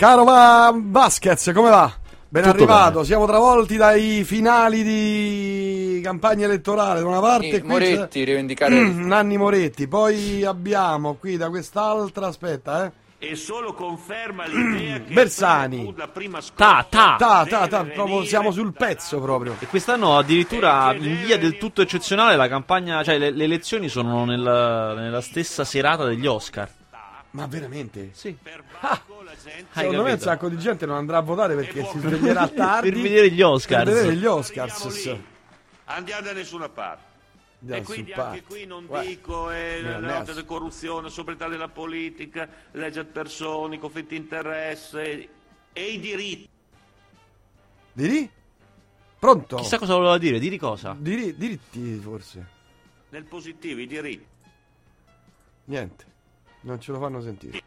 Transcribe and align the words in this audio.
Caro 0.00 0.24
va 0.24 0.72
Vasquez, 0.74 1.50
come 1.54 1.68
va? 1.68 1.92
Ben 2.26 2.42
Tutto 2.44 2.54
arrivato, 2.56 2.90
bene. 2.92 3.04
siamo 3.04 3.26
travolti 3.26 3.76
dai 3.76 4.24
finali 4.24 4.82
di 4.82 6.00
campagna 6.02 6.46
elettorale 6.46 7.00
da 7.00 7.06
una 7.06 7.20
parte 7.20 7.48
Eh, 7.56 7.60
qui 7.60 7.68
Moretti, 7.68 8.20
c'è- 8.20 8.24
rivendicare 8.24 8.74
Mm, 8.80 9.04
Nanni 9.06 9.36
Moretti, 9.36 9.88
poi 9.88 10.42
abbiamo 10.42 11.16
qui 11.16 11.36
da 11.36 11.50
quest'altra, 11.50 12.28
aspetta 12.28 12.86
eh, 12.86 13.28
e 13.32 13.34
solo 13.36 13.74
conferma 13.74 14.46
l'idea 14.46 15.02
che 15.02 15.12
Bersani. 15.12 15.92
la 15.94 16.08
prima 16.08 16.40
scossa 16.40 16.86
Ta, 16.88 17.16
ta. 17.18 17.44
ta 17.46 17.66
ta 17.68 17.84
proprio 17.84 18.24
siamo 18.24 18.52
sul 18.52 18.72
pezzo 18.72 19.20
proprio. 19.20 19.56
E 19.58 19.66
quest'anno 19.66 20.16
addirittura 20.16 20.94
in 20.94 21.18
via 21.24 21.36
del 21.36 21.58
tutto 21.58 21.82
eccezionale 21.82 22.36
la 22.36 22.48
campagna, 22.48 23.02
cioè 23.04 23.18
le, 23.18 23.30
le 23.32 23.44
elezioni 23.44 23.88
sono 23.90 24.24
nella, 24.24 24.94
nella 24.94 25.20
stessa 25.20 25.64
serata 25.64 26.04
degli 26.06 26.26
Oscar. 26.26 26.70
Ma 27.32 27.46
veramente? 27.46 28.10
Sì. 28.12 28.34
Per 28.42 28.62
Secondo 29.70 30.02
me 30.02 30.12
un 30.12 30.18
sacco 30.18 30.48
di 30.48 30.58
gente 30.58 30.86
non 30.86 30.96
andrà 30.96 31.18
a 31.18 31.22
votare 31.22 31.54
perché 31.54 31.84
si 31.84 31.98
sveglierà 31.98 32.48
tardi 32.48 32.90
Per 32.90 33.00
vedere 33.00 33.30
gli 33.30 33.40
Oscars. 33.42 33.84
Per 33.84 33.92
vedere 33.94 34.12
gli 34.12 34.26
andiamo 34.26 34.34
Oscars. 34.36 35.16
andiamo 35.84 36.22
da 36.22 36.32
nessuna 36.32 36.68
parte 36.68 37.08
e 37.66 37.82
quindi 37.82 38.12
anche 38.12 38.40
patto. 38.40 38.52
qui 38.54 38.64
non 38.66 38.86
Guarda. 38.86 39.06
dico 39.08 39.50
eh, 39.50 39.82
la 39.82 39.98
lotta 39.98 40.32
di 40.32 40.44
corruzione, 40.44 41.10
sobrietà 41.10 41.46
della 41.48 41.68
politica, 41.68 42.48
legge 42.72 43.00
ad 43.00 43.06
persone, 43.06 43.78
conflitti 43.78 44.14
di 44.14 44.20
interesse 44.20 45.28
e 45.72 45.82
i 45.86 46.00
diritti. 46.00 46.48
Di 47.92 48.08
lì? 48.08 48.30
Pronto? 49.18 49.56
Chissà 49.56 49.78
cosa 49.78 49.94
voleva 49.94 50.16
dire, 50.16 50.38
di 50.38 50.56
cosa? 50.56 50.96
Diri- 50.98 51.36
diritti 51.36 51.96
forse. 51.96 52.46
Nel 53.10 53.24
positivo, 53.24 53.80
i 53.80 53.86
diritti. 53.86 54.26
Niente, 55.64 56.04
non 56.62 56.80
ce 56.80 56.92
lo 56.92 56.98
fanno 56.98 57.20
sentire. 57.20 57.60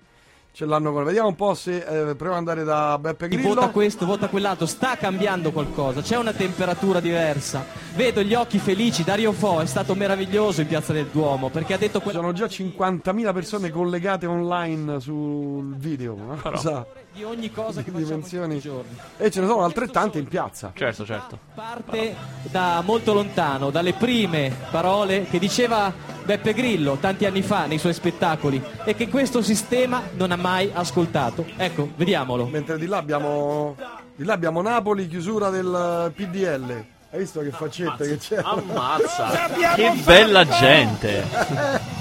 Ce 0.56 0.66
l'hanno 0.66 0.92
con. 0.92 1.04
Vediamo 1.04 1.30
un 1.30 1.36
po' 1.36 1.56
se. 1.56 1.78
eh, 1.78 2.16
proviamo 2.16 2.34
ad 2.34 2.38
andare 2.38 2.64
da 2.64 3.00
Beppe 3.00 3.28
Grillo. 3.28 3.56
vota 3.56 3.70
questo, 3.70 4.06
vota 4.06 4.28
quell'altro, 4.28 4.68
sta 4.68 4.96
cambiando 4.98 5.52
qualcosa, 5.52 6.02
c'è 6.02 6.16
una 6.16 6.32
temperatura 6.32 7.00
diversa. 7.00 7.66
Vedo 7.96 8.22
gli 8.22 8.36
occhi 8.36 8.59
felici, 8.59 9.04
Dario 9.04 9.31
Fo 9.31 9.62
è 9.62 9.66
stato 9.66 9.96
meraviglioso 9.96 10.62
in 10.62 10.68
Piazza 10.68 10.94
del 10.94 11.08
Duomo 11.08 11.50
perché 11.50 11.74
ha 11.74 11.78
detto 11.78 12.02
quella 12.02 12.20
sono 12.20 12.34
già 12.34 12.46
50.000 12.46 13.34
persone 13.34 13.72
collegate 13.72 14.28
online 14.28 15.00
sul 15.00 15.76
video. 15.76 16.14
Una 16.14 16.36
cosa 16.36 16.86
di 17.14 17.23
ogni 17.23 17.52
cosa 17.52 17.80
di 17.80 17.86
che 17.86 17.92
facciamo 17.92 18.06
dimensioni. 18.08 18.56
tutti 18.56 18.67
i 18.67 18.69
giorni. 18.69 18.97
E 19.17 19.30
ce 19.31 19.42
ne 19.42 19.47
sono 19.47 19.64
altrettante 19.64 20.17
in 20.17 20.28
piazza. 20.28 20.72
Certo, 20.75 21.06
certo. 21.06 21.38
Parte 21.53 22.16
da 22.50 22.81
molto 22.84 23.13
lontano, 23.13 23.69
dalle 23.69 23.94
prime 23.94 24.53
parole 24.72 25.25
che 25.29 25.38
diceva 25.38 25.94
Beppe 26.24 26.53
Grillo 26.53 26.96
tanti 26.96 27.25
anni 27.25 27.44
fa 27.44 27.66
nei 27.68 27.78
suoi 27.78 27.94
spettacoli 27.94 28.62
e 28.84 28.96
che 28.96 29.09
questo 29.09 29.41
sistema 29.41 30.01
non 30.13 30.31
ha 30.31 30.35
mai 30.35 30.72
ascoltato. 30.74 31.46
Ecco, 31.56 31.91
vediamolo. 31.96 32.47
Mentre 32.47 32.78
di 32.78 32.88
là 32.88 32.97
abbiamo. 32.97 33.75
Di 34.16 34.24
là 34.25 34.34
abbiamo 34.34 34.62
Napoli, 34.62 35.07
chiusura 35.07 35.50
del 35.50 36.12
PDL. 36.16 36.85
Hai 37.12 37.19
visto 37.19 37.41
che 37.41 37.51
faccette 37.51 38.07
che 38.07 38.18
c'è? 38.18 38.40
Ammazza! 38.44 39.30
che 39.75 39.91
bella 40.03 40.45
gente! 40.45 41.91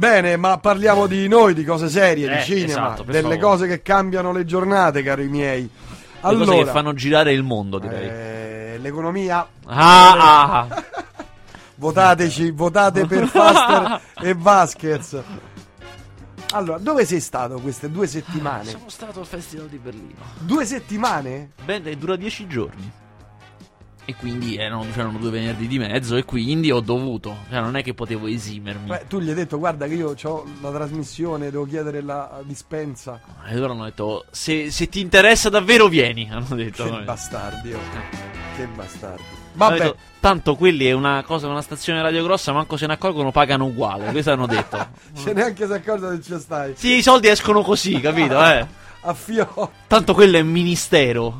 Bene, 0.00 0.36
ma 0.38 0.56
parliamo 0.56 1.06
di 1.06 1.28
noi, 1.28 1.52
di 1.52 1.62
cose 1.62 1.90
serie, 1.90 2.32
Eh, 2.32 2.36
di 2.38 2.42
cinema, 2.44 2.86
esatto, 2.94 3.02
delle 3.02 3.20
favore. 3.20 3.38
cose 3.38 3.66
che 3.66 3.82
cambiano 3.82 4.32
le 4.32 4.46
giornate, 4.46 5.02
cari 5.02 5.28
miei. 5.28 5.64
Le 5.64 6.18
Allora, 6.20 6.46
cose 6.52 6.64
che 6.64 6.70
fanno 6.70 6.94
girare 6.94 7.34
il 7.34 7.42
mondo, 7.42 7.78
direi. 7.78 8.08
eh, 8.08 8.78
l'economia 8.80 9.46
Ah, 9.66 10.60
ah. 10.60 10.82
Votateci, 11.76 12.50
votate 12.50 13.04
per 13.04 13.26
Faster 13.26 14.00
e 14.26 14.34
Vasquez. 14.34 15.22
Allora, 16.52 16.78
dove 16.78 17.04
sei 17.04 17.20
stato 17.20 17.60
queste 17.60 17.90
due 17.90 18.06
settimane? 18.06 18.64
Sono 18.70 18.88
stato 18.88 19.20
al 19.20 19.26
Festival 19.26 19.66
di 19.68 19.76
Berlino. 19.76 20.16
Due 20.38 20.64
settimane? 20.64 21.50
Beh, 21.62 21.82
dura 21.98 22.16
dieci 22.16 22.46
giorni. 22.46 22.90
E 24.10 24.16
quindi 24.16 24.56
erano, 24.56 24.84
c'erano 24.92 25.18
due 25.18 25.30
venerdì 25.30 25.68
di 25.68 25.78
mezzo 25.78 26.16
e 26.16 26.24
quindi 26.24 26.72
ho 26.72 26.80
dovuto. 26.80 27.44
Cioè, 27.48 27.60
non 27.60 27.76
è 27.76 27.82
che 27.84 27.94
potevo 27.94 28.26
esimermi. 28.26 28.88
Beh, 28.88 29.04
tu 29.08 29.20
gli 29.20 29.28
hai 29.28 29.36
detto, 29.36 29.56
guarda 29.56 29.86
che 29.86 29.94
io 29.94 30.16
ho 30.20 30.44
la 30.60 30.72
trasmissione, 30.72 31.48
devo 31.48 31.64
chiedere 31.64 32.02
la 32.02 32.40
dispensa. 32.42 33.20
E 33.46 33.56
loro 33.56 33.72
hanno 33.72 33.84
detto: 33.84 34.24
se, 34.32 34.72
se 34.72 34.88
ti 34.88 34.98
interessa 34.98 35.48
davvero, 35.48 35.86
vieni. 35.86 36.28
Hanno 36.32 36.56
detto. 36.56 36.82
Che 36.82 37.02
bastardi, 37.04 37.72
oh. 37.72 37.78
Che 38.56 38.66
bastardi. 38.66 39.22
Vabbè. 39.52 39.78
Vabbè, 39.78 39.94
tanto 40.18 40.56
quelli 40.56 40.86
è 40.86 40.92
una 40.92 41.22
cosa, 41.22 41.46
una 41.46 41.62
stazione 41.62 42.02
radio 42.02 42.24
grossa, 42.24 42.52
manco 42.52 42.76
se 42.76 42.88
ne 42.88 42.94
accorgono, 42.94 43.30
pagano 43.30 43.66
uguale. 43.66 44.10
Questo 44.10 44.32
hanno 44.32 44.48
detto. 44.48 44.88
se 45.12 45.32
neanche 45.32 45.66
si 45.66 45.72
accorge 45.72 46.16
che 46.16 46.22
ci 46.22 46.36
stai. 46.40 46.72
Sì, 46.76 46.96
i 46.96 47.02
soldi 47.02 47.28
escono 47.28 47.62
così, 47.62 48.00
capito? 48.00 48.44
Eh? 48.44 48.66
A 49.02 49.14
fio. 49.14 49.70
Tanto 49.86 50.14
quello 50.14 50.36
è 50.36 50.42
ministero. 50.42 51.38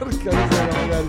Porca 0.00 0.34
miseria, 0.34 0.80
magari. 0.80 1.08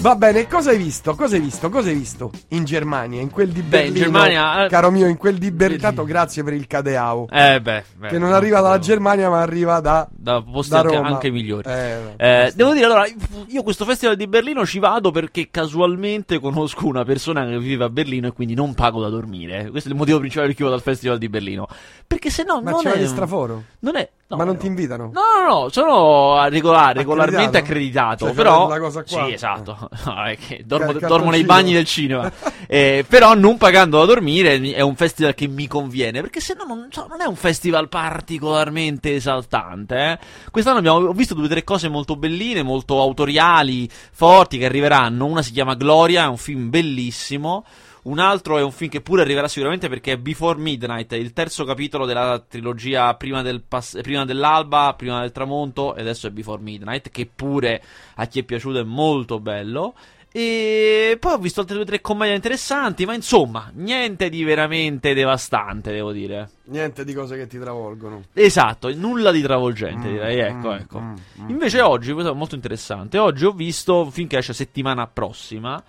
Va 0.00 0.16
bene, 0.16 0.48
cosa 0.48 0.70
hai 0.70 0.78
visto? 0.78 1.14
Cosa 1.14 1.36
hai 1.36 1.40
visto? 1.40 1.68
Cosa 1.70 1.90
hai 1.90 1.94
visto 1.94 2.32
in 2.48 2.64
Germania? 2.64 3.20
In 3.20 3.30
quel 3.30 3.50
di 3.50 3.62
Beh, 3.62 3.86
in 3.86 3.92
Berlino? 3.92 4.04
Germania, 4.04 4.64
eh, 4.64 4.68
Caro 4.68 4.90
mio, 4.90 5.06
in 5.06 5.16
quel 5.16 5.38
di 5.38 5.52
Berlino. 5.52 6.04
Grazie 6.04 6.42
per 6.42 6.54
il 6.54 6.66
Cadeao. 6.66 7.28
eh, 7.30 7.60
beh, 7.60 7.84
beh. 7.96 8.08
che 8.08 8.18
non 8.18 8.32
arriva 8.32 8.60
dalla 8.60 8.80
Germania, 8.80 9.30
ma 9.30 9.42
arriva 9.42 9.78
da. 9.78 10.08
da 10.10 10.42
posti 10.42 10.72
da 10.72 10.80
anche, 10.80 10.96
Roma. 10.96 11.08
anche 11.08 11.30
migliori. 11.30 11.68
Eh, 11.70 12.14
Eh, 12.16 12.52
devo 12.52 12.72
dire, 12.72 12.84
allora, 12.86 13.06
io 13.46 13.62
questo 13.62 13.84
festival 13.84 14.16
di 14.16 14.26
Berlino 14.26 14.66
ci 14.66 14.80
vado 14.80 15.12
perché 15.12 15.48
casualmente 15.48 16.40
conosco 16.40 16.84
una 16.86 17.04
persona 17.04 17.46
che 17.46 17.60
vive 17.60 17.84
a 17.84 17.88
Berlino 17.90 18.26
e 18.26 18.32
quindi 18.32 18.54
non 18.54 18.74
pago 18.74 19.00
da 19.00 19.08
dormire. 19.08 19.70
Questo 19.70 19.88
è 19.88 19.92
il 19.92 19.98
motivo 19.98 20.18
principale 20.18 20.48
per 20.48 20.56
cui 20.56 20.64
vado 20.64 20.76
al 20.76 20.82
festival 20.82 21.18
di 21.18 21.28
Berlino. 21.28 21.68
Perché 22.06 22.28
se 22.30 22.42
no 22.42 22.60
ma 22.60 22.70
non 22.72 22.82
c'è 22.82 22.92
è... 22.92 23.06
straforo? 23.06 23.62
Non 23.80 23.94
è... 23.96 24.08
no, 24.28 24.36
ma 24.36 24.44
non 24.44 24.54
no. 24.54 24.60
ti 24.60 24.66
invitano? 24.66 25.10
No, 25.12 25.20
no, 25.42 25.48
no, 25.62 25.68
sono 25.70 26.34
a 26.34 26.48
regolare, 26.48 26.98
regolarmente 26.98 27.58
Accreditato? 27.58 28.26
Cioè, 28.26 28.34
però, 28.34 28.70
sì, 29.04 29.32
esatto. 29.32 29.88
Che 30.46 30.62
dormo, 30.66 30.92
Ca- 30.92 31.06
dormo 31.06 31.30
nei 31.30 31.44
bagni 31.44 31.72
del 31.72 31.84
cinema. 31.86 32.30
Eh, 32.70 33.06
però, 33.08 33.32
non 33.32 33.56
pagando 33.56 33.98
da 33.98 34.04
dormire, 34.04 34.58
mi- 34.58 34.72
è 34.72 34.82
un 34.82 34.94
festival 34.94 35.34
che 35.34 35.48
mi 35.48 35.66
conviene. 35.66 36.20
Perché 36.20 36.38
se 36.40 36.54
no, 36.54 36.64
non, 36.64 36.88
so, 36.90 37.06
non 37.08 37.22
è 37.22 37.24
un 37.24 37.34
festival 37.36 37.88
particolarmente 37.88 39.14
esaltante. 39.14 39.96
eh. 39.96 40.18
Quest'anno 40.50 40.78
abbiamo 40.78 40.98
ho 41.08 41.12
visto 41.14 41.32
due 41.32 41.46
o 41.46 41.48
tre 41.48 41.64
cose 41.64 41.88
molto 41.88 42.16
belline, 42.16 42.62
molto 42.62 43.00
autoriali, 43.00 43.88
forti 44.12 44.58
che 44.58 44.66
arriveranno. 44.66 45.24
Una 45.24 45.40
si 45.40 45.52
chiama 45.52 45.74
Gloria, 45.76 46.24
è 46.24 46.28
un 46.28 46.36
film 46.36 46.68
bellissimo. 46.68 47.64
Un 48.08 48.20
altro 48.20 48.56
è 48.56 48.62
un 48.62 48.72
film 48.72 48.90
che 48.90 49.02
pure 49.02 49.20
arriverà 49.20 49.48
sicuramente 49.48 49.90
perché 49.90 50.12
è 50.12 50.16
Before 50.16 50.58
Midnight, 50.58 51.12
il 51.12 51.34
terzo 51.34 51.64
capitolo 51.64 52.06
della 52.06 52.42
trilogia 52.46 53.14
prima, 53.16 53.42
del 53.42 53.60
pass- 53.60 54.00
prima 54.00 54.24
dell'alba, 54.24 54.94
prima 54.96 55.20
del 55.20 55.30
tramonto 55.30 55.94
e 55.94 56.00
adesso 56.00 56.26
è 56.26 56.30
Before 56.30 56.62
Midnight, 56.62 57.10
che 57.10 57.28
pure 57.32 57.82
a 58.14 58.24
chi 58.26 58.38
è 58.40 58.44
piaciuto 58.44 58.78
è 58.78 58.82
molto 58.82 59.40
bello. 59.40 59.92
E 60.32 61.18
poi 61.20 61.32
ho 61.34 61.38
visto 61.38 61.60
altre 61.60 61.74
due 61.74 61.84
o 61.84 61.86
tre 61.86 62.00
commedie 62.00 62.34
interessanti, 62.34 63.04
ma 63.04 63.12
insomma, 63.12 63.70
niente 63.74 64.30
di 64.30 64.42
veramente 64.42 65.12
devastante, 65.12 65.92
devo 65.92 66.10
dire. 66.12 66.48
Niente 66.64 67.04
di 67.04 67.12
cose 67.12 67.36
che 67.36 67.46
ti 67.46 67.58
travolgono. 67.58 68.22
Esatto, 68.32 68.90
nulla 68.94 69.30
di 69.32 69.42
travolgente, 69.42 70.08
Mm, 70.08 70.12
direi. 70.12 70.38
Ecco, 70.38 70.68
mm, 70.68 70.72
ecco. 70.72 71.00
mm, 71.00 71.14
mm. 71.42 71.48
Invece 71.50 71.82
oggi, 71.82 72.12
questo 72.12 72.32
è 72.32 72.34
molto 72.34 72.54
interessante, 72.54 73.18
oggi 73.18 73.44
ho 73.44 73.52
visto 73.52 74.10
che 74.14 74.38
esce 74.38 74.54
settimana 74.54 75.06
prossima, 75.06 75.82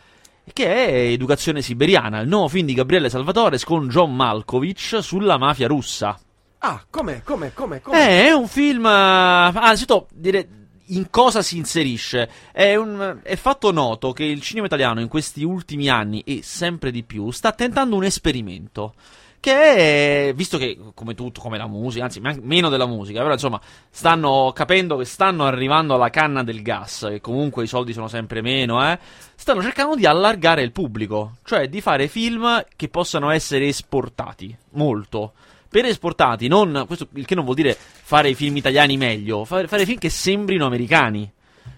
che 0.54 0.66
è 0.88 0.92
Educazione 1.12 1.62
Siberiana, 1.62 2.20
il 2.20 2.28
nuovo 2.28 2.48
film 2.48 2.66
di 2.66 2.74
Gabriele 2.74 3.10
Salvatore 3.10 3.60
con 3.64 3.88
John 3.88 4.16
Malkovich 4.16 5.00
sulla 5.02 5.38
mafia 5.38 5.68
russa. 5.68 6.18
Ah, 6.60 6.84
com'è? 6.90 7.22
Com'è? 7.24 7.54
Com'è? 7.54 7.82
com'è? 7.82 7.98
Eh, 7.98 8.26
è 8.28 8.32
un 8.32 8.48
film. 8.48 8.86
eh, 8.86 8.90
Anzitutto, 8.90 10.08
dire 10.14 10.48
in 10.88 11.10
cosa 11.10 11.42
si 11.42 11.58
inserisce. 11.58 12.30
È, 12.52 12.76
un- 12.76 13.20
è 13.24 13.36
fatto 13.36 13.72
noto 13.72 14.12
che 14.12 14.24
il 14.26 14.42
cinema 14.42 14.66
italiano 14.66 15.00
in 15.02 15.08
questi 15.08 15.44
ultimi 15.44 15.88
anni 15.88 16.22
e 16.26 16.40
sempre 16.44 16.92
di 16.92 17.04
più 17.04 17.32
sta 17.32 17.52
tentando 17.52 17.96
un 17.96 18.04
esperimento. 18.04 18.94
Che 19.42 19.54
è, 20.30 20.34
visto 20.36 20.58
che 20.58 20.78
come 20.94 21.16
tutto, 21.16 21.40
come 21.40 21.58
la 21.58 21.68
musica, 21.68 22.04
anzi 22.04 22.20
meno 22.20 22.68
della 22.68 22.86
musica, 22.86 23.22
però 23.22 23.32
insomma, 23.32 23.60
stanno 23.90 24.52
capendo 24.54 24.98
che 24.98 25.06
stanno 25.06 25.46
arrivando 25.46 25.94
alla 25.94 26.10
canna 26.10 26.44
del 26.44 26.62
gas, 26.62 27.04
e 27.04 27.22
comunque 27.22 27.64
i 27.64 27.68
soldi 27.68 27.94
sono 27.94 28.10
sempre 28.10 28.42
meno, 28.42 28.86
eh, 28.86 29.00
stanno 29.36 29.62
cercando 29.62 29.96
di 29.96 30.06
allargare 30.06 30.62
il 30.62 30.74
pubblico, 30.74 31.38
cioè 31.46 31.70
di 31.70 31.80
fare 31.80 32.10
film 32.10 32.66
che 32.76 32.90
possano 32.90 33.30
essere 33.30 33.68
esportati 33.68 34.54
molto. 34.72 35.32
Per 35.70 35.86
esportati, 35.86 36.48
non, 36.48 36.84
questo 36.86 37.08
il 37.14 37.26
che 37.26 37.36
non 37.36 37.46
vuol 37.46 37.56
dire 37.56 37.78
fare 37.78 38.30
i 38.30 38.36
film 38.36 38.58
italiani 38.58 38.98
meglio, 38.98 39.46
fare, 39.46 39.68
fare 39.68 39.86
film 39.86 40.00
che 40.00 40.10
sembrino 40.10 40.66
americani. 40.66 41.32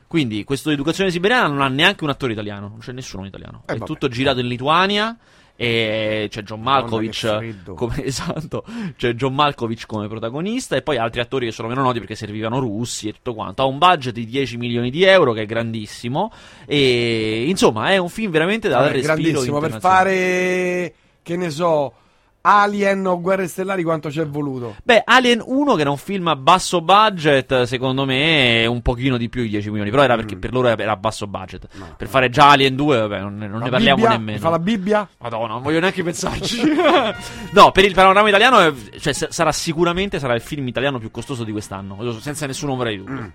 Quindi, 0.07 0.43
questo 0.43 0.71
Educazione 0.71 1.11
Siberiana 1.11 1.47
non 1.47 1.61
ha 1.61 1.67
neanche 1.67 2.03
un 2.03 2.09
attore 2.09 2.33
italiano, 2.33 2.69
non 2.69 2.79
c'è 2.79 2.91
nessuno 2.91 3.25
italiano. 3.25 3.63
Eh, 3.67 3.73
è 3.73 3.77
vabbè. 3.77 3.85
tutto 3.85 4.07
girato 4.07 4.39
in 4.39 4.47
Lituania 4.47 5.15
E 5.61 6.25
c'è 6.27 6.41
John 6.41 6.61
Malkovich 6.61 7.75
come 7.75 7.93
esatto, 8.03 8.63
c'è 8.97 9.13
John 9.13 9.35
Malkovich 9.35 9.85
come 9.85 10.07
protagonista 10.07 10.75
e 10.75 10.81
poi 10.81 10.97
altri 10.97 11.21
attori 11.21 11.45
che 11.45 11.51
sono 11.51 11.67
meno 11.67 11.83
noti 11.83 11.99
perché 11.99 12.15
servivano 12.15 12.57
russi 12.57 13.09
e 13.09 13.13
tutto 13.13 13.35
quanto. 13.35 13.61
Ha 13.61 13.65
un 13.65 13.77
budget 13.77 14.11
di 14.11 14.25
10 14.25 14.57
milioni 14.57 14.89
di 14.89 15.03
euro 15.03 15.33
che 15.33 15.43
è 15.43 15.45
grandissimo 15.45 16.31
e 16.65 17.45
insomma 17.47 17.91
è 17.91 17.97
un 17.97 18.09
film 18.09 18.31
veramente 18.31 18.69
da 18.69 18.79
Vabbè, 18.79 18.93
respiro 18.93 19.13
grandissimo. 19.13 19.59
Per 19.59 19.79
fare 19.79 20.93
che 21.21 21.37
ne 21.37 21.49
so 21.51 21.93
Alien 22.41 23.05
o 23.05 23.21
Guerre 23.21 23.47
Stellari 23.47 23.83
quanto 23.83 24.09
ci 24.11 24.19
è 24.19 24.25
voluto 24.25 24.75
Beh, 24.83 25.03
Alien 25.05 25.41
1, 25.45 25.75
che 25.75 25.81
era 25.81 25.89
un 25.91 25.97
film 25.97 26.27
a 26.27 26.35
basso 26.35 26.81
budget, 26.81 27.63
secondo 27.63 28.05
me 28.05 28.61
è 28.61 28.65
un 28.65 28.81
pochino 28.81 29.17
di 29.17 29.29
più 29.29 29.41
di 29.43 29.49
10 29.49 29.69
milioni. 29.69 29.89
Però 29.91 30.01
era 30.03 30.15
perché 30.15 30.37
per 30.37 30.51
loro 30.51 30.67
era 30.67 30.91
a 30.91 30.95
basso 30.97 31.27
budget. 31.27 31.67
per 31.97 32.07
fare 32.07 32.29
già 32.29 32.49
Alien 32.49 32.75
2, 32.75 32.97
vabbè, 32.99 33.19
non, 33.19 33.37
ne- 33.37 33.47
non 33.47 33.61
ne 33.61 33.69
parliamo 33.69 33.95
Bibbia? 34.01 34.09
nemmeno. 34.17 34.39
fa 34.39 34.49
la 34.49 34.59
Bibbia 34.59 35.07
Madonna, 35.19 35.53
non 35.53 35.61
voglio 35.61 35.79
neanche 35.79 36.03
pensarci. 36.03 36.61
no, 37.51 37.71
per 37.71 37.85
il 37.85 37.93
panorama 37.93 38.27
italiano, 38.27 38.59
è- 38.59 38.73
cioè, 38.99 39.13
sa- 39.13 39.27
sarà 39.31 39.51
sicuramente 39.51 40.19
sarà 40.19 40.33
il 40.33 40.41
film 40.41 40.67
italiano 40.67 40.99
più 40.99 41.11
costoso 41.11 41.43
di 41.43 41.51
quest'anno, 41.51 42.19
senza 42.19 42.45
nessun 42.47 42.69
ombra 42.69 42.89
di 42.89 42.97
dubbio. 42.97 43.31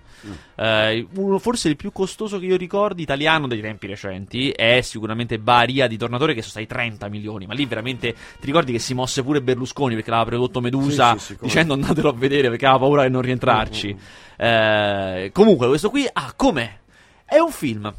Eh, 0.55 1.07
uno- 1.15 1.39
forse 1.39 1.69
il 1.69 1.75
più 1.75 1.91
costoso 1.91 2.39
che 2.39 2.45
io 2.45 2.57
ricordi 2.57 3.03
italiano 3.03 3.47
dei 3.47 3.61
tempi 3.61 3.87
recenti 3.87 4.49
è 4.49 4.81
sicuramente 4.81 5.39
Baria 5.39 5.87
di 5.87 5.97
Tornatore, 5.97 6.33
che 6.33 6.41
sono 6.41 6.51
stati 6.51 6.67
30 6.67 7.07
milioni. 7.09 7.45
Ma 7.45 7.53
lì 7.53 7.65
veramente 7.65 8.13
ti 8.13 8.45
ricordi 8.45 8.71
che 8.71 8.79
si 8.79 8.93
mosse 8.97 9.23
pure 9.23 9.41
Berlusconi 9.41 9.95
perché 9.95 10.09
l'aveva 10.09 10.29
prodotto 10.29 10.59
Medusa 10.59 11.17
Sì, 11.17 11.33
sì, 11.33 11.37
dicendo 11.41 11.73
andatelo 11.73 12.09
a 12.09 12.13
vedere 12.13 12.49
perché 12.49 12.65
aveva 12.65 12.79
paura 12.79 13.03
di 13.03 13.11
non 13.11 13.21
rientrarci. 13.21 13.95
Eh, 14.37 15.29
comunque, 15.33 15.67
questo 15.67 15.89
qui, 15.89 16.07
ah, 16.11 16.33
com'è? 16.35 16.77
È 17.25 17.37
un 17.39 17.51
film 17.51 17.93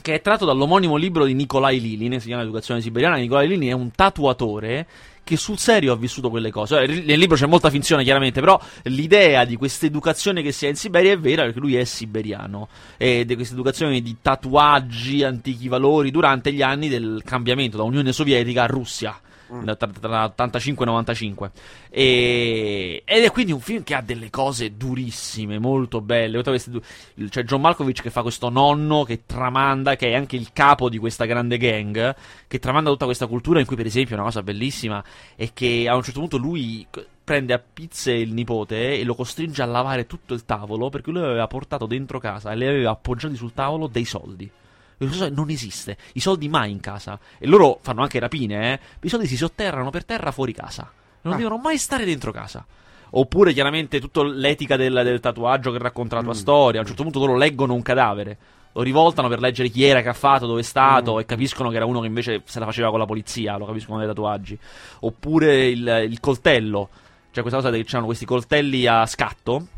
che 0.00 0.14
è 0.14 0.20
tratto 0.20 0.44
dall'omonimo 0.44 0.96
libro 0.96 1.24
di 1.24 1.34
Nikolai 1.34 1.80
Lilin, 1.80 2.20
si 2.20 2.28
chiama 2.28 2.42
Educazione 2.42 2.80
siberiana. 2.80 3.16
Nikolai 3.16 3.48
Lilin 3.48 3.70
è 3.70 3.72
un 3.72 3.90
tatuatore 3.90 4.86
che 5.28 5.36
sul 5.36 5.58
serio 5.58 5.92
ha 5.92 5.96
vissuto 5.96 6.30
quelle 6.30 6.50
cose. 6.50 6.80
Eh, 6.80 7.02
Nel 7.04 7.18
libro 7.18 7.36
c'è 7.36 7.46
molta 7.46 7.68
finzione, 7.68 8.02
chiaramente, 8.02 8.40
però 8.40 8.58
l'idea 8.84 9.44
di 9.44 9.56
questa 9.56 9.84
educazione 9.84 10.40
che 10.40 10.52
si 10.52 10.64
ha 10.64 10.70
in 10.70 10.76
Siberia 10.76 11.12
è 11.12 11.18
vera 11.18 11.42
perché 11.42 11.60
lui 11.60 11.76
è 11.76 11.84
siberiano. 11.84 12.68
E 12.96 13.26
di 13.26 13.34
questa 13.34 13.52
educazione 13.52 14.00
di 14.00 14.16
tatuaggi, 14.22 15.22
antichi 15.24 15.68
valori 15.68 16.10
durante 16.10 16.50
gli 16.52 16.62
anni 16.62 16.88
del 16.88 17.20
cambiamento 17.22 17.76
da 17.76 17.82
Unione 17.82 18.12
Sovietica 18.12 18.62
a 18.62 18.66
Russia. 18.66 19.20
Da- 19.62 19.76
Tra, 19.76 19.88
tra 19.88 20.24
85 20.24 20.84
e 20.84 20.88
95 20.88 21.50
e, 21.90 23.02
ed 23.04 23.24
è 23.24 23.30
quindi 23.30 23.52
un 23.52 23.60
film 23.60 23.82
che 23.82 23.94
ha 23.94 24.02
delle 24.02 24.30
cose 24.30 24.76
durissime 24.76 25.58
molto 25.58 26.00
belle. 26.00 26.42
C'è 26.42 27.42
John 27.44 27.60
Malkovich 27.60 28.02
che 28.02 28.10
fa 28.10 28.22
questo 28.22 28.48
nonno 28.50 29.04
che 29.04 29.22
tramanda 29.26 29.96
che 29.96 30.10
è 30.10 30.14
anche 30.14 30.36
il 30.36 30.52
capo 30.52 30.88
di 30.88 30.98
questa 30.98 31.24
grande 31.24 31.56
gang 31.56 32.14
che 32.46 32.58
tramanda 32.58 32.90
tutta 32.90 33.04
questa 33.06 33.26
cultura 33.26 33.60
in 33.60 33.66
cui 33.66 33.76
per 33.76 33.86
esempio 33.86 34.14
una 34.14 34.24
cosa 34.24 34.42
bellissima 34.42 35.02
è 35.34 35.52
che 35.52 35.86
a 35.88 35.96
un 35.96 36.02
certo 36.02 36.20
punto 36.20 36.36
lui 36.36 36.86
prende 37.24 37.52
a 37.52 37.58
pizze 37.58 38.12
il 38.12 38.32
nipote 38.32 38.98
e 38.98 39.04
lo 39.04 39.14
costringe 39.14 39.60
a 39.62 39.66
lavare 39.66 40.06
tutto 40.06 40.32
il 40.34 40.44
tavolo 40.44 40.88
perché 40.88 41.10
lui 41.10 41.22
aveva 41.22 41.46
portato 41.46 41.86
dentro 41.86 42.18
casa 42.18 42.52
e 42.52 42.56
le 42.56 42.68
aveva 42.68 42.90
appoggiati 42.92 43.36
sul 43.36 43.52
tavolo 43.52 43.86
dei 43.86 44.04
soldi 44.04 44.50
non 44.98 45.50
esiste, 45.50 45.96
i 46.14 46.20
soldi 46.20 46.48
mai 46.48 46.70
in 46.70 46.80
casa. 46.80 47.18
E 47.38 47.46
loro 47.46 47.78
fanno 47.82 48.02
anche 48.02 48.18
rapine, 48.18 48.72
eh. 48.72 48.80
I 49.00 49.08
soldi 49.08 49.26
si 49.26 49.36
sotterrano 49.36 49.90
per 49.90 50.04
terra 50.04 50.30
fuori 50.32 50.52
casa. 50.52 50.90
Non 51.22 51.34
Ah. 51.34 51.36
devono 51.36 51.56
mai 51.58 51.78
stare 51.78 52.04
dentro 52.04 52.32
casa. 52.32 52.64
Oppure, 53.10 53.52
chiaramente, 53.52 54.00
tutta 54.00 54.22
l'etica 54.22 54.76
del, 54.76 55.00
del 55.04 55.20
tatuaggio 55.20 55.70
che 55.72 55.78
racconta 55.78 56.16
la 56.16 56.22
tua 56.22 56.32
Mm. 56.32 56.36
storia. 56.36 56.78
A 56.78 56.82
un 56.82 56.88
certo 56.88 57.02
punto 57.04 57.18
loro 57.20 57.36
leggono 57.36 57.74
un 57.74 57.82
cadavere. 57.82 58.36
Lo 58.72 58.82
rivoltano 58.82 59.28
per 59.28 59.40
leggere 59.40 59.70
chi 59.70 59.82
era, 59.84 60.02
che 60.02 60.10
ha 60.10 60.12
fatto, 60.14 60.46
dove 60.46 60.60
è 60.60 60.64
stato, 60.64 61.14
Mm. 61.14 61.18
e 61.20 61.24
capiscono 61.24 61.70
che 61.70 61.76
era 61.76 61.86
uno 61.86 62.00
che 62.00 62.06
invece 62.06 62.42
se 62.44 62.58
la 62.58 62.66
faceva 62.66 62.90
con 62.90 62.98
la 62.98 63.06
polizia. 63.06 63.56
Lo 63.56 63.64
capiscono 63.64 63.98
dai 63.98 64.06
tatuaggi. 64.08 64.58
Oppure 65.00 65.66
il, 65.68 66.06
il 66.08 66.20
coltello. 66.20 66.88
Cioè, 67.30 67.42
questa 67.42 67.60
cosa 67.62 67.70
che 67.70 67.84
c'erano 67.84 68.06
questi 68.06 68.24
coltelli 68.26 68.86
a 68.86 69.06
scatto 69.06 69.68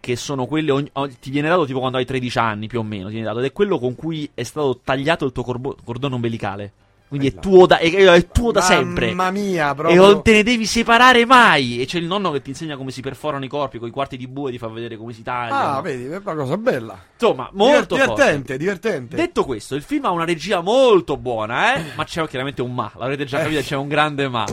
che 0.00 0.16
sono 0.16 0.46
quelli 0.46 0.70
ogni- 0.70 0.90
ogni- 0.94 1.16
ti 1.20 1.30
viene 1.30 1.48
dato 1.48 1.64
tipo 1.66 1.78
quando 1.80 1.98
hai 1.98 2.04
13 2.04 2.38
anni 2.38 2.66
più 2.66 2.78
o 2.80 2.82
meno 2.82 3.06
ti 3.06 3.12
viene 3.12 3.26
dato 3.26 3.38
ed 3.40 3.44
è 3.46 3.52
quello 3.52 3.78
con 3.78 3.94
cui 3.94 4.28
è 4.34 4.42
stato 4.42 4.80
tagliato 4.84 5.24
il 5.24 5.32
tuo 5.32 5.42
corbo- 5.42 5.76
cordone 5.84 6.14
ombelicale 6.14 6.72
quindi 7.08 7.28
è 7.28 7.30
Bella. 7.30 7.40
tuo 7.40 7.66
da, 7.66 7.78
è, 7.78 7.90
è 7.90 8.26
tuo 8.28 8.52
da 8.52 8.60
sempre 8.60 9.06
mamma 9.14 9.30
mia 9.30 9.70
e 9.70 9.74
proprio 9.74 9.98
non 10.04 10.22
te 10.22 10.32
ne 10.32 10.42
devi 10.42 10.66
separare 10.66 11.24
mai 11.24 11.80
e 11.80 11.86
c'è 11.86 11.96
il 11.98 12.04
nonno 12.04 12.30
che 12.30 12.42
ti 12.42 12.50
insegna 12.50 12.76
come 12.76 12.90
si 12.90 13.00
perforano 13.00 13.46
i 13.46 13.48
corpi 13.48 13.78
con 13.78 13.88
i 13.88 13.90
quarti 13.90 14.18
di 14.18 14.26
bue 14.28 14.50
ti 14.50 14.58
fa 14.58 14.68
vedere 14.68 14.98
come 14.98 15.14
si 15.14 15.22
tagliano 15.22 15.78
ah 15.78 15.80
vedi 15.80 16.04
è 16.04 16.20
una 16.22 16.34
cosa 16.34 16.58
bella 16.58 16.98
insomma 17.14 17.48
molto 17.54 17.94
Divert- 17.94 18.10
forte. 18.10 18.22
divertente 18.24 18.56
divertente 18.58 19.16
Detto 19.16 19.44
questo, 19.44 19.74
il 19.74 19.82
film 19.82 20.04
ha 20.04 20.10
una 20.10 20.26
regia 20.26 20.60
molto 20.60 21.16
buona, 21.16 21.76
eh? 21.76 21.82
Ma 21.96 22.04
c'è 22.04 22.28
chiaramente 22.28 22.60
un 22.60 22.74
ma. 22.74 22.92
L'avrete 22.98 23.24
già 23.24 23.38
capito, 23.38 23.60
c'è 23.62 23.74
un 23.76 23.88
grande 23.88 24.28
ma. 24.28 24.44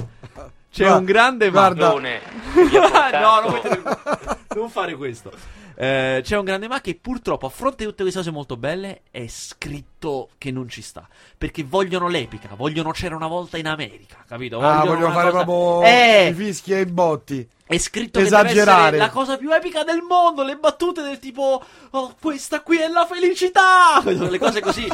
C'è 0.72 0.84
Guarda- 0.84 0.98
un 0.98 1.04
grande 1.06 1.52
ma. 1.52 1.74
guarda- 1.74 1.90
no, 3.20 3.42
non, 3.42 3.52
mettere- 3.54 4.44
non 4.60 4.70
fare 4.70 4.96
questo. 4.96 5.32
Eh, 5.78 6.22
c'è 6.24 6.38
un 6.38 6.46
grande 6.46 6.68
ma 6.70 6.80
che 6.80 6.96
purtroppo, 6.96 7.46
a 7.48 7.50
fronte 7.50 7.84
di 7.84 7.90
tutte 7.90 8.04
queste 8.04 8.20
cose 8.20 8.32
molto 8.32 8.56
belle, 8.56 9.02
è 9.12 9.26
scritto 9.28 10.30
che 10.38 10.52
non 10.52 10.70
ci 10.70 10.82
sta. 10.82 11.08
Perché 11.38 11.64
vogliono 11.64 12.08
l'epica, 12.08 12.50
vogliono 12.56 12.92
c'era 12.92 13.16
una 13.16 13.28
volta 13.28 13.58
in 13.58 13.68
America, 13.68 14.24
capito? 14.28 14.60
ah 14.60 14.86
vogliono 14.86 15.12
fare 15.12 15.32
cosa- 15.32 15.44
proprio 15.44 15.84
Eh, 15.88 16.28
i 16.30 16.34
fischi 16.34 16.72
e 16.74 16.80
i 16.82 16.86
botti 16.86 17.48
è 17.68 17.78
scritto 17.78 18.20
che 18.20 18.26
Esagerare. 18.26 18.82
essere 18.88 18.98
la 18.98 19.10
cosa 19.10 19.38
più 19.38 19.52
epica 19.52 19.84
del 19.84 20.02
mondo. 20.02 20.44
Le 20.44 20.56
battute 20.56 21.02
del 21.02 21.20
tipo, 21.20 21.64
oh, 21.90 22.16
questa 22.22 22.62
qui 22.62 22.78
è 22.78 22.88
la 22.88 23.06
felicità. 23.06 24.02
Le 24.06 24.38
cose 24.40 24.62
così. 24.62 24.88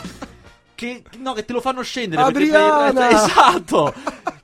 Che, 0.81 1.03
no, 1.19 1.33
che 1.33 1.45
te 1.45 1.53
lo 1.53 1.61
fanno 1.61 1.83
scendere. 1.83 2.23
perché 2.23 2.39
per 2.39 2.47
il 2.47 2.55
Adriana! 2.55 3.07
resto- 3.07 3.93
esatto. 3.93 3.93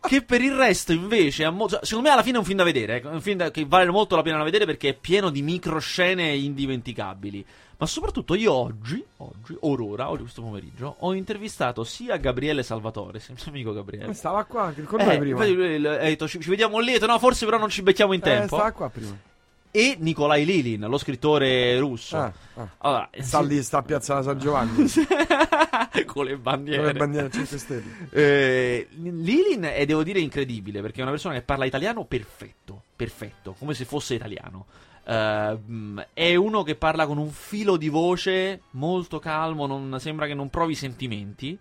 che 0.02 0.22
per 0.22 0.42
il 0.42 0.54
resto, 0.56 0.92
invece, 0.92 1.50
mo- 1.50 1.68
cioè, 1.68 1.80
secondo 1.82 2.08
me, 2.08 2.14
alla 2.14 2.22
fine 2.22 2.36
è 2.36 2.40
un 2.40 2.46
film 2.46 2.58
da 2.60 2.64
vedere. 2.64 3.02
È 3.02 3.06
un 3.08 3.22
film 3.22 3.38
da- 3.38 3.50
che 3.50 3.66
vale 3.68 3.90
molto 3.90 4.16
la 4.16 4.22
pena 4.22 4.38
da 4.38 4.44
vedere 4.44 4.66
perché 4.66 4.90
è 4.90 4.94
pieno 4.94 5.32
di 5.32 5.42
microscene 5.42 6.36
indimenticabili. 6.36 7.44
Ma 7.80 7.86
soprattutto 7.88 8.36
io 8.36 8.54
oggi, 8.54 9.04
oggi, 9.18 9.56
orora, 9.62 10.10
oggi 10.12 10.22
questo 10.22 10.42
pomeriggio, 10.44 10.96
ho 11.00 11.14
intervistato 11.16 11.84
sia 11.84 12.18
Gabriele 12.18 12.62
Salvatore, 12.62 13.18
il 13.20 13.36
mio 13.36 13.44
amico 13.48 13.74
Gabriele. 13.74 14.14
stava 14.14 14.44
qua 14.46 14.72
con 14.86 15.00
noi 15.00 15.16
Eh, 15.16 15.18
prima 15.18 15.44
infatti 15.46 15.82
detto 15.82 16.28
ci, 16.28 16.40
ci 16.40 16.50
vediamo 16.50 16.80
lì, 16.80 16.98
no, 17.00 17.20
forse 17.20 17.46
però 17.46 17.58
non 17.58 17.70
ci 17.70 17.82
becchiamo 17.82 18.14
in 18.14 18.20
eh, 18.20 18.24
tempo. 18.24 18.56
stava 18.56 18.72
qua 18.72 18.90
prima 18.90 19.16
e 19.78 19.96
Nikolai 20.00 20.44
Lilin, 20.44 20.88
lo 20.88 20.98
scrittore 20.98 21.78
russo. 21.78 22.18
Ah, 22.18 22.34
ah. 22.56 22.68
Allora, 22.80 23.10
sta 23.20 23.42
lì 23.42 23.62
sta 23.62 23.78
a 23.78 23.84
piazza 23.84 24.24
San 24.24 24.40
Giovanni 24.40 24.86
con 26.08 26.26
le 26.26 26.32
con 26.34 26.42
bandiere. 26.42 26.82
le 26.86 26.94
bandiere 26.94 27.30
5 27.30 27.58
stelle 27.60 27.84
Eh, 28.10 28.88
Lilin 28.96 29.70
è, 29.72 29.86
devo 29.86 30.02
dire, 30.02 30.20
incredibile 30.20 30.82
perché 30.82 31.00
è 31.00 31.02
una 31.04 31.12
persona 31.12 31.36
che 31.36 31.44
parla 31.44 31.66
italiano 31.66 32.06
perfetto, 32.06 32.82
perfetto, 32.96 33.56
come 33.60 33.76
se 33.76 33.86
fosse 33.86 34.16
italiano. 34.16 34.66
Mm, 35.10 36.00
è 36.14 36.36
uno 36.36 36.64
che 36.64 36.74
parla 36.76 37.06
con 37.06 37.18
un 37.20 37.30
filo 37.30 37.78
di 37.78 37.88
voce 37.90 38.62
molto 38.72 39.20
calmo, 39.20 39.68
non, 39.68 39.96
sembra 40.00 40.26
che 40.26 40.34
non 40.34 40.50
provi 40.50 40.74
sentimenti. 40.74 41.56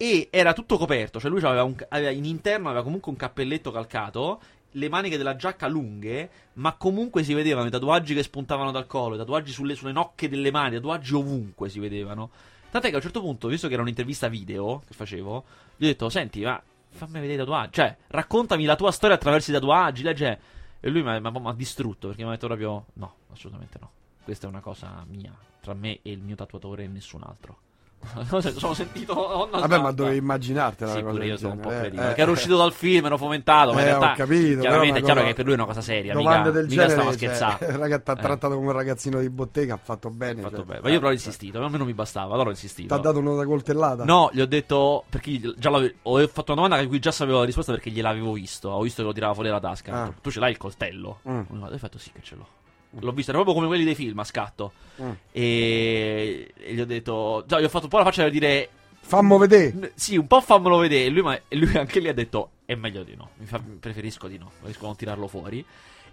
E 0.00 0.28
era 0.30 0.52
tutto 0.52 0.78
coperto, 0.78 1.18
cioè 1.18 1.28
lui 1.28 1.42
aveva 1.42 1.64
un- 1.64 1.74
aveva- 1.88 2.10
in 2.10 2.24
interno 2.24 2.68
aveva 2.68 2.84
comunque 2.84 3.10
un 3.10 3.18
cappelletto 3.18 3.72
calcato, 3.72 4.40
le 4.72 4.88
maniche 4.88 5.16
della 5.16 5.36
giacca 5.36 5.66
lunghe, 5.66 6.30
ma 6.54 6.74
comunque 6.74 7.22
si 7.22 7.34
vedevano 7.34 7.68
i 7.68 7.70
tatuaggi 7.70 8.14
che 8.14 8.22
spuntavano 8.22 8.70
dal 8.70 8.86
collo, 8.86 9.14
i 9.14 9.18
tatuaggi 9.18 9.52
sulle, 9.52 9.74
sulle 9.74 9.92
nocche 9.92 10.28
delle 10.28 10.50
mani, 10.50 10.74
i 10.74 10.78
tatuaggi 10.78 11.14
ovunque 11.14 11.68
si 11.68 11.78
vedevano. 11.78 12.30
Tant'è 12.70 12.88
che 12.88 12.94
a 12.94 12.96
un 12.96 13.02
certo 13.02 13.20
punto, 13.20 13.48
visto 13.48 13.66
che 13.66 13.72
era 13.74 13.82
un'intervista 13.82 14.28
video 14.28 14.82
che 14.86 14.92
facevo, 14.92 15.44
gli 15.76 15.84
ho 15.84 15.88
detto: 15.88 16.08
Senti, 16.10 16.42
ma 16.42 16.62
fammi 16.90 17.14
vedere 17.14 17.34
i 17.34 17.38
tatuaggi. 17.38 17.72
Cioè, 17.72 17.96
raccontami 18.08 18.64
la 18.64 18.76
tua 18.76 18.92
storia 18.92 19.16
attraverso 19.16 19.50
i 19.50 19.54
tatuaggi. 19.54 20.02
legge. 20.02 20.40
E 20.80 20.90
lui 20.90 21.02
mi 21.02 21.10
ha 21.10 21.52
distrutto 21.54 22.08
perché 22.08 22.22
mi 22.22 22.28
ha 22.28 22.32
detto 22.32 22.46
proprio: 22.46 22.86
No, 22.94 23.14
assolutamente 23.32 23.78
no. 23.80 23.90
Questa 24.22 24.46
è 24.46 24.50
una 24.50 24.60
cosa 24.60 25.04
mia, 25.08 25.34
tra 25.60 25.72
me 25.72 26.00
e 26.02 26.12
il 26.12 26.20
mio 26.20 26.34
tatuatore 26.34 26.84
e 26.84 26.88
nessun 26.88 27.22
altro. 27.24 27.67
Sono 28.56 28.74
sentito. 28.74 29.12
oh, 29.12 29.48
vabbè 29.50 29.78
ma 29.78 29.90
dovevi 29.92 30.16
immaginartela 30.16 30.92
Sì, 30.92 31.02
pure 31.02 31.26
io 31.26 31.36
sono 31.36 31.54
un 31.54 31.60
po' 31.60 31.68
cretino. 31.68 32.00
Eh, 32.02 32.04
perché 32.06 32.20
eh, 32.20 32.22
era 32.22 32.30
uscito 32.30 32.56
dal 32.56 32.72
film, 32.72 33.06
ero 33.06 33.16
fomentato. 33.18 33.72
ma 33.72 33.80
in 33.80 33.86
Eh, 33.86 33.90
realtà, 33.90 34.12
capito, 34.14 34.60
chiaramente 34.60 34.98
è 35.00 35.02
chiaro 35.02 35.22
che 35.22 35.34
per 35.34 35.44
lui 35.44 35.52
è 35.54 35.56
una 35.56 35.66
cosa 35.66 35.80
seria. 35.80 36.12
domande 36.14 36.38
mica, 36.48 36.50
del 36.52 36.66
mica 36.68 36.88
stava 36.88 37.10
genere 37.10 37.16
scherzando. 37.16 37.56
cioè, 37.64 37.68
il 37.68 37.76
ragazzo 37.78 38.02
t'ha 38.04 38.12
Eh. 38.12 38.22
trattato 38.22 38.54
come 38.54 38.66
un 38.66 38.72
ragazzino 38.72 39.20
di 39.20 39.28
bottega 39.30 39.74
ha 39.74 39.80
fatto 39.82 40.10
bene 40.10 40.40
Fatto 40.42 40.56
cioè. 40.56 40.64
bene. 40.64 40.80
Ma 40.82 40.88
io 40.90 40.98
però 40.98 41.08
ho 41.10 41.12
insistito, 41.12 41.62
a 41.62 41.68
me 41.68 41.76
non 41.78 41.86
mi 41.86 41.94
bastava, 41.94 42.32
allora 42.34 42.50
ho 42.50 42.52
ti 42.54 42.60
insistito. 42.62 42.94
ha 42.94 42.98
dato 42.98 43.18
una 43.18 43.44
coltellata 43.44 44.04
No, 44.04 44.30
gli 44.32 44.40
ho 44.40 44.46
detto 44.46 45.04
perché 45.08 45.40
già 45.56 45.70
ho 45.70 46.26
fatto 46.28 46.52
una 46.52 46.62
domanda 46.62 46.78
di 46.80 46.86
cui 46.86 46.98
già 47.00 47.10
sapevo 47.10 47.38
la 47.40 47.44
risposta 47.44 47.72
perché 47.72 47.90
gliel'avevo 47.90 48.32
visto. 48.32 48.70
Ho 48.70 48.82
visto 48.82 49.02
che 49.02 49.08
lo 49.08 49.12
tirava 49.14 49.34
fuori 49.34 49.48
dalla 49.48 49.60
tasca. 49.60 49.92
Ah. 50.04 50.12
Tu 50.20 50.30
ce 50.30 50.40
l'hai 50.40 50.50
il 50.52 50.56
coltello? 50.56 51.20
Mm. 51.28 51.40
Ho 51.62 51.78
fatto 51.78 51.98
sì 51.98 52.10
che 52.12 52.20
ce 52.22 52.36
l'ho. 52.36 52.46
L'ho 53.00 53.12
visto, 53.12 53.30
era 53.30 53.38
proprio 53.42 53.54
come 53.54 53.66
quelli 53.68 53.84
dei 53.84 53.94
film 53.94 54.18
a 54.18 54.24
scatto. 54.24 54.72
Mm. 55.02 55.10
E... 55.32 56.52
e 56.56 56.74
gli 56.74 56.80
ho 56.80 56.86
detto, 56.86 57.44
già, 57.46 57.60
gli 57.60 57.64
ho 57.64 57.68
fatto 57.68 57.84
un 57.84 57.90
po' 57.90 57.98
la 57.98 58.04
faccia 58.04 58.22
per 58.22 58.32
dire 58.32 58.68
fammo 59.00 59.38
vedere 59.38 59.72
"N- 59.72 59.90
Sì, 59.94 60.16
un 60.16 60.26
po' 60.26 60.40
fammelo 60.40 60.78
vedere. 60.78 61.04
E 61.04 61.08
lui, 61.10 61.22
ma- 61.22 61.38
lui 61.50 61.76
anche 61.76 62.00
lì 62.00 62.08
ha 62.08 62.14
detto: 62.14 62.50
È 62.64 62.74
meglio 62.74 63.02
di 63.02 63.14
no. 63.14 63.30
Mi 63.36 63.46
fa- 63.46 63.62
preferisco 63.80 64.26
di 64.28 64.38
no. 64.38 64.50
Preferisco 64.54 64.86
non 64.86 64.96
tirarlo 64.96 65.26
fuori. 65.28 65.64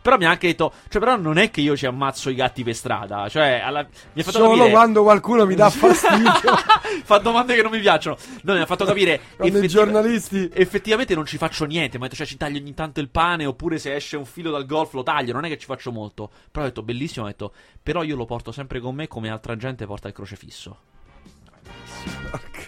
Però 0.05 0.17
mi 0.17 0.25
ha 0.25 0.29
anche 0.29 0.45
detto: 0.45 0.71
Cioè, 0.87 1.01
però 1.01 1.15
non 1.17 1.39
è 1.39 1.49
che 1.49 1.61
io 1.61 1.75
ci 1.75 1.87
ammazzo 1.87 2.29
i 2.29 2.35
gatti 2.35 2.63
per 2.63 2.75
strada. 2.75 3.27
Cioè, 3.27 3.59
alla- 3.65 3.81
mi 4.13 4.21
ha 4.21 4.23
fatto 4.23 4.37
solo 4.37 4.51
capire. 4.51 4.69
quando 4.69 5.01
qualcuno 5.01 5.47
mi 5.47 5.55
dà 5.55 5.67
fastidio 5.73 6.31
fa 7.03 7.17
domande 7.17 7.55
che 7.55 7.63
non 7.63 7.71
mi 7.71 7.79
piacciono. 7.79 8.15
No, 8.43 8.53
mi 8.53 8.59
ha 8.59 8.67
fatto 8.67 8.85
capire. 8.85 9.19
Quando 9.35 9.57
i 9.57 9.65
effettiva- 9.65 9.83
giornalisti... 9.83 10.47
Effettivamente 10.53 11.15
non 11.15 11.25
ci 11.25 11.37
faccio 11.37 11.65
niente, 11.65 11.97
ma 11.97 12.05
ha 12.05 12.07
detto, 12.07 12.19
cioè 12.19 12.27
ci 12.27 12.37
taglio 12.37 12.59
ogni 12.59 12.75
tanto 12.75 12.99
il 12.99 13.09
pane, 13.09 13.47
oppure 13.47 13.79
se 13.79 13.95
esce 13.95 14.15
un 14.15 14.25
filo 14.25 14.51
dal 14.51 14.67
golf 14.67 14.93
lo 14.93 15.01
taglio, 15.01 15.33
non 15.33 15.43
è 15.45 15.49
che 15.49 15.57
ci 15.57 15.65
faccio 15.65 15.91
molto. 15.91 16.29
Però 16.51 16.63
ho 16.63 16.67
detto, 16.67 16.83
bellissimo, 16.83 17.25
ho 17.25 17.27
detto, 17.27 17.51
però 17.81 18.03
io 18.03 18.15
lo 18.15 18.25
porto 18.25 18.51
sempre 18.51 18.79
con 18.79 18.93
me 18.93 19.07
come 19.07 19.31
altra 19.31 19.55
gente 19.57 19.87
porta 19.87 20.07
il 20.07 20.13
crocefisso. 20.13 20.77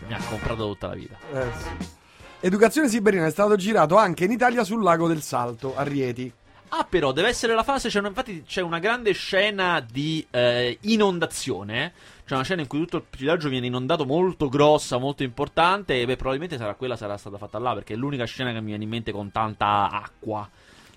Mi 0.07 0.13
ha 0.15 0.19
comprato 0.27 0.67
tutta 0.69 0.87
la 0.87 0.95
vita. 0.95 1.15
Eh, 1.31 1.45
sì. 1.55 1.87
Educazione 2.39 2.89
Siberiana 2.89 3.27
è 3.27 3.31
stato 3.31 3.55
girato 3.57 3.95
anche 3.95 4.23
in 4.25 4.31
Italia 4.31 4.63
sul 4.63 4.81
lago 4.81 5.07
del 5.07 5.21
Salto, 5.21 5.75
a 5.77 5.83
Rieti. 5.83 6.33
Ah, 6.69 6.85
però 6.89 7.11
deve 7.11 7.29
essere 7.29 7.53
la 7.53 7.63
fase. 7.63 7.89
C'è 7.89 7.99
una- 7.99 8.09
infatti, 8.09 8.43
c'è 8.45 8.61
una 8.61 8.79
grande 8.79 9.13
scena 9.13 9.79
di 9.79 10.25
eh, 10.31 10.77
inondazione. 10.81 11.93
C'è 12.25 12.33
una 12.33 12.43
scena 12.43 12.61
in 12.61 12.67
cui 12.67 12.79
tutto 12.79 12.97
il 12.97 13.03
villaggio 13.17 13.47
viene 13.47 13.67
inondato 13.67 14.05
molto 14.05 14.49
grossa, 14.49 14.97
molto 14.97 15.23
importante. 15.23 16.01
E 16.01 16.05
beh, 16.05 16.15
probabilmente 16.17 16.57
sarà 16.57 16.75
quella 16.75 16.97
sarà 16.97 17.17
stata 17.17 17.37
fatta 17.37 17.57
là. 17.59 17.73
Perché 17.73 17.93
è 17.93 17.97
l'unica 17.97 18.25
scena 18.25 18.51
che 18.51 18.59
mi 18.59 18.67
viene 18.67 18.83
in 18.83 18.89
mente 18.89 19.11
con 19.11 19.31
tanta 19.31 19.89
acqua. 19.89 20.49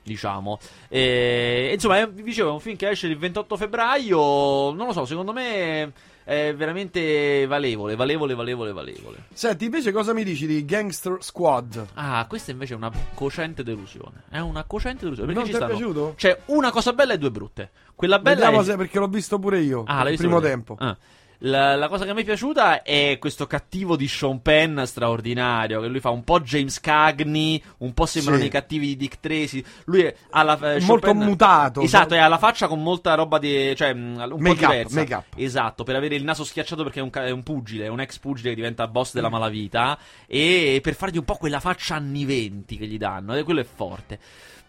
Diciamo, 0.02 0.58
e, 0.88 1.70
insomma, 1.74 1.98
è- 1.98 2.08
vi 2.08 2.22
dicevo, 2.22 2.48
è 2.48 2.52
un 2.52 2.60
film 2.60 2.74
che 2.76 2.88
esce 2.88 3.06
il 3.06 3.16
28 3.18 3.56
febbraio. 3.56 4.72
Non 4.72 4.86
lo 4.86 4.92
so, 4.92 5.04
secondo 5.04 5.32
me 5.32 5.92
è 6.30 6.54
veramente 6.54 7.44
valevole, 7.48 7.96
valevole, 7.96 8.34
valevole, 8.36 8.72
valevole. 8.72 9.24
Senti, 9.32 9.64
invece 9.64 9.90
cosa 9.90 10.12
mi 10.12 10.22
dici 10.22 10.46
di 10.46 10.64
Gangster 10.64 11.16
Squad? 11.18 11.88
Ah, 11.94 12.24
questa 12.28 12.52
invece 12.52 12.74
è 12.74 12.76
una 12.76 12.92
cocente 13.14 13.64
delusione. 13.64 14.22
È 14.28 14.38
una 14.38 14.62
cocente 14.62 15.02
delusione. 15.02 15.32
Non 15.32 15.42
Perché 15.42 15.50
ti 15.50 15.56
ci 15.58 15.62
è 15.64 15.66
stanno- 15.66 15.76
piaciuto? 15.92 16.14
C'è 16.16 16.40
una 16.46 16.70
cosa 16.70 16.92
bella 16.92 17.14
e 17.14 17.18
due 17.18 17.32
brutte. 17.32 17.70
Quella 17.96 18.20
bella 18.20 18.36
Vediamo 18.44 18.60
è... 18.60 18.64
se 18.64 18.76
perché 18.76 19.00
l'ho 19.00 19.08
visto 19.08 19.40
pure 19.40 19.58
io. 19.58 19.82
Ah, 19.86 20.04
l'hai 20.04 20.12
il 20.12 20.18
visto 20.18 20.22
primo 20.26 20.40
tempo. 20.40 20.76
Ah. 20.78 20.96
La, 21.42 21.74
la 21.74 21.88
cosa 21.88 22.04
che 22.04 22.12
mi 22.12 22.20
è 22.20 22.24
piaciuta 22.24 22.82
è 22.82 23.16
questo 23.18 23.46
cattivo 23.46 23.96
di 23.96 24.06
Sean 24.08 24.42
Penn 24.42 24.82
straordinario. 24.82 25.80
Che 25.80 25.86
lui 25.88 26.00
fa 26.00 26.10
un 26.10 26.22
po' 26.22 26.40
James 26.40 26.78
Cagney, 26.80 27.62
un 27.78 27.94
po' 27.94 28.04
sembrano 28.04 28.40
Sì. 28.40 28.46
i 28.46 28.50
cattivi 28.50 28.86
di 28.88 28.96
Dick 28.96 29.20
Tracy. 29.20 29.64
Lui 29.86 30.02
è 30.02 30.14
alla, 30.30 30.74
eh, 30.74 30.80
Molto 30.82 31.06
Penn- 31.06 31.22
mutato. 31.22 31.80
Esatto, 31.80 32.12
è 32.14 32.18
alla 32.18 32.36
faccia 32.36 32.68
con 32.68 32.82
molta 32.82 33.14
roba 33.14 33.38
di. 33.38 33.74
cioè, 33.74 33.94
mh, 33.94 34.20
un 34.20 34.28
po' 34.28 34.36
Make-up, 34.36 34.70
diversa. 34.70 34.94
make-up. 34.98 35.24
Esatto, 35.36 35.82
per 35.82 35.96
avere 35.96 36.14
il 36.14 36.24
naso 36.24 36.44
schiacciato 36.44 36.82
perché 36.82 37.00
è 37.00 37.02
un, 37.02 37.10
è 37.10 37.30
un 37.30 37.42
pugile, 37.42 37.86
è 37.86 37.88
un 37.88 38.00
ex 38.00 38.18
pugile 38.18 38.50
che 38.50 38.54
diventa 38.56 38.86
boss 38.86 39.14
della 39.14 39.30
malavita. 39.30 39.98
E 40.26 40.80
per 40.82 40.94
fargli 40.94 41.16
un 41.16 41.24
po' 41.24 41.36
quella 41.36 41.60
faccia 41.60 41.94
anni 41.94 42.26
20 42.26 42.76
che 42.76 42.86
gli 42.86 42.98
danno. 42.98 43.34
E 43.34 43.42
quello 43.44 43.60
è 43.60 43.64
forte. 43.64 44.18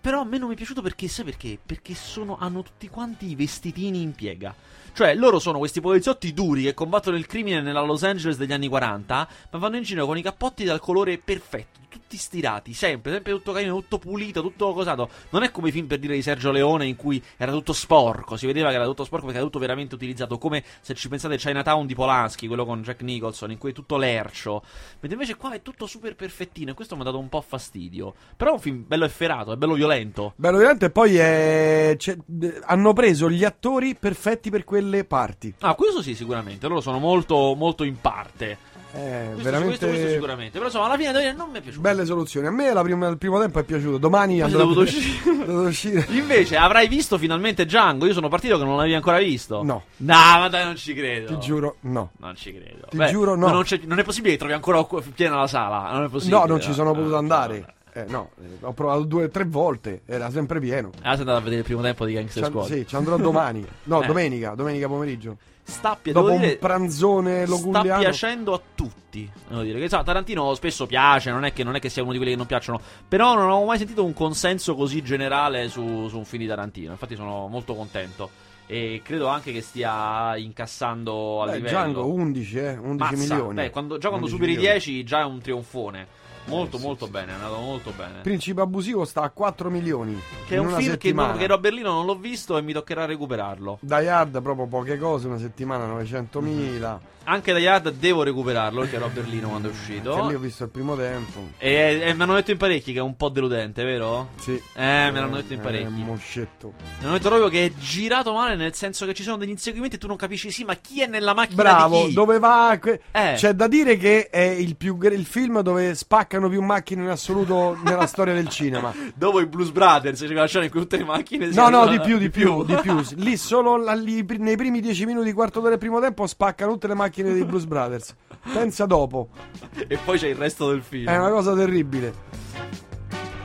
Però 0.02 0.22
a 0.22 0.24
me 0.24 0.40
non 0.40 0.48
mi 0.48 0.56
è 0.56 0.58
piaciuto 0.58 0.82
perché, 0.82 1.08
sai 1.08 1.26
perché? 1.26 1.60
Perché 1.64 1.94
sono, 1.94 2.36
hanno 2.40 2.64
tutti 2.64 2.90
quanti 2.90 3.30
i 3.30 3.36
vestitini 3.36 4.02
in 4.02 4.14
piega. 4.14 4.54
Cioè, 4.94 5.16
loro 5.16 5.40
sono 5.40 5.58
questi 5.58 5.80
poliziotti 5.80 6.34
duri 6.34 6.64
che 6.64 6.74
combattono 6.74 7.16
il 7.16 7.26
crimine 7.26 7.62
nella 7.62 7.82
Los 7.82 8.04
Angeles 8.04 8.36
degli 8.36 8.52
anni 8.52 8.68
40, 8.68 9.28
ma 9.52 9.60
vanno 9.60 9.78
in 9.78 9.84
giro 9.84 10.06
con 10.06 10.18
i 10.18 10.22
cappotti 10.22 10.66
dal 10.66 10.82
colore 10.82 11.18
perfetto, 11.18 11.80
tutti 11.88 12.18
stirati, 12.18 12.74
sempre, 12.74 13.14
sempre 13.14 13.32
tutto 13.32 13.54
carino, 13.54 13.76
tutto 13.76 14.00
pulito, 14.00 14.42
tutto 14.42 14.74
cosato. 14.74 15.10
Non 15.30 15.44
è 15.44 15.52
come 15.52 15.70
i 15.70 15.72
film 15.72 15.88
per 15.88 15.98
dire 16.00 16.14
di 16.14 16.22
Sergio 16.22 16.52
Leone 16.52 16.88
in 16.88 16.98
cui 16.98 17.24
era 17.38 17.54
tutto 17.54 17.72
sporco, 17.72 18.36
si 18.36 18.46
vedeva 18.46 18.68
che 18.68 18.76
era 18.76 18.86
tutto 18.86 19.06
sporco 19.06 19.26
perché 19.26 19.40
era 19.40 19.48
tutto 19.48 19.60
veramente 19.60 19.96
utilizzato, 19.96 20.38
come 20.38 20.62
se 20.82 20.94
ci 20.94 21.08
pensate 21.08 21.38
Chinatown 21.38 21.86
di 21.86 21.96
Polanski, 21.96 22.48
quello 22.48 22.66
con 22.66 22.82
Jack 22.82 23.02
Nicholson, 23.02 23.52
in 23.52 23.58
cui 23.58 23.70
è 23.70 23.74
tutto 23.74 23.96
lercio. 23.96 24.62
Mentre 25.00 25.14
invece 25.14 25.36
qua 25.36 25.54
è 25.54 25.62
tutto 25.62 25.86
super 25.86 26.16
perfettino 26.16 26.72
e 26.72 26.74
questo 26.74 26.96
mi 26.96 27.02
ha 27.02 27.06
dato 27.06 27.18
un 27.18 27.30
po' 27.30 27.42
fastidio. 27.42 28.14
Però 28.36 28.52
è 28.52 28.54
un 28.54 28.60
film 28.60 28.84
bello 28.86 29.06
efferato, 29.06 29.54
è 29.54 29.56
bello 29.56 29.74
violento. 29.74 29.91
Bello 30.36 30.58
violento 30.58 30.86
e 30.86 30.90
poi 30.90 31.18
è... 31.18 31.96
c'è- 31.98 32.18
hanno 32.66 32.94
preso 32.94 33.30
gli 33.30 33.44
attori 33.44 33.96
perfetti 33.96 34.50
per 34.50 34.64
quelle 34.64 35.04
parti. 35.04 35.54
Ah, 35.60 35.74
questo 35.76 36.02
sì, 36.02 36.16
sicuramente. 36.16 36.68
Loro 36.68 36.82
sono 36.82 37.00
molto, 37.00 37.54
molto 37.56 37.84
in 37.84 38.00
parte. 38.00 38.70
Eh, 38.94 39.28
Questo, 39.32 39.44
veramente 39.44 39.78
questo, 39.78 39.88
questo 39.88 40.10
sicuramente. 40.10 40.52
Però 40.52 40.66
insomma, 40.66 40.86
alla 40.88 40.98
fine 40.98 41.32
non 41.34 41.50
mi 41.50 41.60
è 41.60 41.62
piaciuto. 41.62 41.82
belle 41.82 42.04
soluzioni. 42.06 42.48
A 42.48 42.52
me 42.52 42.74
la 42.74 42.82
prima- 42.82 43.08
il 43.08 43.18
primo 43.18 43.40
tempo 43.40 43.60
è 43.60 43.64
piaciuto. 43.64 43.98
Domani 43.98 44.42
andrò 44.42 44.60
dovuto 44.60 44.82
uscire. 44.82 45.32
uscire. 45.50 46.06
Invece, 46.10 46.58
avrai 46.58 46.90
visto 46.90 47.18
finalmente 47.18 47.64
Django? 47.66 48.06
Io 48.06 48.12
sono 48.12 48.28
partito 48.28 48.58
che 48.58 48.66
non 48.66 48.76
l'avevi 48.76 48.96
ancora 48.96 49.20
visto. 49.20 49.64
No. 49.64 49.84
No, 49.98 50.14
ma 50.14 50.50
dai, 50.50 50.66
non 50.66 50.76
ci 50.76 50.94
credo. 50.94 51.28
Ti 51.28 51.40
giuro, 51.40 51.78
no. 51.82 52.12
Non 52.18 52.36
ci 52.36 52.54
credo. 52.54 52.88
Ti 52.90 52.98
giuro, 53.12 53.36
no. 53.36 53.48
Non, 53.48 53.64
non 53.86 54.00
è 54.00 54.04
possibile 54.04 54.34
che 54.34 54.40
trovi 54.40 54.54
ancora 54.54 54.86
piena 55.16 55.38
la 55.38 55.48
sala. 55.48 55.92
Non 55.94 56.04
è 56.04 56.10
possibile. 56.10 56.40
No, 56.40 56.46
non 56.46 56.60
ci 56.60 56.74
sono 56.74 56.90
Ah, 56.90 56.94
potuto 56.94 57.16
ah, 57.16 57.20
andare. 57.20 57.74
Eh, 57.94 58.06
no, 58.08 58.30
eh, 58.42 58.46
ho 58.62 58.72
provato 58.74 59.02
due 59.04 59.26
o 59.26 59.30
tre 59.30 59.44
volte, 59.46 60.02
era 60.06 60.30
sempre 60.32 60.60
pieno. 60.60 60.92
Ah, 61.02 61.12
sei 61.12 61.20
andato 61.20 61.38
a 61.40 61.42
vedere 61.42 61.58
il 61.60 61.66
primo 61.66 61.82
tempo 61.82 62.06
di 62.06 62.14
Gangster 62.14 62.46
Squad. 62.46 62.66
sì, 62.68 62.88
ci 62.88 62.96
andrò 62.96 63.18
domani. 63.18 63.66
No, 63.84 64.02
Eh. 64.04 64.08
domenica, 64.08 64.54
domenica 64.56 64.88
pomeriggio. 64.88 65.38
Sta, 65.64 65.98
pi- 66.02 66.12
Dopo 66.12 66.32
un 66.32 66.40
dire, 66.40 66.56
pranzone 66.58 67.46
sta 67.46 67.56
loguliano. 67.56 68.00
piacendo 68.00 68.54
a 68.54 68.62
tutti. 68.76 69.30
Devo 69.48 69.62
dire 69.62 69.78
che 69.78 69.84
insomma, 69.84 70.04
Tarantino 70.04 70.54
spesso 70.56 70.86
piace, 70.86 71.32
non 71.32 71.46
è, 71.46 71.54
che, 71.54 71.64
non 71.64 71.76
è 71.76 71.80
che 71.80 71.88
sia 71.90 72.02
uno 72.02 72.12
di 72.12 72.18
quelli 72.18 72.32
che 72.34 72.38
non 72.38 72.48
piacciono. 72.48 72.80
Però 73.08 73.36
non 73.36 73.50
ho 73.50 73.64
mai 73.66 73.78
sentito 73.78 74.04
un 74.04 74.14
consenso 74.14 74.74
così 74.76 75.02
generale 75.04 75.68
su, 75.70 76.08
su 76.08 76.18
un 76.18 76.26
film 76.26 76.42
di 76.44 76.48
Tarantino. 76.50 76.92
Infatti, 76.92 77.16
sono 77.16 77.48
molto 77.48 77.76
contento. 77.76 78.30
E 78.66 79.02
credo 79.04 79.28
anche 79.28 79.52
che 79.52 79.62
stia 79.62 80.36
incassando 80.38 81.42
a 81.44 81.46
Beh, 81.46 81.56
livello. 81.58 81.78
Django 81.78 82.06
11, 82.08 82.58
eh, 82.58 82.78
11 82.78 83.14
Mazza, 83.16 83.34
milioni. 83.36 83.54
beh, 83.56 83.70
quando- 83.70 83.98
già 83.98 84.08
quando 84.10 84.26
11 84.28 84.32
superi 84.32 84.52
i 84.52 84.56
milioni. 84.56 84.80
10 84.80 85.04
già 85.04 85.20
è 85.22 85.26
un 85.26 85.40
trionfone. 85.42 86.08
Molto, 86.46 86.78
Eh, 86.78 86.80
sì, 86.80 86.86
molto 86.86 87.06
sì, 87.06 87.12
bene, 87.12 87.32
è 87.32 87.36
andato 87.36 87.58
molto 87.60 87.94
bene. 87.96 88.20
Principe 88.22 88.62
abusivo 88.62 89.06
sta 89.06 89.22
a 89.22 89.30
4 89.30 89.70
milioni. 89.70 90.20
Che 90.48 90.56
è 90.56 90.58
un 90.58 90.68
film 90.68 90.78
che, 90.80 90.84
settimana. 90.86 91.30
non, 91.32 91.38
che 91.40 91.48
Roberlino 91.48 91.92
non 91.92 92.06
l'ho 92.06 92.16
visto 92.16 92.58
e 92.58 92.62
mi 92.62 92.74
toccherà 92.74 93.06
recuperarlo. 93.06 93.78
Die 93.82 94.10
Hard 94.10 94.42
proprio 94.42 94.66
poche 94.68 94.98
cose, 94.98 95.28
una 95.28 95.38
settimana 95.38 95.86
900.000. 95.88 96.98
Anche 97.24 97.54
da 97.54 97.60
Yard 97.60 97.92
devo 98.00 98.24
recuperarlo 98.24 98.82
perché 98.82 98.98
Robert 98.98 99.28
Lino 99.28 99.50
quando 99.50 99.68
è 99.68 99.72
uscito. 99.72 100.16
Che 100.16 100.22
lì 100.30 100.34
ho 100.34 100.40
visto 100.40 100.64
il 100.64 100.70
primo 100.72 100.96
tempo. 100.96 101.50
E, 101.60 102.02
e 102.04 102.14
mi 102.16 102.22
hanno 102.24 102.34
detto 102.34 102.50
in 102.50 102.58
parecchi 102.58 102.94
che 102.94 102.98
è 102.98 103.02
un 103.02 103.16
po' 103.16 103.30
deludente, 103.30 103.84
vero? 103.84 104.30
Sì. 104.40 104.54
Eh, 104.54 104.60
me 104.74 105.12
l'hanno 105.12 105.36
detto 105.36 105.54
in 105.54 105.60
È 105.60 105.62
parecchi. 105.62 105.86
un 105.86 105.94
moscetto. 106.00 106.74
Mi 106.98 107.04
hanno 107.06 107.14
detto 107.14 107.30
proprio 107.30 107.48
che 107.48 107.66
è 107.68 107.72
girato 107.78 108.34
male 108.34 108.56
nel 108.56 108.74
senso 108.74 109.06
che 109.06 109.14
ci 109.14 109.22
sono 109.22 109.38
degli 109.38 109.52
inseguimenti 109.52 109.98
e 109.98 110.00
tu 110.00 110.08
non 110.08 110.16
capisci 110.16 110.50
sì, 110.50 110.64
ma 110.64 110.74
chi 110.74 111.04
è 111.04 111.06
nella 111.06 111.36
macchina 111.36 111.62
Bravo, 111.62 112.08
dove 112.10 112.40
va? 112.40 112.76
que- 112.82 113.02
Eh. 113.12 113.34
C'è 113.36 113.54
da 113.54 113.68
dire 113.68 113.98
che 113.98 114.28
è 114.28 114.42
il, 114.42 114.76
più, 114.76 114.98
il 115.00 115.26
film 115.26 115.62
dove 115.62 115.94
spaccano 116.32 116.48
più 116.48 116.62
macchine 116.62 117.04
in 117.04 117.10
assoluto 117.10 117.78
nella 117.84 118.06
storia 118.06 118.34
del 118.34 118.48
cinema. 118.48 118.94
Dopo 119.14 119.42
i 119.42 119.46
Blues 119.48 119.72
Brothers, 119.72 120.22
c'è 120.22 120.34
la 120.34 120.48
scena 120.48 120.64
in 120.64 120.72
tutte 120.72 120.96
le 120.96 121.04
macchine 121.04 121.48
No, 121.48 121.68
no, 121.68 121.86
di 121.88 122.00
più, 122.00 122.18
di 122.18 122.30
più, 122.30 122.64
di 122.64 122.76
più. 122.82 123.02
Lì 123.16 123.36
solo 123.36 123.76
la- 123.76 123.94
lì, 123.94 124.26
nei 124.38 124.56
primi 124.56 124.80
dieci 124.80 125.06
minuti, 125.06 125.34
quarto 125.34 125.60
d'ora 125.60 125.72
del 125.72 125.80
primo 125.80 126.00
tempo, 126.00 126.26
spaccano 126.26 126.72
tutte 126.72 126.88
le 126.88 126.94
macchine 126.94 127.34
dei 127.34 127.44
Blues 127.44 127.66
Brothers. 127.66 128.16
Pensa 128.54 128.86
dopo. 128.86 129.30
E 129.76 129.98
poi 129.98 130.18
c'è 130.18 130.30
il 130.30 130.36
resto 130.36 130.70
del 130.70 130.82
film. 130.82 131.10
È 131.10 131.18
una 131.18 131.30
cosa 131.30 131.54
terribile. 131.54 132.30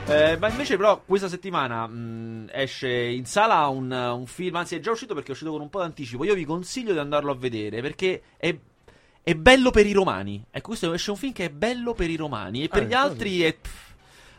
Eh, 0.07 0.37
ma 0.37 0.47
invece, 0.47 0.77
però, 0.77 1.01
questa 1.05 1.27
settimana 1.27 1.85
mh, 1.85 2.51
esce 2.53 2.89
in 2.89 3.25
sala 3.25 3.67
un, 3.67 3.91
un 3.91 4.25
film. 4.25 4.55
Anzi, 4.55 4.75
è 4.75 4.79
già 4.79 4.91
uscito 4.91 5.13
perché 5.13 5.29
è 5.29 5.31
uscito 5.31 5.51
con 5.51 5.59
un 5.59 5.69
po' 5.69 5.79
d'anticipo. 5.79 6.23
Io 6.23 6.33
vi 6.35 6.45
consiglio 6.45 6.93
di 6.93 6.99
andarlo 6.99 7.31
a 7.31 7.35
vedere 7.35 7.81
perché 7.81 8.21
è. 8.37 8.57
È 9.27 9.35
bello 9.35 9.71
per 9.71 9.85
i 9.85 9.91
romani. 9.91 10.41
Ecco, 10.49 10.67
questo 10.69 10.93
esce 10.93 11.11
un 11.11 11.17
film 11.17 11.33
che 11.33 11.45
è 11.45 11.49
bello 11.49 11.93
per 11.93 12.09
i 12.09 12.15
romani. 12.15 12.63
E 12.63 12.69
per 12.69 12.83
Eh, 12.83 12.85
gli 12.85 12.93
altri 12.93 13.41
è. 13.41 13.57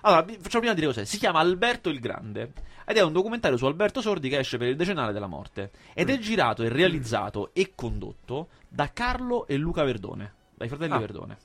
Allora, 0.01 0.23
facciamo 0.25 0.61
prima 0.61 0.73
dire 0.73 0.87
cos'è. 0.87 1.05
Si 1.05 1.19
chiama 1.19 1.41
Alberto 1.41 1.91
il 1.91 2.01
Grande. 2.01 2.53
Ed 2.87 2.97
è 2.97 3.03
un 3.03 3.13
documentario 3.13 3.59
su 3.59 3.67
Alberto 3.67 4.01
Sordi 4.01 4.31
che 4.31 4.39
esce 4.39 4.57
per 4.57 4.69
il 4.69 4.77
decennale 4.77 5.13
della 5.13 5.27
morte. 5.27 5.73
Ed 5.93 6.09
è 6.09 6.17
girato 6.19 6.63
e 6.63 6.71
realizzato 6.71 7.51
e 7.53 7.73
condotto 7.75 8.49
da 8.67 8.91
Carlo 8.91 9.47
e 9.47 9.59
Luca 9.59 9.85
Verdone. 9.85 10.33
Dai 10.55 10.69
fratelli 10.69 10.95
Ah. 10.95 10.99
Verdone. 10.99 11.37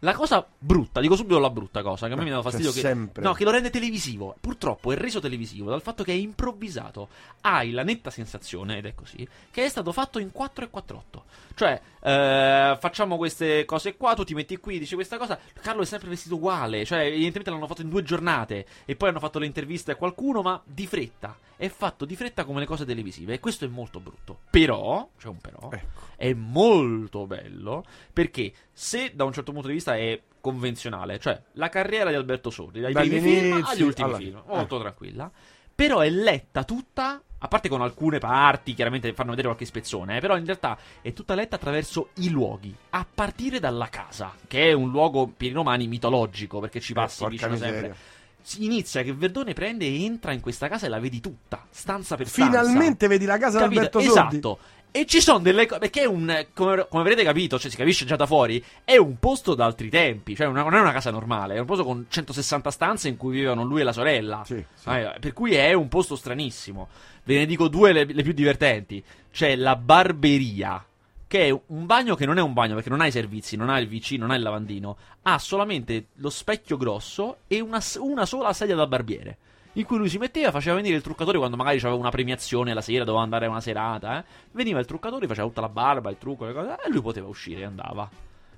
La 0.00 0.12
cosa 0.14 0.46
brutta, 0.58 1.00
dico 1.00 1.16
subito 1.16 1.38
la 1.40 1.50
brutta 1.50 1.82
cosa, 1.82 2.06
che 2.08 2.12
a 2.12 2.16
me 2.16 2.24
mi 2.24 2.30
dà 2.30 2.40
fastidio 2.42 2.68
C'è 2.70 2.74
che, 2.76 2.80
sempre. 2.82 3.22
no, 3.22 3.32
che 3.32 3.42
lo 3.42 3.50
rende 3.50 3.70
televisivo. 3.70 4.36
Purtroppo 4.38 4.92
è 4.92 4.96
reso 4.96 5.18
televisivo 5.18 5.70
dal 5.70 5.80
fatto 5.82 6.04
che 6.04 6.12
è 6.12 6.14
improvvisato. 6.14 7.08
Hai 7.40 7.70
la 7.72 7.82
netta 7.82 8.10
sensazione, 8.10 8.76
ed 8.78 8.86
è 8.86 8.94
così, 8.94 9.26
che 9.50 9.64
è 9.64 9.68
stato 9.68 9.90
fatto 9.92 10.18
in 10.20 10.30
4 10.30 10.66
e 10.66 10.70
4-8. 10.70 11.17
Cioè, 11.54 11.80
eh, 12.00 12.76
facciamo 12.78 13.16
queste 13.16 13.64
cose 13.64 13.96
qua, 13.96 14.14
tu 14.14 14.24
ti 14.24 14.34
metti 14.34 14.56
qui, 14.58 14.78
dici 14.78 14.94
questa 14.94 15.18
cosa. 15.18 15.38
Carlo 15.60 15.82
è 15.82 15.86
sempre 15.86 16.08
vestito 16.08 16.36
uguale, 16.36 16.84
cioè, 16.84 17.00
evidentemente 17.00 17.50
l'hanno 17.50 17.66
fatto 17.66 17.82
in 17.82 17.88
due 17.88 18.02
giornate. 18.02 18.66
E 18.84 18.96
poi 18.96 19.08
hanno 19.08 19.18
fatto 19.18 19.38
le 19.38 19.46
interviste 19.46 19.92
a 19.92 19.96
qualcuno, 19.96 20.42
ma 20.42 20.60
di 20.64 20.86
fretta. 20.86 21.36
È 21.56 21.68
fatto 21.68 22.04
di 22.04 22.14
fretta 22.14 22.44
come 22.44 22.60
le 22.60 22.66
cose 22.66 22.84
televisive. 22.84 23.34
E 23.34 23.40
questo 23.40 23.64
è 23.64 23.68
molto 23.68 23.98
brutto. 24.00 24.38
Però, 24.50 25.08
c'è 25.18 25.28
un 25.28 25.38
però, 25.38 25.70
Ecco. 25.72 26.00
è 26.16 26.32
molto 26.32 27.26
bello 27.26 27.84
perché 28.12 28.52
se 28.72 29.12
da 29.14 29.24
un 29.24 29.32
certo 29.32 29.52
punto 29.52 29.68
di 29.68 29.74
vista 29.74 29.96
è 29.96 30.20
convenzionale, 30.40 31.18
cioè 31.18 31.40
la 31.52 31.68
carriera 31.68 32.10
di 32.10 32.16
Alberto 32.16 32.50
Sordi, 32.50 32.80
dai 32.80 32.92
primi 32.92 33.20
film 33.20 33.64
agli 33.64 33.82
ultimi 33.82 34.08
alla 34.08 34.16
film, 34.18 34.42
molto 34.46 34.78
tranquilla, 34.78 35.30
però 35.74 36.00
è 36.00 36.10
letta 36.10 36.64
tutta, 36.64 37.22
a 37.38 37.48
parte 37.48 37.68
con 37.68 37.80
alcune 37.82 38.18
parti, 38.18 38.74
chiaramente 38.74 39.12
fanno 39.12 39.30
vedere 39.30 39.48
qualche 39.48 39.64
spezzone, 39.64 40.16
eh, 40.16 40.20
però 40.20 40.36
in 40.36 40.44
realtà 40.44 40.76
è 41.00 41.12
tutta 41.12 41.34
letta 41.34 41.56
attraverso 41.56 42.08
i 42.14 42.30
luoghi, 42.30 42.74
a 42.90 43.06
partire 43.12 43.60
dalla 43.60 43.88
casa, 43.88 44.34
che 44.46 44.68
è 44.68 44.72
un 44.72 44.90
luogo 44.90 45.26
per 45.28 45.48
i 45.48 45.52
romani 45.52 45.86
mitologico, 45.86 46.58
perché 46.60 46.80
ci 46.80 46.92
passi 46.94 47.24
Eh, 47.24 47.28
vicino 47.28 47.50
miseria. 47.52 47.80
sempre. 47.80 47.96
Si 48.40 48.64
inizia 48.64 49.02
che 49.02 49.12
Verdone 49.12 49.52
prende 49.52 49.84
e 49.84 50.04
entra 50.04 50.32
in 50.32 50.40
questa 50.40 50.68
casa 50.68 50.86
e 50.86 50.88
la 50.88 50.98
vedi 50.98 51.20
tutta, 51.20 51.66
stanza 51.70 52.16
per 52.16 52.28
stanza. 52.28 52.62
Finalmente 52.62 53.06
vedi 53.06 53.26
la 53.26 53.36
casa 53.36 53.58
di? 53.58 53.76
Alberto 53.76 54.00
Sordi. 54.00 54.36
Esatto. 54.36 54.58
E 54.98 55.06
ci 55.06 55.20
sono 55.20 55.38
delle 55.38 55.64
cose. 55.64 55.78
Perché 55.78 56.02
è 56.02 56.06
un. 56.06 56.46
Come, 56.52 56.88
come, 56.88 57.02
avrete 57.02 57.22
capito, 57.22 57.56
cioè 57.56 57.70
si 57.70 57.76
capisce 57.76 58.04
già 58.04 58.16
da 58.16 58.26
fuori. 58.26 58.62
È 58.82 58.96
un 58.96 59.16
posto 59.20 59.54
d'altri 59.54 59.88
tempi. 59.90 60.34
Cioè, 60.34 60.48
una, 60.48 60.64
non 60.64 60.74
è 60.74 60.80
una 60.80 60.90
casa 60.90 61.12
normale. 61.12 61.54
È 61.54 61.60
un 61.60 61.66
posto 61.66 61.84
con 61.84 62.06
160 62.08 62.68
stanze 62.72 63.06
in 63.06 63.16
cui 63.16 63.34
vivevano 63.34 63.62
lui 63.62 63.80
e 63.80 63.84
la 63.84 63.92
sorella. 63.92 64.42
Sì, 64.44 64.60
sì. 64.74 64.88
Eh, 64.88 65.14
per 65.20 65.32
cui 65.34 65.54
è 65.54 65.72
un 65.72 65.86
posto 65.86 66.16
stranissimo. 66.16 66.88
Ve 67.22 67.36
ne 67.36 67.46
dico 67.46 67.68
due 67.68 67.92
le, 67.92 68.06
le 68.06 68.22
più 68.24 68.32
divertenti. 68.32 69.00
C'è 69.30 69.54
la 69.54 69.76
barberia. 69.76 70.84
Che 71.28 71.46
è 71.46 71.50
un 71.50 71.86
bagno 71.86 72.16
che 72.16 72.26
non 72.26 72.38
è 72.38 72.42
un 72.42 72.52
bagno 72.52 72.74
perché 72.74 72.88
non 72.88 73.00
ha 73.00 73.06
i 73.06 73.12
servizi, 73.12 73.54
non 73.54 73.68
ha 73.68 73.78
il 73.78 73.86
VC, 73.86 74.12
non 74.18 74.32
ha 74.32 74.34
il 74.34 74.42
lavandino. 74.42 74.96
Ha 75.22 75.38
solamente 75.38 76.06
lo 76.14 76.30
specchio 76.30 76.76
grosso 76.76 77.36
e 77.46 77.60
una, 77.60 77.80
una 77.98 78.26
sola 78.26 78.52
sedia 78.52 78.74
da 78.74 78.88
barbiere 78.88 79.36
in 79.78 79.84
cui 79.84 79.96
lui 79.96 80.08
si 80.08 80.18
metteva, 80.18 80.50
faceva 80.50 80.74
venire 80.74 80.96
il 80.96 81.02
truccatore 81.02 81.38
quando 81.38 81.56
magari 81.56 81.78
c'aveva 81.78 81.98
una 81.98 82.10
premiazione 82.10 82.74
la 82.74 82.80
sera, 82.80 83.04
doveva 83.04 83.22
andare 83.22 83.46
a 83.46 83.50
una 83.50 83.60
serata, 83.60 84.18
eh? 84.18 84.24
veniva 84.50 84.80
il 84.80 84.86
truccatore, 84.86 85.28
faceva 85.28 85.46
tutta 85.46 85.60
la 85.60 85.68
barba, 85.68 86.10
il 86.10 86.18
trucco, 86.18 86.46
le 86.46 86.52
cose, 86.52 86.76
e 86.84 86.90
lui 86.90 87.00
poteva 87.00 87.28
uscire 87.28 87.60
e 87.60 87.64
andava. 87.64 88.08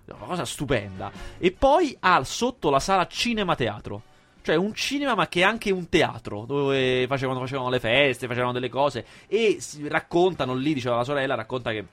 Una 0.07 0.27
cosa 0.27 0.45
stupenda. 0.45 1.12
E 1.39 1.53
poi 1.53 1.97
ha 2.00 2.25
sotto 2.25 2.71
la 2.71 2.81
sala 2.81 3.07
cinema-teatro. 3.07 4.03
Cioè 4.43 4.57
un 4.57 4.73
cinema 4.75 5.15
ma 5.15 5.29
che 5.29 5.41
è 5.41 5.45
anche 5.45 5.71
un 5.71 5.91
teatro 5.91 6.47
dove 6.47 7.07
facevano, 7.07 7.39
facevano 7.41 7.69
le 7.69 7.79
feste, 7.79 8.27
facevano 8.27 8.53
delle 8.53 8.71
cose 8.71 9.05
e 9.29 9.59
raccontano 9.83 10.55
lì, 10.55 10.73
diceva 10.73 10.97
la 10.97 11.05
sorella, 11.05 11.35
racconta 11.35 11.71
che 11.71 11.85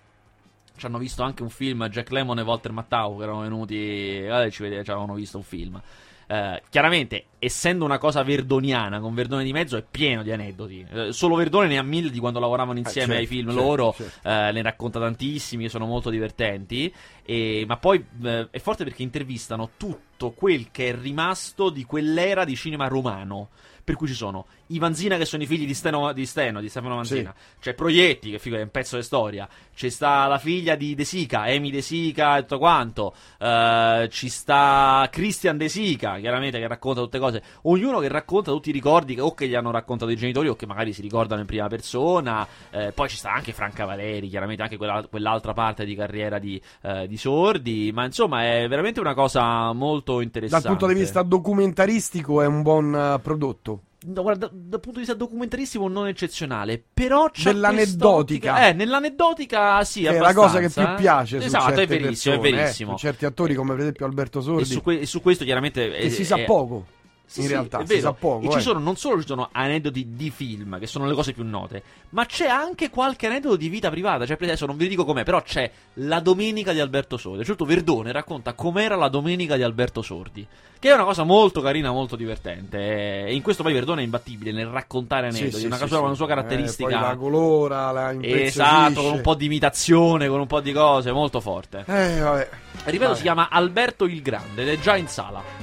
ci 0.77 0.86
hanno 0.86 0.98
visto 0.98 1.24
anche 1.24 1.43
un 1.43 1.50
film, 1.50 1.86
Jack 1.89 2.10
Lemmon 2.12 2.39
e 2.39 2.43
Walter 2.43 2.72
Mattau 2.72 3.17
che 3.17 3.24
erano 3.24 3.41
venuti, 3.41 3.75
eh, 3.75 4.50
ci 4.50 4.63
avevano 4.63 5.15
visto 5.15 5.38
un 5.38 5.43
film. 5.43 5.81
Uh, 6.27 6.60
chiaramente, 6.69 7.27
essendo 7.39 7.86
una 7.86 7.98
cosa 7.98 8.22
verdoniana, 8.22 9.00
con 9.00 9.13
Verdone 9.13 9.46
di 9.46 9.53
mezzo, 9.53 9.77
è 9.77 9.84
pieno 9.89 10.24
di 10.24 10.31
aneddoti. 10.31 10.86
Uh, 10.91 11.12
solo 11.12 11.36
Verdone 11.36 11.67
ne 11.67 11.77
ha 11.77 11.84
mille 11.84 12.10
di 12.10 12.19
quando 12.19 12.39
lavoravano 12.39 12.79
insieme 12.79 13.13
ah, 13.13 13.17
certo, 13.17 13.22
ai 13.22 13.38
film 13.38 13.48
certo, 13.48 13.63
loro, 13.63 13.96
certo. 13.96 14.27
Uh, 14.27 14.53
ne 14.53 14.62
racconta 14.62 15.00
tantissimi 15.00 15.69
sono 15.69 15.86
molto 15.86 16.10
divertenti. 16.10 16.93
E, 17.24 17.63
ma 17.65 17.77
poi 17.77 18.03
è 18.51 18.60
forte 18.60 18.84
perché 18.84 19.03
intervistano 19.03 19.72
tutto 19.77 20.31
quel 20.31 20.69
che 20.72 20.89
è 20.89 20.96
rimasto 20.96 21.69
di 21.69 21.86
quell'era 21.86 22.43
di 22.43 22.55
cinema 22.55 22.88
romano 22.88 23.50
per 23.88 23.96
cui 23.96 24.08
ci 24.08 24.15
sono 24.15 24.48
i 24.67 24.79
Vanzina 24.79 25.15
che 25.15 25.24
sono 25.24 25.44
i 25.44 25.46
figli 25.46 25.65
di 25.65 25.74
Steno, 25.74 26.12
di, 26.12 26.25
Steno, 26.25 26.60
di 26.60 26.67
Stefano 26.67 26.96
Vanzina, 26.96 27.34
sì. 27.34 27.60
c'è 27.62 27.74
Proietti 27.74 28.32
che 28.32 28.38
figo, 28.38 28.58
è 28.58 28.62
un 28.62 28.70
pezzo 28.70 28.98
di 28.98 29.01
storia, 29.01 29.48
c'è 29.74 29.88
sta 29.88 30.27
la 30.27 30.39
figlia 30.39 30.75
di 30.75 30.94
De 30.94 31.06
Sica, 31.06 31.44
Amy 31.44 31.72
De 31.72 31.82
Sica 31.82 32.36
e 32.36 32.41
tutto 32.41 32.58
quanto, 32.58 33.15
uh, 33.39 34.06
ci 34.10 34.27
sta 34.27 35.08
Christian 35.10 35.56
De 35.56 35.70
Sica, 35.70 36.17
chiaramente 36.20 36.60
che 36.60 36.67
racconta 36.67 37.00
tutte 37.00 37.17
cose, 37.17 37.41
ognuno 37.62 38.00
che 38.00 38.10
racconta 38.10 38.51
tutti 38.51 38.72
i 38.72 38.74
ricordi 38.74 39.15
che 39.15 39.22
o 39.22 39.34
che 39.34 39.48
gli 39.48 39.56
hanno 39.56 39.72
raccontato 39.72 40.12
i 40.12 40.17
genitori 40.17 40.50
o 40.50 40.58
che 40.58 40.65
magari 40.65 40.91
si 40.91 41.01
ricordano 41.01 41.39
in 41.39 41.48
prima 41.48 41.67
persona, 41.67 42.46
uh, 42.72 42.91
poi 42.94 43.08
ci 43.08 43.15
sta 43.15 43.32
anche 43.32 43.53
Franca 43.53 43.86
Valeri, 43.86 44.27
chiaramente 44.27 44.63
anche 44.63 44.75
quella, 44.75 45.08
quell'altra 45.10 45.53
parte 45.53 45.86
di 45.86 45.96
carriera 45.96 46.39
di, 46.39 46.62
uh, 46.82 47.08
di 47.08 47.15
Sordi, 47.15 47.91
ma 47.94 48.03
insomma 48.03 48.44
è 48.44 48.67
veramente 48.67 49.00
una 49.00 49.13
cosa 49.13 49.72
molto 49.72 50.20
interessante. 50.20 50.67
Dal 50.67 50.77
punto 50.77 50.94
di 50.94 51.00
vista 51.00 51.22
documentaristico 51.22 52.41
è 52.41 52.45
un 52.45 52.62
buon 52.62 53.19
prodotto. 53.23 53.76
No, 54.05 54.21
guarda, 54.21 54.47
dal 54.51 54.79
punto 54.79 54.99
di 54.99 55.05
vista 55.05 55.15
documentaristico 55.15 55.88
non 55.88 56.07
eccezionale, 56.07 56.83
però 56.93 57.31
c'è 57.31 57.51
nell'aneddotica. 57.51 58.67
Eh, 58.67 58.73
nell'aneddotica 58.73 59.83
sì, 59.83 60.05
è 60.05 60.19
la 60.19 60.33
cosa 60.33 60.60
che 60.60 60.69
più 60.69 60.86
piace 60.97 61.38
Esatto, 61.38 61.79
è 61.79 61.88
verissimo, 61.88 62.36
persone, 62.36 62.36
è 62.36 62.62
verissimo. 62.62 62.93
Eh, 62.93 62.97
certi 62.97 63.25
attori 63.25 63.55
come 63.55 63.71
per 63.71 63.79
esempio 63.81 64.05
Alberto 64.05 64.39
Sordi. 64.39 64.62
E 64.62 64.65
su, 64.65 64.81
que- 64.83 64.99
e 64.99 65.05
su 65.07 65.19
questo 65.19 65.43
chiaramente 65.45 65.97
e 65.97 66.12
si 66.12 66.23
sa 66.25 66.38
poco. 66.45 66.86
Sì, 67.29 67.41
in 67.41 67.47
sì, 67.47 67.51
realtà 67.51 67.79
è 67.79 67.83
vero. 67.83 67.93
si 67.93 68.05
sa 68.05 68.13
poco. 68.13 68.45
E 68.45 68.47
eh. 68.47 68.51
ci 68.51 68.61
sono, 68.61 68.79
non 68.79 68.95
solo 68.95 69.19
ci 69.19 69.27
sono 69.27 69.49
aneddoti 69.51 70.15
di 70.15 70.29
film, 70.31 70.79
che 70.79 70.87
sono 70.87 71.05
le 71.05 71.13
cose 71.13 71.33
più 71.33 71.43
note, 71.43 71.83
ma 72.11 72.25
c'è 72.25 72.47
anche 72.47 72.89
qualche 72.89 73.27
aneddoto 73.27 73.57
di 73.57 73.67
vita 73.67 73.89
privata. 73.89 74.25
Cioè, 74.25 74.37
adesso 74.39 74.65
non 74.65 74.77
vi 74.77 74.87
dico 74.87 75.03
com'è, 75.03 75.23
però 75.23 75.41
c'è 75.41 75.69
la 75.95 76.21
domenica 76.21 76.71
di 76.71 76.79
Alberto 76.79 77.17
Sordi. 77.17 77.43
Certo, 77.43 77.65
Verdone 77.65 78.13
racconta 78.13 78.53
com'era 78.53 78.95
la 78.95 79.09
domenica 79.09 79.57
di 79.57 79.63
Alberto 79.63 80.01
Sordi. 80.01 80.47
Che 80.79 80.89
è 80.89 80.93
una 80.93 81.03
cosa 81.03 81.23
molto 81.23 81.59
carina, 81.59 81.91
molto 81.91 82.15
divertente. 82.15 83.25
E 83.25 83.33
in 83.33 83.41
questo 83.41 83.61
poi 83.61 83.73
Verdone 83.73 84.01
è 84.01 84.03
imbattibile 84.05 84.53
nel 84.53 84.67
raccontare 84.67 85.27
aneddoti. 85.27 85.51
Sì, 85.51 85.59
sì, 85.59 85.65
una, 85.65 85.77
sì, 85.77 85.87
sua, 85.87 85.99
una 85.99 86.13
sua 86.13 86.27
caratteristica. 86.27 86.89
Eh, 86.89 86.93
poi 86.93 87.01
la 87.01 87.15
colora, 87.15 87.91
la 87.91 88.15
Esatto, 88.21 89.01
con 89.01 89.11
un 89.13 89.21
po' 89.21 89.33
di 89.33 89.45
imitazione, 89.45 90.29
con 90.29 90.39
un 90.39 90.47
po' 90.47 90.61
di 90.61 90.71
cose, 90.71 91.11
molto 91.11 91.41
forte. 91.41 91.83
Eh, 91.87 92.19
vabbè. 92.19 92.49
Ripeto, 92.85 93.03
Vabbè. 93.03 93.15
si 93.15 93.21
chiama 93.21 93.49
Alberto 93.49 94.05
il 94.05 94.21
Grande 94.21 94.61
ed 94.61 94.69
è 94.69 94.79
già 94.79 94.95
in 94.95 95.07
sala. 95.07 95.57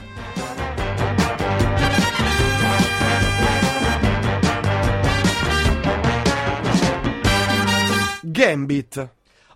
Gambit. 8.35 9.09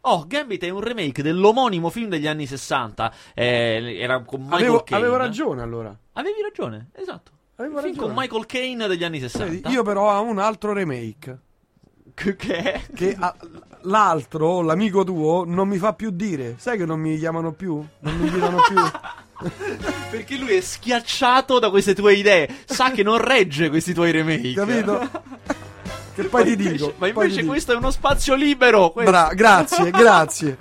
Oh, 0.03 0.25
Gambit 0.27 0.63
è 0.65 0.69
un 0.71 0.81
remake 0.81 1.23
dell'omonimo 1.23 1.91
film 1.91 2.09
degli 2.09 2.27
anni 2.29 2.47
60. 2.47 3.13
Eh, 3.35 3.99
era 4.01 4.23
con 4.23 4.41
Michael 4.43 4.61
Avevo, 4.63 4.83
Caine. 4.85 5.05
avevo 5.05 5.19
ragione 5.19 5.63
allora. 5.63 5.97
Avevi 6.13 6.41
ragione, 6.43 6.91
esatto. 6.95 7.33
Avevo 7.57 7.75
Il 7.79 7.83
film 7.83 7.95
ragione. 7.97 8.15
con 8.15 8.23
Michael 8.23 8.47
Caine 8.47 8.87
degli 8.87 9.05
anni 9.05 9.19
60. 9.21 9.51
Vedi, 9.53 9.69
Io 9.71 9.83
però 9.83 10.17
ho 10.17 10.23
un 10.23 10.39
altro 10.39 10.73
remake. 10.73 11.39
Che- 12.15 12.37
che 12.37 13.17
ah, 13.19 13.35
l'altro, 13.83 14.61
l'amico 14.63 15.05
tuo, 15.05 15.45
non 15.45 15.69
mi 15.69 15.79
fa 15.79 15.93
più 15.93 16.11
dire. 16.11 16.55
Sai 16.59 16.77
che 16.79 16.85
non 16.87 16.99
mi 17.01 17.19
chiamano 17.19 17.53
più? 17.53 17.85
Non 18.01 18.17
mi 18.17 18.27
invitano 18.27 18.59
più. 18.69 18.77
Perché 20.11 20.37
lui 20.37 20.55
è 20.55 20.61
schiacciato 20.61 21.59
da 21.59 21.71
queste 21.71 21.95
tue 21.95 22.15
idee. 22.15 22.49
Sa 22.65 22.91
che 22.91 23.03
non 23.03 23.19
regge 23.19 23.69
questi 23.69 23.93
tuoi 23.95 24.11
remake. 24.13 24.53
Capito? 24.55 25.11
Che 26.23 26.29
poi 26.29 26.43
ti 26.45 26.51
invece- 26.51 26.71
dico. 26.73 26.87
Ma 26.97 27.11
poi 27.13 27.25
invece 27.25 27.41
dico. 27.41 27.53
questo 27.53 27.73
è 27.73 27.77
uno 27.77 27.91
spazio 27.93 28.35
libero. 28.35 28.93
Bra- 28.95 29.31
grazie, 29.35 29.91
grazie. 29.93 30.57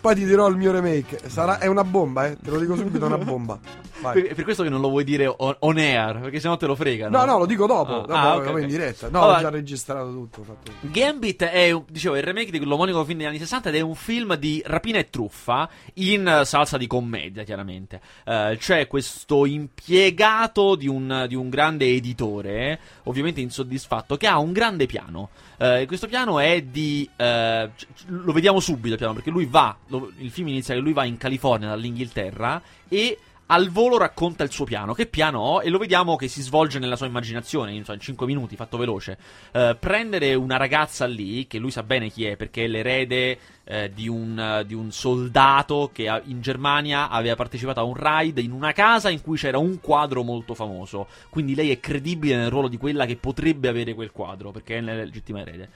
Poi 0.00 0.16
ti 0.16 0.24
dirò 0.24 0.48
il 0.48 0.56
mio 0.56 0.72
remake. 0.72 1.20
Sarà, 1.28 1.58
è 1.60 1.68
una 1.68 1.84
bomba, 1.84 2.26
eh. 2.26 2.36
Te 2.36 2.50
lo 2.50 2.58
dico 2.58 2.74
subito, 2.74 3.04
è 3.04 3.06
una 3.06 3.18
bomba. 3.18 3.60
Per, 4.02 4.34
per 4.34 4.42
questo 4.42 4.64
che 4.64 4.68
non 4.68 4.80
lo 4.80 4.88
vuoi 4.88 5.04
dire 5.04 5.32
on, 5.32 5.54
on 5.60 5.78
air, 5.78 6.18
perché 6.18 6.40
sennò 6.40 6.56
te 6.56 6.66
lo 6.66 6.74
fregano. 6.74 7.16
No, 7.16 7.24
no, 7.24 7.38
lo 7.38 7.46
dico 7.46 7.66
dopo. 7.66 7.98
Ah, 8.02 8.06
dopo 8.06 8.12
ah, 8.12 8.32
lo 8.34 8.40
ok, 8.40 8.46
dico 8.46 8.58
in 8.58 8.66
diretta. 8.66 9.08
No, 9.08 9.22
Allora, 9.22 9.38
ho 9.38 9.40
già 9.42 9.50
registrato 9.50 10.10
tutto. 10.10 10.42
fatto. 10.42 10.72
Gambit 10.80 11.44
è, 11.44 11.80
dicevo, 11.88 12.16
il 12.16 12.24
remake 12.24 12.50
dell'omonimo 12.50 13.04
film 13.04 13.18
degli 13.18 13.28
anni 13.28 13.38
60 13.38 13.68
ed 13.68 13.76
è 13.76 13.80
un 13.80 13.94
film 13.94 14.34
di 14.34 14.60
rapina 14.66 14.98
e 14.98 15.08
truffa 15.08 15.68
in 15.94 16.40
salsa 16.44 16.76
di 16.78 16.88
commedia, 16.88 17.44
chiaramente. 17.44 18.00
Eh, 18.24 18.56
c'è 18.58 18.88
questo 18.88 19.46
impiegato 19.46 20.74
di 20.74 20.88
un, 20.88 21.26
di 21.28 21.36
un 21.36 21.48
grande 21.48 21.86
editore, 21.86 22.80
ovviamente 23.04 23.40
insoddisfatto, 23.40 24.16
che 24.16 24.26
ha 24.26 24.38
un 24.38 24.50
grande 24.50 24.71
piano. 24.86 25.30
Eh, 25.58 25.84
questo 25.86 26.06
piano 26.06 26.38
è 26.38 26.62
di... 26.62 27.08
eh, 27.16 27.70
lo 28.06 28.32
vediamo 28.32 28.60
subito 28.60 28.94
il 28.94 28.98
piano, 28.98 29.14
perché 29.14 29.30
lui 29.30 29.46
va, 29.46 29.76
lo- 29.88 30.10
il 30.18 30.30
film 30.30 30.48
inizia 30.48 30.74
che 30.74 30.80
lui 30.80 30.92
va 30.92 31.04
in 31.04 31.16
California 31.16 31.68
dall'Inghilterra 31.68 32.60
e 32.88 33.18
al 33.52 33.68
volo 33.68 33.98
racconta 33.98 34.44
il 34.44 34.50
suo 34.50 34.64
piano. 34.64 34.94
Che 34.94 35.04
piano 35.04 35.38
ho? 35.40 35.62
E 35.62 35.68
lo 35.68 35.76
vediamo 35.76 36.16
che 36.16 36.26
si 36.26 36.40
svolge 36.40 36.78
nella 36.78 36.96
sua 36.96 37.04
immaginazione, 37.06 37.72
in, 37.72 37.84
in 37.86 38.00
5 38.00 38.26
minuti, 38.26 38.56
fatto 38.56 38.78
veloce. 38.78 39.18
Eh, 39.52 39.76
prendere 39.78 40.34
una 40.34 40.56
ragazza 40.56 41.04
lì, 41.04 41.46
che 41.46 41.58
lui 41.58 41.70
sa 41.70 41.82
bene 41.82 42.08
chi 42.08 42.24
è, 42.24 42.36
perché 42.36 42.64
è 42.64 42.66
l'erede 42.66 43.38
eh, 43.64 43.90
di, 43.94 44.08
un, 44.08 44.64
di 44.66 44.72
un 44.72 44.90
soldato 44.90 45.90
che 45.92 46.22
in 46.24 46.40
Germania 46.40 47.10
aveva 47.10 47.36
partecipato 47.36 47.80
a 47.80 47.84
un 47.84 47.94
raid 47.94 48.38
in 48.38 48.52
una 48.52 48.72
casa 48.72 49.10
in 49.10 49.20
cui 49.20 49.36
c'era 49.36 49.58
un 49.58 49.80
quadro 49.80 50.22
molto 50.22 50.54
famoso. 50.54 51.06
Quindi 51.28 51.54
lei 51.54 51.70
è 51.70 51.78
credibile 51.78 52.36
nel 52.36 52.48
ruolo 52.48 52.68
di 52.68 52.78
quella 52.78 53.04
che 53.04 53.16
potrebbe 53.16 53.68
avere 53.68 53.92
quel 53.92 54.12
quadro, 54.12 54.50
perché 54.50 54.78
è 54.78 54.80
la 54.80 54.94
legittima 54.94 55.40
erede. 55.40 55.68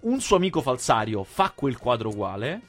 Un 0.00 0.20
suo 0.20 0.36
amico 0.36 0.60
falsario 0.60 1.24
fa 1.24 1.52
quel 1.54 1.78
quadro 1.78 2.10
uguale. 2.10 2.60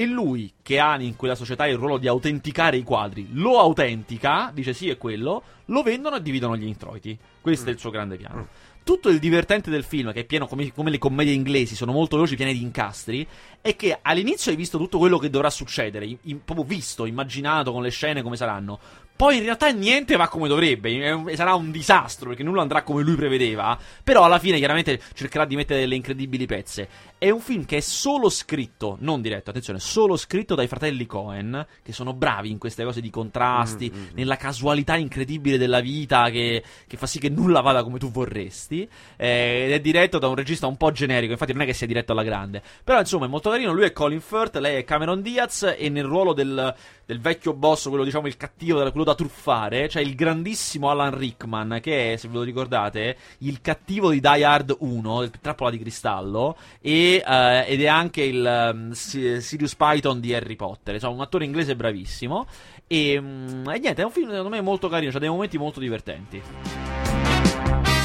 E 0.00 0.06
lui, 0.06 0.50
che 0.62 0.80
ha 0.80 0.98
in 0.98 1.14
quella 1.14 1.34
società 1.34 1.66
il 1.66 1.76
ruolo 1.76 1.98
di 1.98 2.08
autenticare 2.08 2.78
i 2.78 2.82
quadri, 2.82 3.28
lo 3.32 3.58
autentica, 3.58 4.50
dice 4.50 4.72
sì 4.72 4.88
è 4.88 4.96
quello, 4.96 5.42
lo 5.66 5.82
vendono 5.82 6.16
e 6.16 6.22
dividono 6.22 6.56
gli 6.56 6.64
introiti. 6.64 7.18
Questo 7.38 7.68
è 7.68 7.72
il 7.72 7.78
suo 7.78 7.90
grande 7.90 8.16
piano. 8.16 8.48
Tutto 8.82 9.10
il 9.10 9.18
divertente 9.18 9.68
del 9.68 9.84
film, 9.84 10.10
che 10.14 10.20
è 10.20 10.24
pieno 10.24 10.46
come, 10.46 10.72
come 10.72 10.88
le 10.88 10.96
commedie 10.96 11.34
inglesi, 11.34 11.74
sono 11.74 11.92
molto 11.92 12.16
veloci, 12.16 12.34
piene 12.34 12.54
di 12.54 12.62
incastri, 12.62 13.26
è 13.60 13.76
che 13.76 13.98
all'inizio 14.00 14.50
hai 14.50 14.56
visto 14.56 14.78
tutto 14.78 14.96
quello 14.96 15.18
che 15.18 15.28
dovrà 15.28 15.50
succedere, 15.50 16.06
in- 16.06 16.16
in- 16.22 16.44
proprio 16.44 16.64
visto, 16.64 17.04
immaginato 17.04 17.70
con 17.70 17.82
le 17.82 17.90
scene 17.90 18.22
come 18.22 18.36
saranno. 18.36 18.78
Poi 19.20 19.36
in 19.36 19.42
realtà 19.42 19.68
niente 19.70 20.16
va 20.16 20.28
come 20.28 20.48
dovrebbe, 20.48 21.34
sarà 21.34 21.54
un 21.54 21.70
disastro 21.70 22.28
perché 22.28 22.42
nulla 22.42 22.62
andrà 22.62 22.82
come 22.82 23.02
lui 23.02 23.16
prevedeva, 23.16 23.78
però 24.02 24.24
alla 24.24 24.38
fine 24.38 24.56
chiaramente 24.56 24.98
cercherà 25.12 25.44
di 25.44 25.56
mettere 25.56 25.80
delle 25.80 25.94
incredibili 25.94 26.46
pezze. 26.46 26.88
È 27.18 27.28
un 27.28 27.40
film 27.40 27.66
che 27.66 27.76
è 27.76 27.80
solo 27.80 28.30
scritto, 28.30 28.96
non 29.00 29.20
diretto, 29.20 29.50
attenzione, 29.50 29.78
solo 29.78 30.16
scritto 30.16 30.54
dai 30.54 30.68
fratelli 30.68 31.04
Cohen, 31.04 31.66
che 31.82 31.92
sono 31.92 32.14
bravi 32.14 32.50
in 32.50 32.56
queste 32.56 32.82
cose 32.82 33.02
di 33.02 33.10
contrasti, 33.10 33.92
nella 34.14 34.36
casualità 34.36 34.96
incredibile 34.96 35.58
della 35.58 35.80
vita 35.80 36.30
che, 36.30 36.64
che 36.86 36.96
fa 36.96 37.06
sì 37.06 37.18
che 37.18 37.28
nulla 37.28 37.60
vada 37.60 37.82
come 37.82 37.98
tu 37.98 38.10
vorresti. 38.10 38.88
eh, 39.16 39.64
ed 39.66 39.72
è 39.72 39.80
diretto 39.80 40.18
da 40.18 40.28
un 40.28 40.34
regista 40.34 40.66
un 40.66 40.78
po' 40.78 40.92
generico, 40.92 41.32
infatti 41.32 41.52
non 41.52 41.60
è 41.60 41.66
che 41.66 41.74
sia 41.74 41.86
diretto 41.86 42.12
alla 42.12 42.22
grande. 42.22 42.62
Però 42.82 42.98
insomma 42.98 43.26
è 43.26 43.28
molto 43.28 43.40
molto 43.40 43.50
carino. 43.50 43.72
Lui 43.72 43.84
è 43.84 43.92
Colin 43.92 44.20
Firth, 44.20 44.56
lei 44.56 44.76
è 44.76 44.84
Cameron 44.84 45.22
Diaz. 45.22 45.74
E 45.76 45.88
nel 45.88 46.04
ruolo 46.04 46.32
del, 46.32 46.74
del 47.04 47.20
vecchio 47.20 47.54
boss, 47.54 47.88
quello 47.88 48.04
diciamo 48.04 48.26
il 48.26 48.36
cattivo, 48.36 48.78
quello 48.90 49.04
da 49.10 49.14
truffare, 49.14 49.88
c'è 49.88 50.00
il 50.00 50.14
grandissimo 50.14 50.90
Alan 50.90 51.16
Rickman, 51.16 51.78
che 51.82 52.12
è, 52.12 52.16
se 52.16 52.28
ve 52.28 52.34
lo 52.34 52.42
ricordate, 52.42 53.16
il 53.38 53.60
cattivo 53.60 54.10
di 54.10 54.20
Die 54.20 54.44
Hard 54.44 54.76
1, 54.78 55.22
il 55.22 55.30
trappola 55.40 55.70
di 55.70 55.78
cristallo. 55.78 56.56
E, 56.80 57.22
eh, 57.26 57.64
ed 57.66 57.82
è 57.82 57.86
anche 57.86 58.22
il 58.22 58.70
um, 58.72 58.92
Sirius 58.92 59.74
Python 59.74 60.20
di 60.20 60.34
Harry 60.34 60.56
Potter. 60.56 60.94
Insomma, 60.94 61.14
un 61.14 61.20
attore 61.20 61.44
inglese 61.44 61.76
bravissimo. 61.76 62.46
E, 62.86 63.20
mm, 63.20 63.68
e 63.68 63.78
niente, 63.78 64.02
è 64.02 64.04
un 64.04 64.10
film 64.10 64.28
secondo 64.30 64.48
me 64.48 64.60
molto 64.60 64.88
carino, 64.88 65.12
ha 65.14 65.18
dei 65.18 65.28
momenti 65.28 65.58
molto 65.58 65.80
divertenti. 65.80 66.42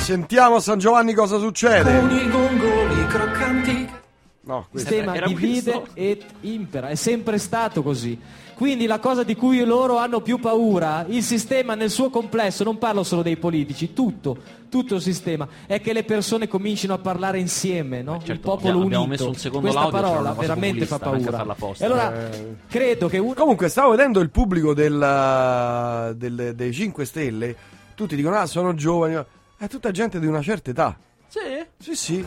Sentiamo 0.01 0.55
a 0.55 0.59
San 0.59 0.77
Giovanni 0.77 1.13
cosa 1.13 1.39
succede. 1.39 1.99
Con 1.99 2.11
i 2.11 2.29
gongoli 2.29 3.07
croccanti. 3.07 3.94
No, 4.45 4.67
sistema 4.73 5.15
era 5.15 5.25
divide 5.27 5.71
questo? 5.71 5.87
et 5.95 6.23
impera, 6.41 6.89
è 6.89 6.95
sempre 6.95 7.37
stato 7.39 7.81
così. 7.81 8.19
Quindi 8.53 8.85
la 8.85 8.99
cosa 8.99 9.23
di 9.23 9.35
cui 9.35 9.61
loro 9.65 9.97
hanno 9.97 10.21
più 10.21 10.39
paura, 10.39 11.03
il 11.09 11.23
sistema 11.23 11.75
nel 11.75 11.89
suo 11.89 12.09
complesso, 12.09 12.63
non 12.63 12.77
parlo 12.77 13.03
solo 13.03 13.21
dei 13.21 13.35
politici, 13.35 13.91
tutto, 13.91 14.37
tutto 14.69 14.95
il 14.95 15.01
sistema, 15.01 15.45
è 15.65 15.81
che 15.81 15.91
le 15.91 16.03
persone 16.05 16.47
comincino 16.47 16.93
a 16.93 16.97
parlare 16.99 17.37
insieme, 17.39 18.01
no? 18.01 18.17
certo, 18.19 18.31
il 18.31 18.39
popolo 18.39 18.57
abbiamo- 18.67 18.79
unito. 18.85 18.95
abbiamo 18.95 19.11
messo 19.11 19.27
un 19.27 19.35
secondo 19.35 19.69
Questa 19.71 19.89
parola 19.89 20.31
veramente 20.33 20.85
fa 20.85 20.99
paura. 20.99 21.45
E 21.77 21.85
allora 21.85 22.29
Eh. 22.31 22.55
credo 22.69 23.07
che 23.09 23.17
uno 23.17 23.33
Comunque, 23.33 23.67
stavo 23.67 23.89
vedendo 23.91 24.21
il 24.21 24.29
pubblico 24.29 24.73
del, 24.73 26.13
del- 26.15 26.53
dei 26.55 26.71
5 26.71 27.03
Stelle. 27.03 27.55
Tutti 27.95 28.15
dicono: 28.15 28.35
Ah, 28.37 28.45
sono 28.45 28.73
giovani. 28.73 29.21
È 29.57 29.67
tutta 29.67 29.91
gente 29.91 30.19
di 30.19 30.27
una 30.27 30.41
certa 30.41 30.69
età. 30.69 30.97
Sì. 31.27 31.39
Sì, 31.77 31.95
sì. 31.95 32.25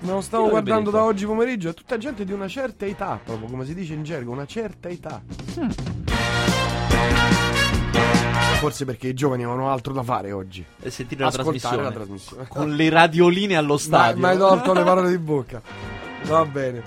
Me 0.00 0.12
lo 0.12 0.20
stavo 0.20 0.48
guardando 0.48 0.90
da 0.90 1.02
oggi 1.02 1.24
pomeriggio. 1.26 1.70
È 1.70 1.74
tutta 1.74 1.96
gente 1.98 2.24
di 2.24 2.32
una 2.32 2.48
certa 2.48 2.84
età, 2.86 3.18
proprio 3.22 3.48
come 3.48 3.64
si 3.64 3.74
dice 3.74 3.94
in 3.94 4.02
gergo, 4.02 4.30
una 4.30 4.46
certa 4.46 4.88
età. 4.88 5.22
Forse 8.58 8.84
perché 8.84 9.08
i 9.08 9.14
giovani 9.14 9.44
avevano 9.44 9.70
altro 9.70 9.92
da 9.92 10.02
fare 10.02 10.32
oggi. 10.32 10.64
E 10.80 10.90
sentire 10.90 11.20
la 11.22 11.26
Ascoltare 11.28 11.58
trasmissione. 11.58 11.82
la 11.82 11.90
trasmissione. 11.92 12.46
Con 12.48 12.74
le 12.74 12.88
radioline 12.88 13.56
allo 13.56 13.74
Ma 13.74 13.78
stadio. 13.78 14.16
mi 14.22 14.24
hai 14.30 14.38
tolto 14.38 14.72
le 14.72 14.82
parole 14.82 15.10
di 15.10 15.18
bocca. 15.18 15.60
Va 16.26 16.44
bene. 16.44 16.82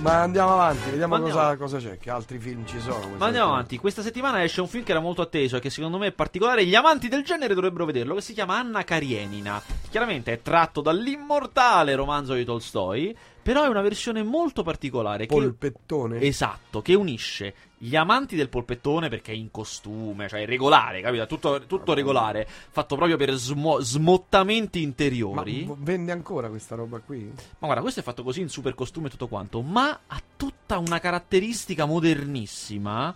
Ma 0.00 0.22
andiamo 0.22 0.52
avanti, 0.52 0.90
vediamo 0.90 1.16
andiamo- 1.16 1.38
cosa, 1.40 1.56
cosa 1.56 1.78
c'è. 1.78 1.98
Che 1.98 2.08
altri 2.10 2.38
film 2.38 2.64
ci 2.64 2.80
sono. 2.80 2.94
Ma 2.94 3.00
andiamo 3.02 3.18
settimana. 3.26 3.52
avanti. 3.52 3.76
Questa 3.78 4.00
settimana 4.02 4.42
esce 4.42 4.60
un 4.62 4.68
film 4.68 4.84
che 4.84 4.92
era 4.92 5.00
molto 5.00 5.20
atteso 5.22 5.56
e 5.56 5.60
che 5.60 5.68
secondo 5.70 5.98
me 5.98 6.06
è 6.06 6.12
particolare. 6.12 6.64
Gli 6.64 6.74
amanti 6.74 7.08
del 7.08 7.22
genere 7.24 7.54
dovrebbero 7.54 7.84
vederlo. 7.84 8.14
Che 8.14 8.20
si 8.22 8.32
chiama 8.32 8.56
Anna 8.56 8.84
Karenina. 8.84 9.60
Chiaramente 9.90 10.32
è 10.32 10.40
tratto 10.42 10.80
dall'immortale 10.80 11.94
romanzo 11.96 12.34
di 12.34 12.44
Tolstoi. 12.44 13.16
Però 13.42 13.64
è 13.64 13.68
una 13.68 13.80
versione 13.82 14.22
molto 14.22 14.62
particolare. 14.62 15.26
che- 15.26 15.34
Polpettone. 15.34 16.20
Esatto, 16.20 16.80
che 16.82 16.94
unisce 16.94 17.54
gli 17.78 17.94
amanti 17.94 18.34
del 18.34 18.48
polpettone 18.48 19.08
perché 19.08 19.30
è 19.32 19.34
in 19.36 19.50
costume, 19.50 20.28
cioè 20.28 20.42
è 20.42 20.46
regolare, 20.46 21.00
capito? 21.00 21.26
Tutto, 21.26 21.64
tutto 21.66 21.94
regolare, 21.94 22.46
fatto 22.70 22.96
proprio 22.96 23.16
per 23.16 23.36
smo- 23.38 23.78
smottamenti 23.80 24.80
Ma 24.80 24.84
interiori. 24.86 25.62
v- 25.64 25.76
vende 25.78 26.10
ancora 26.12 26.48
questa 26.48 26.74
roba 26.74 26.98
qui? 26.98 27.24
Ma 27.26 27.66
guarda, 27.66 27.80
questo 27.80 28.00
è 28.00 28.02
fatto 28.02 28.22
così 28.22 28.40
in 28.40 28.48
super 28.48 28.74
costume 28.74 29.06
e 29.06 29.10
tutto 29.10 29.28
quanto, 29.28 29.62
ma 29.62 30.00
ha 30.06 30.22
tutta 30.36 30.78
una 30.78 30.98
caratteristica 30.98 31.84
modernissima 31.86 33.14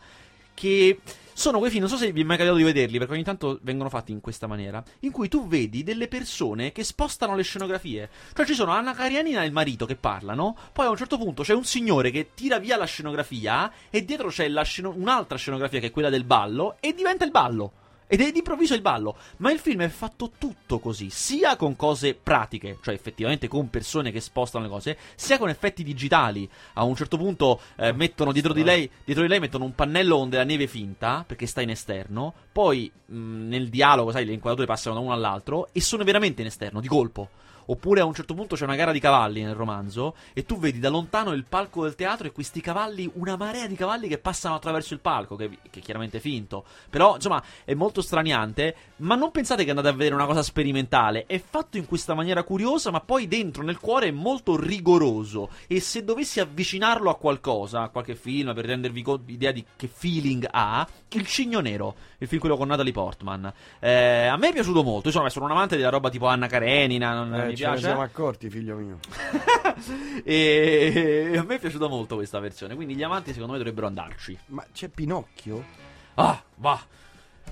che 0.54 1.00
sono 1.32 1.58
quei 1.58 1.70
film, 1.70 1.82
non 1.82 1.90
so 1.90 1.96
se 1.96 2.12
vi 2.12 2.20
è 2.20 2.24
mai 2.24 2.36
capitato 2.36 2.58
di 2.58 2.64
vederli, 2.64 2.98
perché 2.98 3.14
ogni 3.14 3.24
tanto 3.24 3.58
vengono 3.62 3.88
fatti 3.88 4.12
in 4.12 4.20
questa 4.20 4.46
maniera, 4.46 4.82
in 5.00 5.10
cui 5.10 5.28
tu 5.28 5.46
vedi 5.46 5.82
delle 5.82 6.08
persone 6.08 6.72
che 6.72 6.84
spostano 6.84 7.34
le 7.34 7.42
scenografie. 7.42 8.10
Cioè 8.34 8.46
ci 8.46 8.54
sono 8.54 8.72
Anna 8.72 8.94
Karenina 8.94 9.42
e 9.42 9.46
il 9.46 9.52
marito 9.52 9.86
che 9.86 9.96
parlano, 9.96 10.56
poi 10.72 10.86
a 10.86 10.90
un 10.90 10.96
certo 10.96 11.18
punto 11.18 11.42
c'è 11.42 11.54
un 11.54 11.64
signore 11.64 12.10
che 12.10 12.30
tira 12.34 12.58
via 12.58 12.76
la 12.76 12.84
scenografia 12.84 13.72
e 13.90 14.04
dietro 14.04 14.28
c'è 14.28 14.50
sceno- 14.64 14.94
un'altra 14.96 15.36
scenografia 15.36 15.80
che 15.80 15.86
è 15.86 15.90
quella 15.90 16.10
del 16.10 16.24
ballo 16.24 16.76
e 16.80 16.94
diventa 16.94 17.24
il 17.24 17.30
ballo. 17.30 17.72
Ed 18.12 18.20
è 18.20 18.30
d'improvviso 18.30 18.74
il 18.74 18.82
ballo. 18.82 19.16
Ma 19.38 19.50
il 19.50 19.58
film 19.58 19.80
è 19.80 19.88
fatto 19.88 20.32
tutto 20.36 20.80
così, 20.80 21.08
sia 21.08 21.56
con 21.56 21.76
cose 21.76 22.12
pratiche, 22.12 22.76
cioè 22.82 22.92
effettivamente 22.92 23.48
con 23.48 23.70
persone 23.70 24.12
che 24.12 24.20
spostano 24.20 24.64
le 24.64 24.70
cose, 24.70 24.98
sia 25.14 25.38
con 25.38 25.48
effetti 25.48 25.82
digitali. 25.82 26.46
A 26.74 26.84
un 26.84 26.94
certo 26.94 27.16
punto 27.16 27.58
eh, 27.76 27.92
mettono 27.92 28.32
dietro 28.32 28.52
di, 28.52 28.64
lei, 28.64 28.90
dietro 29.02 29.22
di 29.22 29.30
lei 29.30 29.40
mettono 29.40 29.64
un 29.64 29.74
pannello 29.74 30.18
con 30.18 30.28
della 30.28 30.44
neve 30.44 30.66
finta, 30.66 31.24
perché 31.26 31.46
sta 31.46 31.62
in 31.62 31.70
esterno. 31.70 32.34
Poi 32.52 32.92
mh, 33.06 33.48
nel 33.48 33.70
dialogo, 33.70 34.10
sai, 34.10 34.26
le 34.26 34.34
inquadrature 34.34 34.66
passano 34.66 34.94
da 34.96 35.00
uno 35.00 35.14
all'altro 35.14 35.68
e 35.72 35.80
sono 35.80 36.04
veramente 36.04 36.42
in 36.42 36.48
esterno, 36.48 36.80
di 36.80 36.88
colpo. 36.88 37.30
Oppure 37.72 38.00
a 38.00 38.04
un 38.04 38.12
certo 38.12 38.34
punto 38.34 38.54
c'è 38.54 38.64
una 38.64 38.76
gara 38.76 38.92
di 38.92 39.00
cavalli 39.00 39.42
nel 39.42 39.54
romanzo 39.54 40.14
e 40.34 40.44
tu 40.44 40.58
vedi 40.58 40.78
da 40.78 40.90
lontano 40.90 41.32
il 41.32 41.46
palco 41.48 41.84
del 41.84 41.94
teatro 41.94 42.26
e 42.26 42.30
questi 42.30 42.60
cavalli, 42.60 43.10
una 43.14 43.36
marea 43.36 43.66
di 43.66 43.74
cavalli 43.74 44.08
che 44.08 44.18
passano 44.18 44.54
attraverso 44.54 44.92
il 44.92 45.00
palco, 45.00 45.36
che, 45.36 45.48
che 45.70 45.80
è 45.80 45.82
chiaramente 45.82 46.20
finto. 46.20 46.66
Però, 46.90 47.14
insomma, 47.14 47.42
è 47.64 47.72
molto 47.72 48.02
straniante, 48.02 48.76
ma 48.96 49.14
non 49.14 49.30
pensate 49.30 49.64
che 49.64 49.70
andate 49.70 49.88
a 49.88 49.92
vedere 49.92 50.14
una 50.14 50.26
cosa 50.26 50.42
sperimentale. 50.42 51.24
È 51.24 51.40
fatto 51.40 51.78
in 51.78 51.86
questa 51.86 52.12
maniera 52.12 52.42
curiosa, 52.42 52.90
ma 52.90 53.00
poi 53.00 53.26
dentro 53.26 53.62
nel 53.62 53.78
cuore 53.78 54.08
è 54.08 54.10
molto 54.10 54.54
rigoroso. 54.54 55.48
E 55.66 55.80
se 55.80 56.04
dovessi 56.04 56.40
avvicinarlo 56.40 57.08
a 57.08 57.16
qualcosa, 57.16 57.80
a 57.80 57.88
qualche 57.88 58.16
film, 58.16 58.52
per 58.52 58.66
rendervi 58.66 59.02
idea 59.28 59.50
di 59.50 59.64
che 59.76 59.88
feeling 59.88 60.46
ha, 60.50 60.86
Il 61.08 61.26
Cigno 61.26 61.60
Nero, 61.60 61.94
il 62.18 62.28
film 62.28 62.40
quello 62.40 62.58
con 62.58 62.68
Natalie 62.68 62.92
Portman. 62.92 63.50
Eh, 63.78 64.26
a 64.26 64.36
me 64.36 64.50
è 64.50 64.52
piaciuto 64.52 64.82
molto. 64.82 65.08
Insomma, 65.08 65.30
sono 65.30 65.46
un 65.46 65.52
amante 65.52 65.78
della 65.78 65.88
roba 65.88 66.10
tipo 66.10 66.26
Anna 66.26 66.48
Karenina, 66.48 67.14
Eh, 67.48 67.61
mi 67.70 67.76
ce 67.78 67.80
ne 67.80 67.80
piace. 67.80 67.80
siamo 67.80 68.02
accorti, 68.02 68.50
figlio 68.50 68.76
mio. 68.76 68.98
e 70.24 71.34
a 71.36 71.42
me 71.42 71.54
è 71.54 71.58
piaciuta 71.58 71.86
molto 71.88 72.16
questa 72.16 72.38
versione. 72.38 72.74
Quindi 72.74 72.94
gli 72.94 73.02
amanti, 73.02 73.32
secondo 73.32 73.52
me, 73.52 73.58
dovrebbero 73.58 73.86
andarci. 73.86 74.38
Ma 74.46 74.64
c'è 74.72 74.88
Pinocchio? 74.88 75.64
Ah, 76.14 76.42
va. 76.56 76.80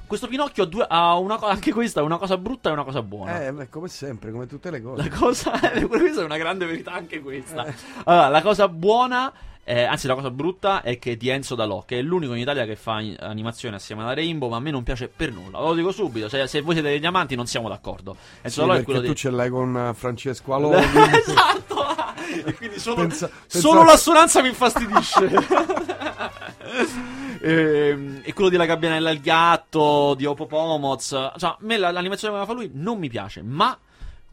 Questo 0.07 0.27
Pinocchio 0.27 0.65
ha, 0.65 0.67
due, 0.67 0.87
ha 0.89 1.17
una 1.17 1.37
cosa, 1.37 1.53
anche 1.53 1.73
questa 1.73 2.01
è 2.01 2.03
una 2.03 2.19
cosa 2.19 2.37
brutta 2.37 2.69
e 2.69 2.73
una 2.73 2.83
cosa 2.83 3.01
buona. 3.01 3.45
Eh, 3.45 3.53
beh, 3.53 3.69
come 3.69 3.87
sempre, 3.87 4.33
come 4.33 4.47
tutte 4.47 4.71
le 4.71 4.83
cose. 4.83 5.03
La 5.03 5.17
cosa, 5.17 5.51
questa 5.87 6.23
è 6.23 6.25
una 6.25 6.37
grande 6.37 6.67
verità 6.67 6.93
anche 6.93 7.21
questa. 7.21 7.73
Allora, 8.05 8.29
la 8.29 8.43
cosa 8.43 8.69
buona, 8.69 9.33
eh, 9.71 9.85
anzi 9.85 10.09
la 10.09 10.15
cosa 10.15 10.31
brutta 10.33 10.83
è 10.83 10.99
che 10.99 11.17
di 11.17 11.29
Enzo 11.29 11.55
Dalò, 11.55 11.85
che 11.85 11.99
è 12.01 12.03
l'unico 12.03 12.35
in 12.35 12.41
Italia 12.41 12.65
che 12.65 12.75
fa 12.75 13.01
in- 13.01 13.17
animazione 13.21 13.77
assieme 13.77 14.03
alla 14.03 14.15
Rainbow, 14.15 14.49
ma 14.51 14.57
a 14.57 14.61
me 14.61 14.71
non 14.73 14.83
piace 14.83 15.07
per 15.09 15.31
nulla. 15.33 15.61
Lo 15.61 15.75
dico 15.75 15.93
subito, 15.93 16.29
se, 16.29 16.47
se 16.49 16.61
voi 16.61 16.75
siete 16.75 16.89
degli 16.91 17.07
amanti 17.07 17.37
non 17.37 17.47
siamo 17.47 17.69
d'accordo. 17.69 18.17
Sì, 18.19 18.39
Enzo 18.43 18.61
Dalò 18.63 18.73
è 18.75 18.83
quello 18.83 19.01
tu 19.01 19.07
di... 19.09 19.15
ce 19.15 19.31
l'hai 19.31 19.49
con 19.49 19.77
eh, 19.77 19.95
Francesco 19.95 20.55
Aloni. 20.55 20.77
esatto! 21.15 21.87
e 22.45 22.55
quindi 22.55 22.79
solo, 22.79 22.97
Pensa- 23.03 23.29
pensa- 23.29 23.59
solo 23.61 23.85
l'assonanza 23.85 24.43
mi 24.43 24.49
infastidisce. 24.49 25.31
Ehm, 27.43 28.21
e 28.23 28.33
quello 28.35 28.51
di 28.51 28.57
La 28.57 28.67
Gabbianella 28.67 29.09
al 29.11 29.19
gatto, 29.19 30.15
di 30.15 30.27
Opopomoz. 30.27 31.09
Cioè, 31.09 31.49
a 31.49 31.57
me 31.61 31.79
la- 31.79 31.91
l'animazione 31.91 32.39
che 32.39 32.45
fa 32.47 32.53
lui 32.53 32.71
non 32.75 32.99
mi 32.99 33.09
piace, 33.09 33.43
ma 33.43 33.77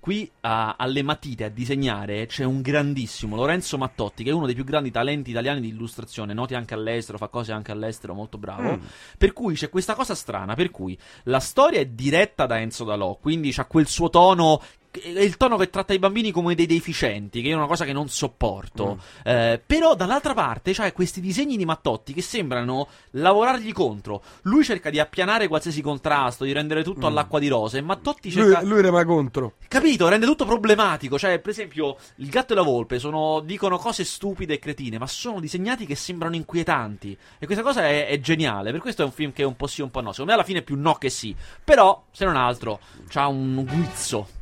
qui 0.07 0.31
a- 0.39 0.75
alle 0.77 1.01
matite 1.01 1.43
a 1.43 1.49
disegnare 1.49 2.27
c'è 2.27 2.45
un 2.45 2.61
grandissimo 2.61 3.35
Lorenzo 3.35 3.77
Mattotti, 3.77 4.23
che 4.23 4.29
è 4.29 4.33
uno 4.33 4.45
dei 4.45 4.55
più 4.55 4.63
grandi 4.63 4.89
talenti 4.89 5.31
italiani 5.31 5.59
di 5.59 5.67
illustrazione, 5.67 6.33
noti 6.33 6.55
anche 6.55 6.73
all'estero, 6.73 7.17
fa 7.17 7.27
cose 7.27 7.51
anche 7.51 7.73
all'estero, 7.73 8.13
molto 8.13 8.37
bravo. 8.37 8.77
Mm. 8.77 8.85
Per 9.17 9.33
cui 9.33 9.55
c'è 9.55 9.67
questa 9.67 9.95
cosa 9.95 10.15
strana, 10.15 10.55
per 10.55 10.71
cui 10.71 10.97
la 11.23 11.41
storia 11.41 11.81
è 11.81 11.85
diretta 11.87 12.45
da 12.45 12.57
Enzo 12.57 12.85
Dalò, 12.85 13.17
quindi 13.17 13.51
c'ha 13.51 13.65
quel 13.65 13.85
suo 13.85 14.09
tono 14.09 14.61
è 14.91 15.21
il 15.21 15.37
tono 15.37 15.57
che 15.57 15.69
tratta 15.69 15.93
i 15.93 15.99
bambini 15.99 16.31
come 16.31 16.55
dei 16.55 16.65
deficienti, 16.65 17.41
che 17.41 17.49
è 17.49 17.53
una 17.53 17.67
cosa 17.67 17.85
che 17.85 17.93
non 17.93 18.09
sopporto. 18.09 18.99
Eh, 19.23 19.61
però 19.63 19.95
dall'altra 19.95 20.33
parte 20.33 20.73
c'hai 20.73 20.91
questi 20.91 21.21
disegni 21.21 21.57
di 21.57 21.65
Mattotti 21.65 22.13
che 22.13 22.21
sembrano 22.21 22.87
lavorargli 23.11 23.71
contro. 23.71 24.21
Lui 24.43 24.63
cerca 24.63 24.89
di 24.89 24.99
appianare 24.99 25.47
qualsiasi 25.47 25.81
contrasto, 25.81 26.43
di 26.43 26.51
rendere 26.51 26.83
tutto 26.83 27.07
all'acqua 27.07 27.39
di 27.39 27.47
rose. 27.47 27.77
E 27.77 27.81
Mattotti 27.81 28.31
cerca. 28.31 28.61
Lui, 28.61 28.69
lui 28.69 28.81
rema 28.81 29.05
contro. 29.05 29.53
Capito? 29.67 30.07
Rende 30.07 30.25
tutto 30.25 30.45
problematico. 30.45 31.17
Cioè, 31.17 31.39
per 31.39 31.51
esempio, 31.51 31.97
il 32.15 32.29
gatto 32.29 32.53
e 32.53 32.55
la 32.55 32.61
volpe 32.61 32.99
sono, 32.99 33.41
dicono 33.41 33.77
cose 33.77 34.03
stupide 34.03 34.55
e 34.55 34.59
cretine, 34.59 34.97
ma 34.97 35.07
sono 35.07 35.39
disegnati 35.39 35.85
che 35.85 35.95
sembrano 35.95 36.35
inquietanti. 36.35 37.17
E 37.39 37.45
questa 37.45 37.63
cosa 37.63 37.87
è, 37.87 38.07
è 38.07 38.19
geniale. 38.19 38.71
Per 38.71 38.79
questo 38.79 39.01
è 39.01 39.05
un 39.05 39.11
film 39.11 39.31
che 39.33 39.43
è 39.43 39.45
un 39.45 39.55
po' 39.55 39.67
sì, 39.67 39.81
un 39.81 39.91
po' 39.91 40.01
no. 40.01 40.11
Secondo 40.11 40.31
me 40.31 40.37
alla 40.37 40.47
fine 40.47 40.59
è 40.59 40.63
più 40.63 40.75
no 40.77 40.95
che 40.95 41.09
sì. 41.09 41.35
Però, 41.63 42.05
se 42.11 42.25
non 42.25 42.35
altro, 42.35 42.79
c'ha 43.09 43.27
un 43.27 43.63
guizzo. 43.65 44.35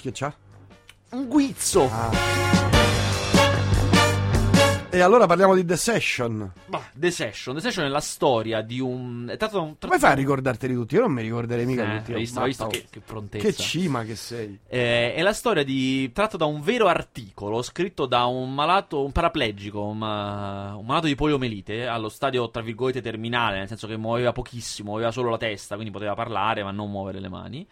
Che 0.00 0.10
c'ha? 0.12 0.32
Un 1.10 1.26
guizzo. 1.28 1.90
E 4.88 5.00
allora 5.00 5.26
parliamo 5.26 5.54
di 5.54 5.62
The 5.64 5.76
Session. 5.76 6.50
Bah, 6.66 6.82
The 6.94 7.10
Session. 7.10 7.54
The 7.56 7.60
Session 7.60 7.84
è 7.84 7.88
la 7.88 8.00
storia 8.00 8.62
di 8.62 8.80
un. 8.80 9.26
È 9.30 9.36
da 9.36 9.50
un. 9.58 9.74
Come 9.78 9.98
fai 9.98 10.12
a 10.12 10.14
ricordarteli 10.14 10.72
tutti? 10.72 10.94
Io 10.94 11.02
non 11.02 11.12
mi 11.12 11.20
ricorderei 11.20 11.66
mica 11.66 11.96
Eh, 11.96 11.98
tutti. 11.98 12.12
hai 12.14 12.20
visto, 12.20 12.40
hai 12.40 12.46
visto 12.46 12.66
che, 12.68 12.86
che 12.88 13.00
prontezza. 13.00 13.44
Che 13.46 13.52
cima 13.52 14.04
che 14.04 14.16
sei. 14.16 14.58
Eh, 14.66 15.12
è 15.12 15.20
la 15.20 15.34
storia 15.34 15.64
di 15.64 16.10
tratto 16.12 16.38
da 16.38 16.46
un 16.46 16.62
vero 16.62 16.86
articolo 16.86 17.60
scritto 17.60 18.06
da 18.06 18.24
un 18.24 18.54
malato, 18.54 19.04
un 19.04 19.12
paraplegico, 19.12 19.82
un, 19.82 20.00
uh, 20.00 20.78
un 20.78 20.86
malato 20.86 21.06
di 21.08 21.14
poliomelite 21.14 21.86
allo 21.86 22.08
stadio 22.08 22.48
tra 22.50 22.62
virgolette 22.62 23.02
terminale, 23.02 23.58
nel 23.58 23.68
senso 23.68 23.86
che 23.86 23.98
muoveva 23.98 24.32
pochissimo, 24.32 24.90
muoveva 24.90 25.10
solo 25.10 25.28
la 25.28 25.36
testa, 25.38 25.74
quindi 25.74 25.92
poteva 25.92 26.14
parlare 26.14 26.62
ma 26.62 26.70
non 26.70 26.90
muovere 26.90 27.20
le 27.20 27.28
mani. 27.28 27.66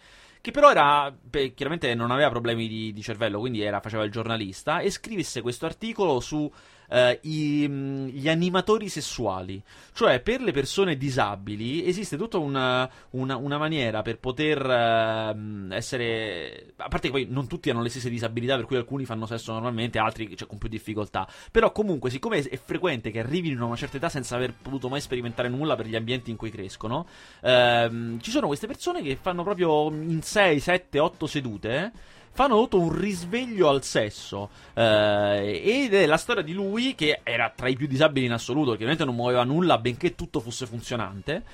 Che 0.44 0.50
però 0.50 0.70
era, 0.70 1.10
beh, 1.10 1.54
chiaramente 1.54 1.94
non 1.94 2.10
aveva 2.10 2.28
problemi 2.28 2.68
di, 2.68 2.92
di 2.92 3.00
cervello, 3.00 3.38
quindi 3.38 3.62
era, 3.62 3.80
faceva 3.80 4.04
il 4.04 4.10
giornalista 4.10 4.80
e 4.80 4.90
scrivesse 4.90 5.40
questo 5.40 5.64
articolo 5.64 6.20
su 6.20 6.52
eh, 6.88 7.18
i- 7.22 7.66
mh, 7.68 8.06
gli 8.08 8.28
animatori 8.28 8.88
sessuali. 8.88 9.62
Cioè, 9.92 10.20
per 10.20 10.40
le 10.40 10.52
persone 10.52 10.96
disabili 10.96 11.86
esiste 11.86 12.16
tutta 12.16 12.38
una, 12.38 12.88
una- 13.10 13.36
una 13.36 13.58
maniera 13.58 14.02
per 14.02 14.18
poter 14.18 14.58
ehm, 14.64 15.72
essere. 15.72 16.72
A 16.76 16.88
parte 16.88 17.08
che 17.08 17.12
poi 17.12 17.26
non 17.28 17.46
tutti 17.46 17.70
hanno 17.70 17.82
le 17.82 17.88
stesse 17.88 18.10
disabilità, 18.10 18.56
per 18.56 18.66
cui 18.66 18.76
alcuni 18.76 19.04
fanno 19.04 19.26
sesso 19.26 19.52
normalmente, 19.52 19.98
altri 19.98 20.36
cioè, 20.36 20.46
con 20.48 20.58
più 20.58 20.68
difficoltà. 20.68 21.26
Però, 21.50 21.70
comunque, 21.72 22.10
siccome 22.10 22.38
è 22.38 22.56
frequente 22.62 23.10
che 23.10 23.20
arrivino 23.20 23.62
a 23.64 23.66
una 23.66 23.76
certa 23.76 23.96
età 23.96 24.08
senza 24.08 24.36
aver 24.36 24.54
potuto 24.60 24.88
mai 24.88 25.00
sperimentare 25.00 25.48
nulla 25.48 25.76
per 25.76 25.86
gli 25.86 25.96
ambienti 25.96 26.30
in 26.30 26.36
cui 26.36 26.50
crescono, 26.50 27.06
ehm, 27.42 28.20
ci 28.20 28.30
sono 28.30 28.46
queste 28.46 28.66
persone 28.66 29.02
che 29.02 29.16
fanno 29.20 29.42
proprio 29.42 29.90
in 29.90 30.22
6, 30.22 30.60
7, 30.60 30.98
8 30.98 31.26
sedute. 31.26 31.92
Fanno 32.34 32.56
tutto 32.56 32.80
un 32.80 32.92
risveglio 32.92 33.68
al 33.68 33.84
sesso. 33.84 34.50
eh, 34.74 35.62
ed 35.64 35.94
è 35.94 36.04
la 36.04 36.16
storia 36.16 36.42
di 36.42 36.52
lui, 36.52 36.96
che 36.96 37.20
era 37.22 37.52
tra 37.54 37.68
i 37.68 37.76
più 37.76 37.86
disabili 37.86 38.26
in 38.26 38.32
assoluto, 38.32 38.70
che 38.70 38.74
ovviamente 38.74 39.04
non 39.04 39.14
muoveva 39.14 39.44
nulla, 39.44 39.78
benché 39.78 40.16
tutto 40.16 40.40
fosse 40.40 40.66
funzionante. 40.66 41.44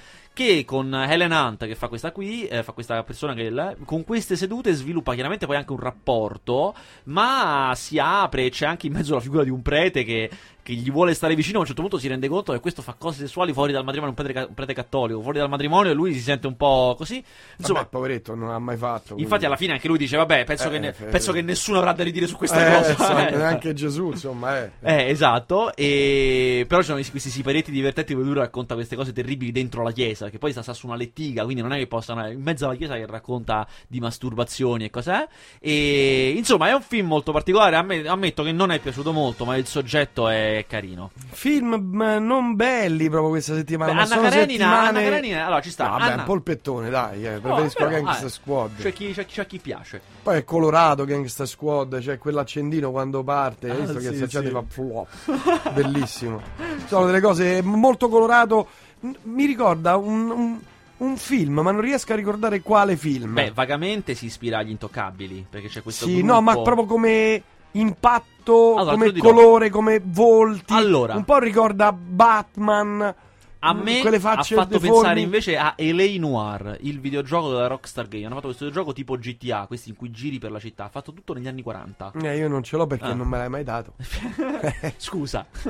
Che 0.40 0.64
con 0.64 0.94
Helen 0.94 1.32
Hunt, 1.32 1.66
che 1.66 1.74
fa 1.74 1.88
questa 1.88 2.12
qui, 2.12 2.46
eh, 2.46 2.62
fa 2.62 2.72
questa 2.72 3.02
persona 3.02 3.34
che 3.34 3.50
là, 3.50 3.74
con 3.84 4.04
queste 4.04 4.36
sedute 4.36 4.72
sviluppa 4.72 5.12
chiaramente 5.12 5.44
poi 5.44 5.56
anche 5.56 5.72
un 5.72 5.80
rapporto, 5.80 6.74
ma 7.04 7.72
si 7.76 7.98
apre, 7.98 8.48
c'è 8.48 8.64
anche 8.64 8.86
in 8.86 8.94
mezzo 8.94 9.12
la 9.12 9.20
figura 9.20 9.44
di 9.44 9.50
un 9.50 9.60
prete 9.60 10.02
che, 10.02 10.30
che 10.62 10.72
gli 10.72 10.90
vuole 10.90 11.12
stare 11.12 11.34
vicino. 11.34 11.58
A 11.58 11.60
un 11.60 11.66
certo 11.66 11.82
punto 11.82 11.98
si 11.98 12.08
rende 12.08 12.26
conto 12.26 12.52
che 12.52 12.60
questo 12.60 12.80
fa 12.80 12.94
cose 12.96 13.18
sessuali 13.18 13.52
fuori 13.52 13.72
dal 13.72 13.84
matrimonio, 13.84 14.14
un 14.16 14.24
prete, 14.24 14.46
un 14.48 14.54
prete 14.54 14.72
cattolico, 14.72 15.20
fuori 15.20 15.36
dal 15.38 15.50
matrimonio, 15.50 15.90
e 15.90 15.94
lui 15.94 16.14
si 16.14 16.20
sente 16.20 16.46
un 16.46 16.56
po' 16.56 16.94
così. 16.96 17.22
Insomma, 17.58 17.80
Vabbè, 17.80 17.90
poveretto, 17.90 18.34
non 18.34 18.48
ha 18.48 18.58
mai 18.58 18.78
fatto. 18.78 19.02
quindi- 19.08 19.24
Infatti, 19.24 19.44
alla 19.44 19.56
fine 19.56 19.74
anche 19.74 19.88
lui 19.88 19.98
dice: 19.98 20.16
Vabbè, 20.16 20.44
penso, 20.44 20.68
Eh, 20.68 20.70
che, 20.70 20.78
ne- 20.78 20.88
eh, 20.98 21.04
penso 21.04 21.32
che 21.32 21.42
nessuno 21.42 21.76
avrà 21.80 21.92
da 21.92 22.02
ridire 22.02 22.26
su 22.26 22.36
questa 22.36 22.66
Eh, 22.66 22.74
cosa. 22.76 22.90
insomma, 22.92 23.28
Eh. 23.28 23.36
neanche 23.36 23.74
Gesù, 23.74 24.06
insomma, 24.12 24.58
eh. 24.58 24.70
Eh, 24.80 25.08
esatto. 25.10 25.74
E... 25.76 26.64
Però 26.66 26.80
ci 26.80 26.86
sono 26.86 27.02
questi 27.10 27.28
siparetti 27.28 27.70
divertenti 27.70 28.14
dove 28.14 28.24
lui 28.24 28.34
racconta 28.36 28.72
queste 28.74 28.96
cose 28.96 29.12
terribili 29.12 29.52
dentro 29.52 29.82
la 29.82 29.92
chiesa. 29.92 30.28
Che 30.30 30.38
poi 30.38 30.52
sta, 30.52 30.62
sta 30.62 30.72
su 30.72 30.86
una 30.86 30.96
lettiga, 30.96 31.44
quindi 31.44 31.62
non 31.62 31.72
è 31.72 31.78
che 31.78 31.86
possano. 31.86 32.26
In 32.28 32.40
mezzo 32.40 32.66
alla 32.66 32.76
chiesa 32.76 32.94
che 32.94 33.06
racconta 33.06 33.66
di 33.88 34.00
masturbazioni 34.00 34.84
e 34.84 34.90
cos'è. 34.90 35.26
E 35.58 36.34
insomma, 36.36 36.68
è 36.68 36.72
un 36.72 36.82
film 36.82 37.06
molto 37.08 37.32
particolare. 37.32 37.76
A 37.76 37.82
me, 37.82 38.06
ammetto 38.06 38.42
che 38.42 38.52
non 38.52 38.70
è 38.70 38.78
piaciuto 38.78 39.12
molto, 39.12 39.44
ma 39.44 39.56
il 39.56 39.66
soggetto 39.66 40.28
è 40.28 40.64
carino. 40.68 41.10
Film 41.30 41.74
non 42.20 42.54
belli 42.54 43.08
proprio 43.08 43.30
questa 43.30 43.54
settimana. 43.54 43.90
Beh, 43.90 43.96
ma 43.96 44.02
Anna 44.02 44.14
sono 44.14 44.28
Karenina, 44.28 44.64
settimane... 44.64 44.88
Anna 44.88 45.02
Karenina, 45.02 45.46
allora 45.46 45.60
ci 45.60 45.70
sta. 45.70 45.84
No, 45.84 45.90
vabbè, 45.90 46.04
Anna- 46.04 46.16
un 46.16 46.24
polpettone, 46.24 46.90
dai, 46.90 47.26
eh, 47.26 47.36
Oh, 47.36 47.40
preferisco 47.40 47.84
però, 47.84 47.90
Gangster 47.90 48.26
ah, 48.26 48.30
Squad. 48.30 48.76
C'è 48.80 48.92
chi, 48.92 49.12
c'è, 49.12 49.26
c'è 49.26 49.46
chi 49.46 49.58
piace. 49.58 50.00
Poi 50.22 50.36
è 50.36 50.44
colorato 50.44 51.04
Gangster 51.04 51.48
Squad, 51.48 51.98
c'è 51.98 52.18
quell'accendino 52.18 52.90
quando 52.90 53.22
parte, 53.22 53.70
Ah, 53.70 53.74
visto 53.74 53.94
che 53.94 54.10
sì, 54.10 54.16
si 54.16 54.22
accende 54.22 54.48
sì. 54.48 54.54
fa 54.54 54.64
flop. 54.66 55.72
Bellissimo. 55.72 56.40
Sono 56.86 57.06
delle 57.06 57.20
cose 57.20 57.62
molto 57.62 58.08
colorato. 58.08 58.68
Mi 59.00 59.46
ricorda 59.46 59.96
un, 59.96 60.30
un- 60.30 60.58
un 60.98 61.16
film, 61.16 61.60
ma 61.60 61.70
non 61.70 61.80
riesco 61.80 62.12
a 62.12 62.16
ricordare 62.16 62.60
quale 62.60 62.96
film. 62.96 63.34
Beh, 63.34 63.52
vagamente 63.52 64.14
si 64.14 64.26
ispira 64.26 64.58
agli 64.58 64.70
intoccabili. 64.70 65.46
Perché 65.48 65.68
c'è 65.68 65.82
questo 65.82 66.04
sì, 66.04 66.16
gruppo... 66.16 66.32
no, 66.32 66.40
ma 66.42 66.60
proprio 66.60 66.84
come 66.86 67.42
impatto, 67.72 68.74
Allora, 68.76 68.90
come 68.92 69.12
colore, 69.18 69.70
come 69.70 70.00
volti. 70.04 70.74
Allora. 70.74 71.14
Un 71.14 71.24
po' 71.24 71.38
ricorda 71.38 71.92
Batman. 71.92 73.14
A 73.62 73.74
mm, 73.74 73.80
me 73.82 74.00
ha 74.00 74.42
fatto 74.42 74.78
pensare 74.78 75.20
invece 75.20 75.56
a 75.58 75.74
L.A. 75.76 76.18
Noir, 76.18 76.78
il 76.80 76.98
videogioco 76.98 77.50
della 77.50 77.66
Rockstar 77.66 78.08
Game. 78.08 78.24
Hanno 78.24 78.34
fatto 78.36 78.46
questo 78.46 78.70
gioco 78.70 78.92
tipo 78.94 79.16
GTA, 79.18 79.66
questi 79.66 79.90
in 79.90 79.96
cui 79.96 80.10
giri 80.10 80.38
per 80.38 80.50
la 80.50 80.58
città. 80.58 80.84
Ha 80.84 80.88
fatto 80.88 81.12
tutto 81.12 81.34
negli 81.34 81.46
anni 81.46 81.60
40. 81.62 82.12
Eh, 82.22 82.36
io 82.38 82.48
non 82.48 82.62
ce 82.62 82.76
l'ho 82.76 82.86
perché 82.86 83.04
Ah. 83.04 83.12
non 83.14 83.28
me 83.28 83.36
l'hai 83.36 83.50
mai 83.50 83.62
dato. 83.62 83.94
Scusa. 84.96 85.44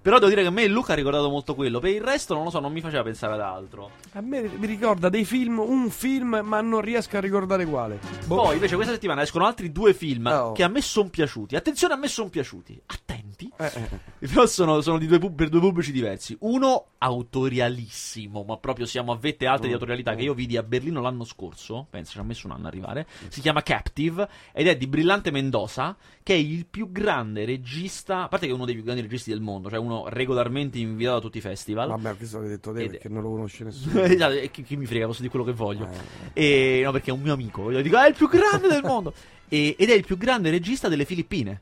Però 0.00 0.18
devo 0.18 0.28
dire 0.28 0.42
che 0.42 0.48
a 0.48 0.50
me 0.52 0.66
Luca 0.68 0.92
ha 0.92 0.96
ricordato 0.96 1.28
molto 1.28 1.54
quello. 1.54 1.80
Per 1.80 1.90
il 1.90 2.00
resto 2.00 2.34
non 2.34 2.44
lo 2.44 2.50
so, 2.50 2.60
non 2.60 2.72
mi 2.72 2.80
faceva 2.80 3.02
pensare 3.02 3.34
ad 3.34 3.40
altro. 3.40 3.90
A 4.12 4.20
me 4.20 4.42
mi 4.42 4.66
ricorda 4.66 5.08
dei 5.08 5.24
film, 5.24 5.58
un 5.58 5.90
film, 5.90 6.40
ma 6.44 6.60
non 6.60 6.80
riesco 6.80 7.16
a 7.16 7.20
ricordare 7.20 7.64
quale. 7.66 7.98
Boh. 8.26 8.42
Poi 8.42 8.54
invece 8.54 8.74
questa 8.76 8.92
settimana 8.92 9.22
escono 9.22 9.46
altri 9.46 9.72
due 9.72 9.94
film 9.94 10.26
Oh. 10.26 10.52
che 10.52 10.62
a 10.62 10.68
me 10.68 10.80
sono 10.80 11.08
piaciuti. 11.08 11.56
Attenzione, 11.56 11.94
a 11.94 11.96
me 11.96 12.06
sono 12.08 12.28
piaciuti. 12.28 12.80
Attenti. 12.86 13.50
Eh, 13.56 13.72
eh, 14.20 14.26
Però 14.28 14.46
sono, 14.46 14.80
sono 14.80 14.98
di 14.98 15.06
due 15.06 15.18
pub- 15.18 15.34
per 15.34 15.48
due 15.48 15.60
pubblici 15.60 15.90
diversi. 15.90 16.36
Uno 16.40 16.83
autorialissimo, 17.04 18.44
ma 18.44 18.56
proprio 18.56 18.86
siamo 18.86 19.12
a 19.12 19.16
vette 19.16 19.46
alte 19.46 19.66
di 19.66 19.74
autorialità 19.74 20.14
che 20.14 20.22
io 20.22 20.32
vidi 20.32 20.56
a 20.56 20.62
Berlino 20.62 21.02
l'anno 21.02 21.24
scorso. 21.24 21.86
Penso 21.90 22.12
ci 22.12 22.18
ha 22.18 22.22
messo 22.22 22.46
un 22.46 22.54
anno 22.54 22.64
a 22.64 22.68
arrivare. 22.68 23.06
Si 23.28 23.42
chiama 23.42 23.62
Captive 23.62 24.26
ed 24.52 24.68
è 24.68 24.76
di 24.76 24.86
Brillante 24.86 25.30
Mendoza, 25.30 25.96
che 26.22 26.32
è 26.32 26.38
il 26.38 26.64
più 26.64 26.90
grande 26.90 27.44
regista. 27.44 28.22
A 28.22 28.28
parte 28.28 28.46
che 28.46 28.52
è 28.52 28.54
uno 28.54 28.64
dei 28.64 28.74
più 28.74 28.84
grandi 28.84 29.02
registi 29.02 29.30
del 29.30 29.40
mondo, 29.40 29.68
cioè 29.68 29.78
uno 29.78 30.08
regolarmente 30.08 30.78
invitato 30.78 31.18
a 31.18 31.20
tutti 31.20 31.38
i 31.38 31.42
festival. 31.42 31.88
Vabbè, 31.88 32.16
questo 32.16 32.40
l'hai 32.40 32.48
detto 32.48 32.72
te 32.72 32.84
Ed- 32.84 32.90
perché 32.92 33.08
non 33.10 33.22
lo 33.22 33.30
conosce 33.30 33.64
nessuno. 33.64 34.00
Esatto, 34.14 34.32
e 34.32 34.50
chi, 34.50 34.62
chi 34.62 34.76
mi 34.76 34.86
frega, 34.86 35.06
posso 35.06 35.20
dire 35.20 35.30
quello 35.30 35.44
che 35.44 35.52
voglio. 35.52 35.88
Eh. 36.32 36.78
E, 36.78 36.82
no, 36.84 36.92
perché 36.92 37.10
è 37.10 37.12
un 37.12 37.20
mio 37.20 37.34
amico. 37.34 37.70
Io 37.70 37.82
dico, 37.82 37.98
è 37.98 38.08
il 38.08 38.14
più 38.14 38.28
grande 38.28 38.68
del 38.68 38.82
mondo. 38.82 39.12
E- 39.48 39.76
ed 39.78 39.90
è 39.90 39.94
il 39.94 40.06
più 40.06 40.16
grande 40.16 40.50
regista 40.50 40.88
delle 40.88 41.04
Filippine. 41.04 41.60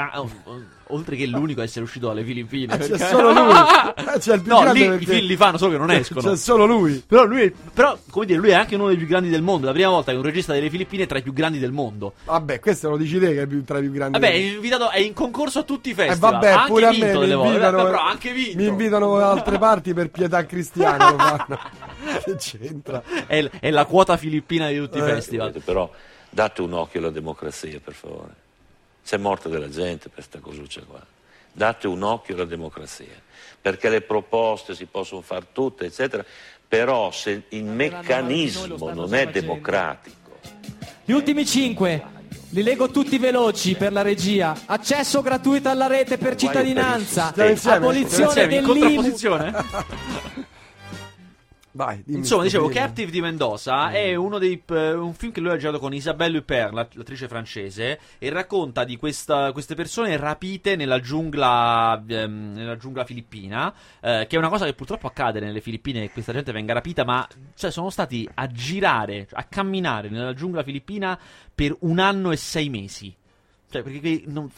Ah, 0.00 0.20
oh, 0.20 0.30
oh, 0.44 0.62
oltre 0.90 1.16
che 1.16 1.26
l'unico 1.26 1.60
a 1.60 1.64
essere 1.64 1.84
uscito 1.84 2.06
dalle 2.06 2.22
Filippine. 2.22 2.72
Ah, 2.72 2.76
c'è 2.78 2.88
perché- 2.90 3.04
solo 3.06 3.32
lui. 3.32 3.50
Ah, 4.08 4.16
c'è 4.18 4.34
il 4.34 4.42
più 4.42 4.52
no, 4.52 4.60
grande 4.60 4.78
lì 4.78 4.86
perché- 4.90 5.02
i 5.02 5.06
film 5.06 5.26
li 5.26 5.36
fanno 5.36 5.58
solo 5.58 5.72
che 5.72 5.78
non 5.78 5.90
escono. 5.92 6.20
C'è 6.30 6.36
solo 6.36 6.66
lui. 6.66 7.02
Però 7.04 7.24
lui, 7.24 7.42
è- 7.42 7.52
però, 7.74 7.98
come 8.08 8.24
dire, 8.26 8.38
lui 8.38 8.50
è 8.50 8.54
anche 8.54 8.76
uno 8.76 8.86
dei 8.86 8.96
più 8.96 9.08
grandi 9.08 9.28
del 9.28 9.42
mondo. 9.42 9.64
È 9.64 9.70
la 9.70 9.74
prima 9.74 9.88
volta 9.88 10.12
che 10.12 10.16
un 10.16 10.22
regista 10.22 10.52
delle 10.52 10.70
Filippine 10.70 11.02
è 11.02 11.06
tra 11.08 11.18
i 11.18 11.22
più 11.22 11.32
grandi 11.32 11.58
del 11.58 11.72
mondo. 11.72 12.12
Vabbè, 12.26 12.60
questo 12.60 12.90
lo 12.90 12.96
dici 12.96 13.18
te 13.18 13.34
che 13.34 13.42
è 13.42 13.46
più, 13.48 13.64
tra 13.64 13.78
i 13.78 13.80
più 13.82 13.90
grandi. 13.90 14.20
Vabbè, 14.20 14.30
è 14.32 14.36
invitato, 14.36 14.90
è 14.90 15.00
in 15.00 15.14
concorso 15.14 15.58
a 15.58 15.62
tutti 15.64 15.88
i 15.88 15.92
Eh, 15.92 15.94
festival. 15.96 16.30
vabbè, 16.32 16.48
ha 16.48 16.58
anche 16.60 16.70
pure 16.72 16.86
a 16.86 16.90
vinto 16.90 17.06
me 17.06 17.12
mi 17.14 17.18
delle 17.18 17.34
volte. 17.34 17.50
invitano, 17.50 17.76
Vabbè, 17.78 17.90
però 17.90 18.02
ha 18.02 18.08
anche 18.08 18.32
vinto. 18.32 18.56
mi 18.56 18.66
invitano 18.68 19.18
da 19.18 19.30
altre 19.32 19.58
parti 19.58 19.94
per 19.94 20.10
pietà 20.10 20.46
cristiana. 20.46 21.10
lo 21.10 21.18
fanno. 21.18 21.58
che 22.24 22.36
c'entra? 22.36 23.02
È, 23.26 23.50
è 23.58 23.70
la 23.72 23.84
quota 23.84 24.16
filippina 24.16 24.68
di 24.68 24.76
tutti 24.78 24.98
i 24.98 25.00
Eh, 25.00 25.04
festival. 25.04 25.60
Però 25.64 25.90
date 26.30 26.62
un 26.62 26.72
occhio 26.72 27.00
alla 27.00 27.10
democrazia, 27.10 27.80
per 27.82 27.94
favore. 27.94 28.46
C'è 29.08 29.16
morta 29.16 29.48
della 29.48 29.70
gente 29.70 30.10
per 30.10 30.16
questa 30.16 30.38
cosuccia 30.38 30.82
qua. 30.86 31.00
Date 31.50 31.86
un 31.86 32.02
occhio 32.02 32.34
alla 32.34 32.44
democrazia, 32.44 33.18
perché 33.58 33.88
le 33.88 34.02
proposte 34.02 34.74
si 34.74 34.84
possono 34.84 35.22
fare 35.22 35.46
tutte, 35.50 35.86
eccetera, 35.86 36.22
però 36.68 37.10
se 37.10 37.44
il 37.48 37.64
meccanismo 37.64 38.92
non 38.92 39.14
è 39.14 39.28
democratico, 39.28 40.38
Gli 41.06 41.12
ultimi 41.12 41.46
cinque. 41.46 42.04
Li 42.50 42.62
leggo 42.62 42.90
tutti 42.90 43.16
veloci 43.16 43.76
per 43.76 43.92
la 43.92 44.02
regia. 44.02 44.54
Accesso 44.66 45.22
gratuito 45.22 45.70
alla 45.70 45.86
rete 45.86 46.18
per 46.18 46.36
cittadinanza. 46.36 47.32
Abolizione 47.64 48.46
dell'IMU. 48.46 49.14
Vai, 51.72 52.02
Insomma, 52.08 52.42
dicevo, 52.44 52.68
film. 52.68 52.78
Captive 52.80 53.10
di 53.10 53.20
Mendoza 53.20 53.90
è 53.90 54.14
uno 54.14 54.38
dei, 54.38 54.60
eh, 54.66 54.92
un 54.94 55.12
film 55.14 55.30
che 55.32 55.40
lui 55.40 55.50
ha 55.50 55.56
girato 55.56 55.78
con 55.78 55.92
Isabelle 55.94 56.38
Huppert, 56.38 56.72
la- 56.72 56.88
l'attrice 56.92 57.28
francese, 57.28 58.00
e 58.18 58.30
racconta 58.30 58.84
di 58.84 58.96
questa- 58.96 59.52
queste 59.52 59.74
persone 59.74 60.16
rapite 60.16 60.74
nella 60.76 60.98
giungla, 60.98 62.02
ehm, 62.08 62.52
nella 62.54 62.76
giungla 62.76 63.04
filippina, 63.04 63.72
eh, 64.00 64.26
che 64.28 64.34
è 64.36 64.38
una 64.38 64.48
cosa 64.48 64.64
che 64.64 64.72
purtroppo 64.74 65.06
accade 65.06 65.40
nelle 65.40 65.60
Filippine, 65.60 66.00
che 66.00 66.10
questa 66.10 66.32
gente 66.32 66.50
venga 66.52 66.72
rapita, 66.72 67.04
ma 67.04 67.26
cioè, 67.54 67.70
sono 67.70 67.90
stati 67.90 68.28
a 68.34 68.46
girare, 68.48 69.28
a 69.30 69.44
camminare 69.44 70.08
nella 70.08 70.32
giungla 70.34 70.62
filippina 70.62 71.18
per 71.54 71.76
un 71.80 71.98
anno 72.00 72.32
e 72.32 72.36
sei 72.36 72.70
mesi. 72.70 73.14
Cioè, 73.70 73.82
perché 73.82 74.22
non- 74.26 74.50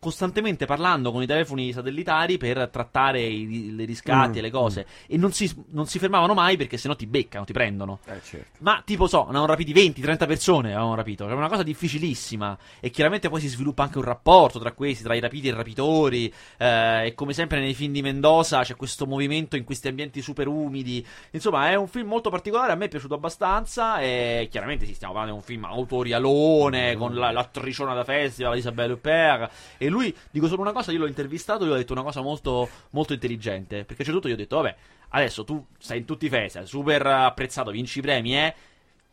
costantemente 0.00 0.64
parlando 0.66 1.10
con 1.12 1.22
i 1.22 1.26
telefoni 1.26 1.72
satellitari 1.72 2.38
per 2.38 2.68
trattare 2.68 3.20
i- 3.22 3.74
le 3.74 3.84
riscatti 3.84 4.36
Mm, 4.36 4.38
e 4.38 4.40
le 4.40 4.50
cose. 4.50 4.86
E 5.06 5.16
non 5.16 5.32
si, 5.32 5.52
non 5.70 5.86
si 5.86 5.98
fermavano 5.98 6.34
mai 6.34 6.56
perché 6.56 6.76
sennò 6.76 6.94
ti 6.94 7.06
beccano, 7.06 7.44
ti 7.44 7.52
prendono. 7.52 7.98
Eh, 8.06 8.20
certo. 8.22 8.50
Ma 8.60 8.82
tipo 8.84 9.06
so, 9.06 9.18
ne 9.22 9.24
avevano 9.30 9.46
rapiti 9.46 9.72
20-30 9.72 10.26
persone, 10.26 10.68
avevano 10.72 10.94
rapito. 10.94 11.24
Era 11.26 11.34
una 11.34 11.48
cosa 11.48 11.62
difficilissima. 11.62 12.56
E 12.80 12.90
chiaramente 12.90 13.28
poi 13.28 13.40
si 13.40 13.48
sviluppa 13.48 13.82
anche 13.82 13.98
un 13.98 14.04
rapporto 14.04 14.58
tra 14.58 14.72
questi, 14.72 15.02
tra 15.02 15.14
i 15.14 15.20
rapiti 15.20 15.48
e 15.48 15.50
i 15.50 15.54
rapitori. 15.54 16.32
eh, 16.58 17.06
e 17.06 17.14
come 17.14 17.32
sempre 17.32 17.60
nei 17.60 17.74
film 17.74 17.92
di 17.92 18.02
Mendoza 18.02 18.62
c'è 18.62 18.76
questo 18.76 19.06
movimento 19.06 19.56
in 19.56 19.64
questi 19.64 19.88
ambienti 19.88 20.20
super 20.22 20.46
umidi. 20.48 21.04
Insomma, 21.32 21.70
è 21.70 21.74
un 21.74 21.88
film 21.88 22.08
molto 22.08 22.30
particolare. 22.30 22.72
A 22.72 22.74
me 22.76 22.86
è 22.86 22.88
piaciuto 22.88 23.14
abbastanza. 23.14 24.00
E 24.00 24.48
chiaramente 24.50 24.86
sì, 24.86 24.94
stiamo 24.94 25.14
parlando 25.14 25.38
di 25.38 25.42
un 25.44 25.46
film 25.46 25.64
autorialone 25.64 26.96
con 26.96 27.14
la, 27.14 27.30
l'attriciona 27.30 27.94
da 27.94 28.04
festival, 28.04 28.56
Isabelle 28.56 28.92
Huppert. 28.94 29.50
E 29.88 29.90
lui, 29.90 30.14
dico 30.30 30.46
solo 30.48 30.60
una 30.60 30.72
cosa, 30.72 30.92
io 30.92 30.98
l'ho 30.98 31.06
intervistato 31.06 31.64
e 31.64 31.66
gli 31.66 31.70
ho 31.70 31.74
detto 31.76 31.94
una 31.94 32.02
cosa 32.02 32.20
molto, 32.20 32.68
molto 32.90 33.14
intelligente. 33.14 33.84
Perché 33.84 34.04
c'è 34.04 34.12
tutto, 34.12 34.28
io 34.28 34.34
ho 34.34 34.36
detto, 34.36 34.56
vabbè, 34.56 34.76
adesso 35.10 35.44
tu 35.44 35.64
sei 35.78 35.98
in 35.98 36.04
tutti 36.04 36.26
i 36.26 36.28
festival, 36.28 36.68
super 36.68 37.06
apprezzato, 37.06 37.70
vinci 37.70 38.00
premi, 38.00 38.36
eh 38.36 38.54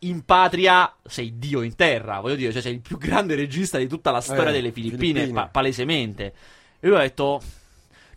in 0.00 0.26
patria 0.26 0.94
sei 1.04 1.38
Dio 1.38 1.62
in 1.62 1.74
terra, 1.74 2.20
voglio 2.20 2.34
dire, 2.34 2.52
cioè 2.52 2.60
sei 2.60 2.74
il 2.74 2.80
più 2.80 2.98
grande 2.98 3.34
regista 3.34 3.78
di 3.78 3.88
tutta 3.88 4.10
la 4.10 4.20
storia 4.20 4.50
Eh, 4.50 4.52
delle 4.52 4.70
Filippine, 4.70 5.20
Filippine. 5.20 5.32
pa- 5.32 5.48
palesemente. 5.48 6.34
E 6.78 6.86
lui 6.86 6.96
ha 6.98 7.00
detto, 7.00 7.40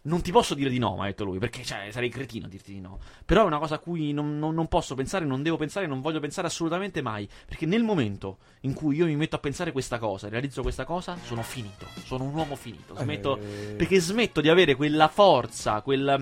non 0.03 0.21
ti 0.21 0.31
posso 0.31 0.53
dire 0.53 0.69
di 0.69 0.77
no, 0.79 0.93
mi 0.95 1.01
ha 1.01 1.05
detto 1.05 1.23
lui, 1.23 1.39
perché 1.39 1.63
cioè, 1.63 1.89
sarei 1.91 2.09
cretino 2.09 2.45
a 2.45 2.49
dirti 2.49 2.73
di 2.73 2.79
no. 2.79 2.99
Però 3.25 3.43
è 3.43 3.45
una 3.45 3.59
cosa 3.59 3.75
a 3.75 3.79
cui 3.79 4.13
non, 4.13 4.39
non- 4.39 4.53
non 4.53 4.67
posso 4.67 4.95
pensare, 4.95 5.25
non 5.25 5.43
devo 5.43 5.57
pensare, 5.57 5.88
non 5.88 6.01
voglio 6.01 6.19
pensare 6.19 6.47
assolutamente 6.47 7.01
mai. 7.01 7.27
Perché 7.45 7.65
nel 7.65 7.83
momento 7.83 8.38
in 8.62 8.73
cui 8.73 8.95
io 8.95 9.05
mi 9.05 9.15
metto 9.15 9.35
a 9.35 9.39
pensare 9.39 9.71
questa 9.71 9.99
cosa, 9.99 10.29
realizzo 10.29 10.62
questa 10.62 10.85
cosa, 10.85 11.17
sono 11.23 11.43
finito. 11.43 11.85
Sono 12.05 12.23
un 12.23 12.33
uomo 12.33 12.55
finito. 12.55 12.95
Smetto, 12.95 13.38
Eh. 13.38 13.73
Perché 13.77 13.99
smetto 13.99 14.41
di 14.41 14.49
avere 14.49 14.75
quella 14.75 15.07
forza, 15.07 15.81
quella. 15.81 16.17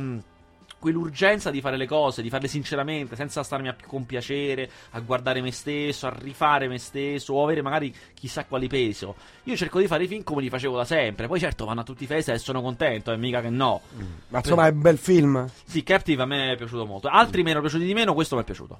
Mm, 0.77 0.79
Quell'urgenza 0.79 1.51
di 1.51 1.61
fare 1.61 1.77
le 1.77 1.85
cose, 1.85 2.21
di 2.21 2.29
farle 2.29 2.47
sinceramente, 2.47 3.15
senza 3.15 3.43
starmi 3.43 3.67
a 3.67 3.75
compiacere, 3.85 4.69
a 4.91 4.99
guardare 4.99 5.41
me 5.41 5.51
stesso, 5.51 6.07
a 6.07 6.15
rifare 6.17 6.67
me 6.67 6.77
stesso, 6.77 7.33
o 7.33 7.43
avere 7.43 7.61
magari 7.61 7.93
chissà 8.13 8.45
quali 8.45 8.67
peso. 8.67 9.15
Io 9.43 9.55
cerco 9.55 9.79
di 9.79 9.87
fare 9.87 10.03
i 10.03 10.07
film 10.07 10.23
come 10.23 10.41
li 10.41 10.49
facevo 10.49 10.75
da 10.75 10.85
sempre. 10.85 11.27
Poi 11.27 11.39
certo 11.39 11.65
vanno 11.65 11.81
a 11.81 11.83
tutti 11.83 12.03
i 12.03 12.07
festival 12.07 12.39
e 12.39 12.43
sono 12.43 12.61
contento, 12.61 13.11
e 13.11 13.17
mica 13.17 13.41
che 13.41 13.49
no. 13.49 13.81
Ma 14.29 14.39
insomma 14.39 14.67
è 14.67 14.71
un 14.71 14.81
bel 14.81 14.97
film. 14.97 15.49
Sì, 15.65 15.83
Captive 15.83 16.21
a 16.21 16.25
me 16.25 16.53
è 16.53 16.55
piaciuto 16.55 16.85
molto. 16.85 17.07
Altri 17.07 17.43
mi 17.43 17.49
erano 17.49 17.65
piaciuti 17.65 17.85
di 17.85 17.93
meno, 17.93 18.13
questo 18.13 18.35
mi 18.35 18.41
è 18.41 18.45
piaciuto. 18.45 18.79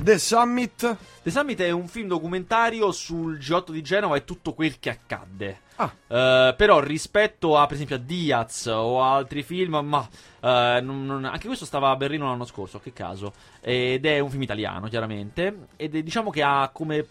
The 0.00 0.18
Summit. 0.18 0.96
The 1.22 1.30
Summit 1.30 1.60
è 1.60 1.70
un 1.70 1.88
film 1.88 2.08
documentario 2.08 2.92
sul 2.92 3.36
G8 3.36 3.72
di 3.72 3.82
Genova 3.82 4.16
e 4.16 4.24
tutto 4.24 4.54
quel 4.54 4.78
che 4.78 4.90
accadde. 4.90 5.66
Ah. 5.80 5.92
Eh, 6.08 6.54
però 6.56 6.80
rispetto 6.80 7.56
a 7.56 7.66
per 7.66 7.74
esempio 7.74 7.96
a 7.96 8.00
Diaz 8.00 8.66
o 8.66 9.00
a 9.00 9.14
altri 9.14 9.42
film, 9.42 9.76
ma 9.76 10.08
non- 10.40 11.06
non- 11.06 11.24
anche 11.24 11.46
questo 11.46 11.64
stava 11.64 11.90
a 11.90 11.96
Berlino 11.96 12.26
l'anno 12.26 12.44
scorso, 12.44 12.80
che 12.80 12.92
caso. 12.92 13.32
Ed 13.60 14.04
è 14.04 14.18
un 14.18 14.30
film 14.30 14.42
italiano, 14.42 14.88
chiaramente. 14.88 15.66
Ed 15.76 15.94
è, 15.94 16.02
diciamo 16.02 16.30
che 16.30 16.42
ha 16.42 16.68
come. 16.72 17.06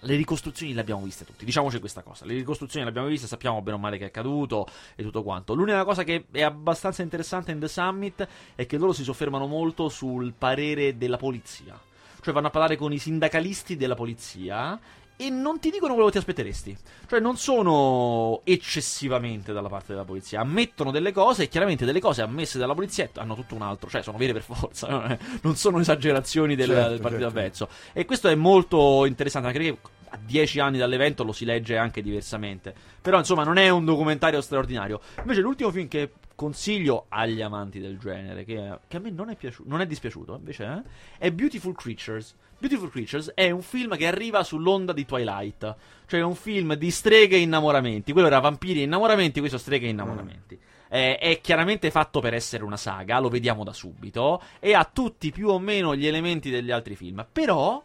Le 0.00 0.14
ricostruzioni 0.14 0.72
le 0.72 0.80
abbiamo 0.82 1.02
viste 1.02 1.24
tutti, 1.24 1.44
diciamoci 1.44 1.80
questa 1.80 2.02
cosa. 2.02 2.24
Le 2.26 2.34
ricostruzioni 2.34 2.84
le 2.84 2.90
abbiamo 2.90 3.08
viste, 3.08 3.26
sappiamo 3.26 3.60
bene 3.60 3.76
o 3.76 3.80
male 3.80 3.98
che 3.98 4.04
è 4.04 4.06
accaduto 4.06 4.68
e 4.94 5.02
tutto 5.02 5.24
quanto. 5.24 5.52
L'unica 5.54 5.82
cosa 5.84 6.04
che 6.04 6.26
è 6.30 6.42
abbastanza 6.42 7.02
interessante 7.02 7.50
in 7.50 7.58
The 7.58 7.66
Summit 7.66 8.28
è 8.54 8.66
che 8.66 8.76
loro 8.76 8.92
si 8.92 9.02
soffermano 9.02 9.46
molto 9.46 9.88
sul 9.88 10.32
parere 10.36 10.96
della 10.96 11.16
polizia. 11.16 11.76
Cioè 12.20 12.32
vanno 12.32 12.46
a 12.46 12.50
parlare 12.50 12.76
con 12.76 12.92
i 12.92 12.98
sindacalisti 12.98 13.76
della 13.76 13.96
polizia 13.96 14.78
e 15.16 15.30
non 15.30 15.60
ti 15.60 15.70
dicono 15.70 15.92
quello 15.92 16.06
che 16.06 16.12
ti 16.12 16.18
aspetteresti. 16.18 16.76
Cioè 17.06 17.20
non 17.20 17.36
sono 17.36 18.40
eccessivamente 18.44 19.52
dalla 19.52 19.68
parte 19.68 19.92
della 19.92 20.04
polizia, 20.04 20.40
ammettono 20.40 20.90
delle 20.90 21.12
cose 21.12 21.44
e 21.44 21.48
chiaramente 21.48 21.84
delle 21.84 22.00
cose 22.00 22.22
ammesse 22.22 22.58
dalla 22.58 22.74
polizia 22.74 23.08
hanno 23.16 23.34
tutto 23.34 23.54
un 23.54 23.62
altro, 23.62 23.88
cioè 23.88 24.02
sono 24.02 24.18
vere 24.18 24.32
per 24.32 24.42
forza, 24.42 25.16
non 25.42 25.56
sono 25.56 25.78
esagerazioni 25.80 26.54
del, 26.56 26.68
Certo, 26.68 26.88
del 26.90 27.00
partito 27.00 27.22
certo. 27.22 27.38
avverso. 27.38 27.68
E 27.92 28.04
questo 28.04 28.28
è 28.28 28.34
molto 28.34 29.04
interessante 29.06 29.48
anche 29.48 29.58
perché 29.58 29.78
a 30.10 30.18
dieci 30.24 30.60
anni 30.60 30.78
dall'evento 30.78 31.24
lo 31.24 31.32
si 31.32 31.44
legge 31.44 31.76
anche 31.76 32.02
diversamente. 32.02 32.74
Però 33.00 33.18
insomma 33.18 33.44
non 33.44 33.56
è 33.56 33.68
un 33.68 33.84
documentario 33.84 34.40
straordinario. 34.40 35.00
Invece 35.18 35.40
l'ultimo 35.40 35.70
film 35.70 35.88
che 35.88 36.10
consiglio 36.34 37.06
agli 37.08 37.40
amanti 37.40 37.80
del 37.80 37.98
genere, 37.98 38.44
che, 38.44 38.78
che 38.86 38.96
a 38.96 39.00
me 39.00 39.10
non 39.10 39.30
è, 39.30 39.36
piaciuto, 39.36 39.68
non 39.68 39.80
è 39.80 39.86
dispiaciuto 39.86 40.34
invece, 40.34 40.64
eh, 40.64 40.82
è 41.18 41.30
Beautiful 41.32 41.74
Creatures. 41.74 42.34
Beautiful 42.58 42.90
Creatures 42.90 43.32
è 43.34 43.50
un 43.50 43.62
film 43.62 43.96
che 43.96 44.06
arriva 44.06 44.42
sull'onda 44.42 44.92
di 44.92 45.04
Twilight, 45.04 45.76
cioè 46.06 46.22
un 46.22 46.34
film 46.34 46.74
di 46.74 46.90
streghe 46.90 47.36
e 47.36 47.40
innamoramenti. 47.40 48.12
Quello 48.12 48.28
era 48.28 48.40
vampiri 48.40 48.80
e 48.80 48.84
innamoramenti, 48.84 49.40
questo 49.40 49.58
streghe 49.58 49.86
e 49.86 49.90
innamoramenti. 49.90 50.58
Eh, 50.88 51.18
è 51.18 51.40
chiaramente 51.40 51.90
fatto 51.90 52.20
per 52.20 52.34
essere 52.34 52.64
una 52.64 52.76
saga, 52.76 53.18
lo 53.18 53.28
vediamo 53.28 53.64
da 53.64 53.72
subito, 53.72 54.40
e 54.60 54.74
ha 54.74 54.88
tutti 54.90 55.32
più 55.32 55.48
o 55.48 55.58
meno 55.58 55.94
gli 55.94 56.06
elementi 56.06 56.50
degli 56.50 56.70
altri 56.70 56.94
film. 56.94 57.26
Però 57.30 57.82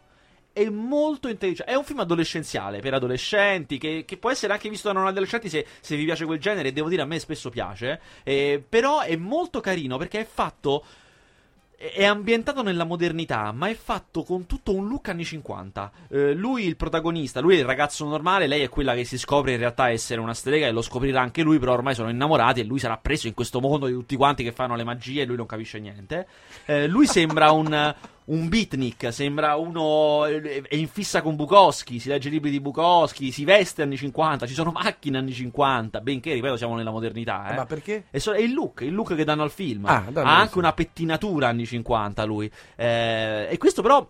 è 0.60 0.68
molto 0.68 1.28
intelligente. 1.28 1.72
È 1.72 1.74
un 1.74 1.84
film 1.84 2.00
adolescenziale 2.00 2.80
per 2.80 2.92
adolescenti 2.92 3.78
che, 3.78 4.04
che 4.06 4.18
può 4.18 4.30
essere 4.30 4.52
anche 4.52 4.68
visto 4.68 4.88
da 4.88 4.98
non 4.98 5.06
adolescenti 5.06 5.48
se, 5.48 5.66
se 5.80 5.96
vi 5.96 6.04
piace 6.04 6.26
quel 6.26 6.38
genere. 6.38 6.72
Devo 6.72 6.90
dire, 6.90 7.00
a 7.00 7.06
me 7.06 7.18
spesso 7.18 7.48
piace. 7.48 7.98
Eh, 8.22 8.62
però 8.66 9.00
è 9.00 9.16
molto 9.16 9.60
carino 9.60 9.96
perché 9.96 10.20
è 10.20 10.26
fatto. 10.30 10.84
È 11.82 12.04
ambientato 12.04 12.62
nella 12.62 12.84
modernità, 12.84 13.52
ma 13.52 13.70
è 13.70 13.74
fatto 13.74 14.22
con 14.22 14.44
tutto 14.44 14.74
un 14.74 14.86
look 14.86 15.08
anni 15.08 15.24
50. 15.24 15.92
Eh, 16.08 16.34
lui, 16.34 16.66
il 16.66 16.76
protagonista, 16.76 17.40
lui 17.40 17.54
è 17.56 17.60
il 17.60 17.64
ragazzo 17.64 18.04
normale, 18.04 18.46
lei 18.46 18.60
è 18.60 18.68
quella 18.68 18.92
che 18.94 19.04
si 19.04 19.16
scopre 19.16 19.52
in 19.52 19.58
realtà 19.60 19.88
essere 19.88 20.20
una 20.20 20.34
strega 20.34 20.66
e 20.66 20.72
lo 20.72 20.82
scoprirà 20.82 21.22
anche 21.22 21.40
lui, 21.40 21.58
però 21.58 21.72
ormai 21.72 21.94
sono 21.94 22.10
innamorati 22.10 22.60
e 22.60 22.64
lui 22.64 22.78
sarà 22.78 22.98
preso 22.98 23.28
in 23.28 23.32
questo 23.32 23.60
mondo 23.60 23.86
di 23.86 23.94
tutti 23.94 24.14
quanti 24.14 24.44
che 24.44 24.52
fanno 24.52 24.76
le 24.76 24.84
magie 24.84 25.22
e 25.22 25.24
lui 25.24 25.36
non 25.36 25.46
capisce 25.46 25.78
niente. 25.78 26.26
Eh, 26.66 26.86
lui 26.86 27.06
sembra 27.06 27.50
un, 27.50 27.94
un 28.30 28.48
beatnik, 28.48 29.12
sembra 29.12 29.56
uno. 29.56 30.24
è 30.24 30.74
in 30.74 30.88
fissa 30.88 31.22
con 31.22 31.36
Bukowski, 31.36 31.98
si 31.98 32.08
legge 32.08 32.28
libri 32.28 32.50
di 32.50 32.60
Bukowski, 32.60 33.30
si 33.30 33.44
veste 33.44 33.82
anni 33.82 33.96
50, 33.96 34.46
ci 34.46 34.54
sono 34.54 34.70
macchine 34.70 35.18
anni 35.18 35.32
50, 35.32 36.00
benché, 36.00 36.32
ripeto, 36.32 36.56
siamo 36.56 36.76
nella 36.76 36.90
modernità. 36.90 37.50
Eh. 37.52 37.54
Ma 37.56 37.66
perché? 37.66 38.06
E 38.10 38.20
so- 38.20 38.32
è 38.32 38.40
il 38.40 38.52
look, 38.52 38.80
il 38.82 38.94
look 38.94 39.14
che 39.14 39.24
danno 39.24 39.42
al 39.42 39.50
film. 39.50 39.86
Ah, 39.86 40.04
ha 40.12 40.38
anche 40.38 40.58
una 40.58 40.72
pettinatura 40.72 41.48
anni 41.48 41.66
50 41.66 42.24
lui. 42.24 42.50
Eh, 42.76 43.48
e 43.50 43.58
questo 43.58 43.82
però 43.82 44.08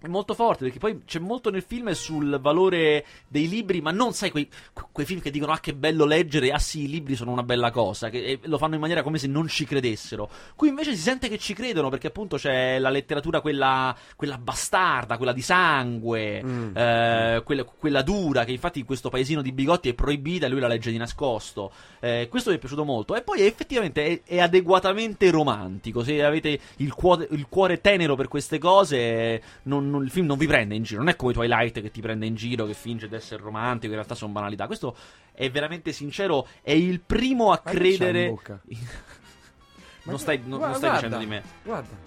è 0.00 0.06
molto 0.06 0.34
forte 0.34 0.64
perché 0.64 0.78
poi 0.78 1.02
c'è 1.04 1.18
molto 1.18 1.50
nel 1.50 1.62
film 1.66 1.90
sul 1.90 2.38
valore 2.40 3.04
dei 3.26 3.48
libri, 3.48 3.80
ma 3.80 3.90
non 3.90 4.12
sai 4.12 4.30
quei, 4.30 4.48
quei 4.92 5.04
film 5.04 5.20
che 5.20 5.30
dicono 5.32 5.50
ah 5.52 5.58
che 5.58 5.74
bello 5.74 6.04
leggere, 6.04 6.52
ah 6.52 6.58
sì 6.60 6.84
i 6.84 6.88
libri 6.88 7.16
sono 7.16 7.32
una 7.32 7.42
bella 7.42 7.70
cosa, 7.72 8.08
che 8.08 8.38
lo 8.42 8.58
fanno 8.58 8.74
in 8.74 8.80
maniera 8.80 9.02
come 9.02 9.18
se 9.18 9.26
non 9.26 9.48
ci 9.48 9.64
credessero. 9.64 10.30
Qui 10.54 10.68
invece 10.68 10.94
si 10.94 11.02
sente 11.02 11.28
che 11.28 11.36
ci 11.38 11.52
credono 11.52 11.88
perché 11.88 12.06
appunto 12.06 12.36
c'è 12.36 12.78
la 12.78 12.90
letteratura 12.90 13.40
quella, 13.40 13.94
quella 14.14 14.38
bastarda, 14.38 15.16
quella 15.16 15.32
di 15.32 15.42
sangue, 15.42 16.42
Mm. 16.44 16.76
eh, 16.76 17.42
quella, 17.44 17.64
quella 17.64 18.02
dura 18.02 18.44
che 18.44 18.52
infatti 18.52 18.78
in 18.78 18.84
questo 18.84 19.08
paesino 19.10 19.42
di 19.42 19.52
bigotti 19.52 19.88
è 19.88 19.94
proibita 19.94 20.46
e 20.46 20.48
lui 20.48 20.60
la 20.60 20.68
legge 20.68 20.90
di 20.92 20.96
nascosto. 20.96 21.72
Eh, 22.00 22.28
questo 22.30 22.50
mi 22.50 22.56
è 22.56 22.58
piaciuto 22.58 22.84
molto 22.84 23.16
e 23.16 23.22
poi 23.22 23.40
effettivamente 23.42 24.04
è, 24.04 24.34
è 24.36 24.40
adeguatamente 24.40 25.30
romantico, 25.30 26.04
se 26.04 26.22
avete 26.22 26.60
il 26.76 26.94
cuore, 26.94 27.26
il 27.32 27.46
cuore 27.48 27.80
tenero 27.80 28.14
per 28.14 28.28
queste 28.28 28.58
cose 28.58 29.42
non- 29.64 29.87
non- 29.90 30.02
il 30.04 30.10
film 30.10 30.26
non 30.26 30.38
vi 30.38 30.46
prende 30.46 30.74
in 30.74 30.82
giro, 30.82 31.00
non 31.00 31.08
è 31.08 31.16
come 31.16 31.32
Twilight 31.32 31.80
che 31.80 31.90
ti 31.90 32.00
prende 32.00 32.26
in 32.26 32.34
giro, 32.34 32.66
che 32.66 32.74
finge 32.74 33.08
di 33.08 33.14
essere 33.14 33.42
romantico, 33.42 33.86
in 33.88 33.94
realtà 33.94 34.14
sono 34.14 34.32
banalità. 34.32 34.66
Questo 34.66 34.96
è 35.32 35.50
veramente 35.50 35.92
sincero, 35.92 36.46
è 36.62 36.72
il 36.72 37.00
primo 37.00 37.52
a 37.52 37.60
Ma 37.64 37.70
credere... 37.70 38.34
non 40.04 40.18
stai, 40.18 40.38
non- 40.38 40.48
non 40.50 40.58
guarda, 40.58 40.76
stai 40.76 40.90
guarda, 40.90 41.06
dicendo 41.08 41.18
di 41.18 41.26
me. 41.26 41.42
Guarda, 41.62 42.06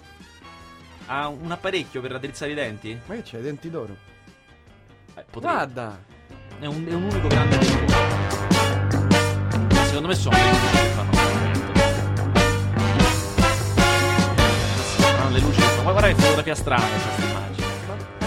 Ha 1.06 1.28
un 1.28 1.50
apparecchio 1.50 2.00
per 2.00 2.12
raddrizzare 2.12 2.52
i 2.52 2.54
denti? 2.54 2.98
ma 3.06 3.14
che 3.14 3.22
c'è? 3.22 3.38
I 3.38 3.42
denti 3.42 3.70
d'oro? 3.70 3.96
Eh, 5.14 5.24
potrei- 5.30 5.52
Guarda. 5.52 5.98
È 6.58 6.66
un, 6.66 6.86
è 6.86 6.94
un 6.94 7.02
unico 7.02 7.26
grande. 7.28 7.60
Secondo 9.86 10.08
me 10.08 10.14
sono 10.14 10.36
le 10.36 10.42
luci 15.40 15.56
che 15.56 15.62
fanno. 15.62 15.82
Ma 15.84 15.90
guarda 15.90 16.08
che 16.08 16.14
fotografia 16.14 16.54
strana 16.54 16.86
immagine. 16.86 17.31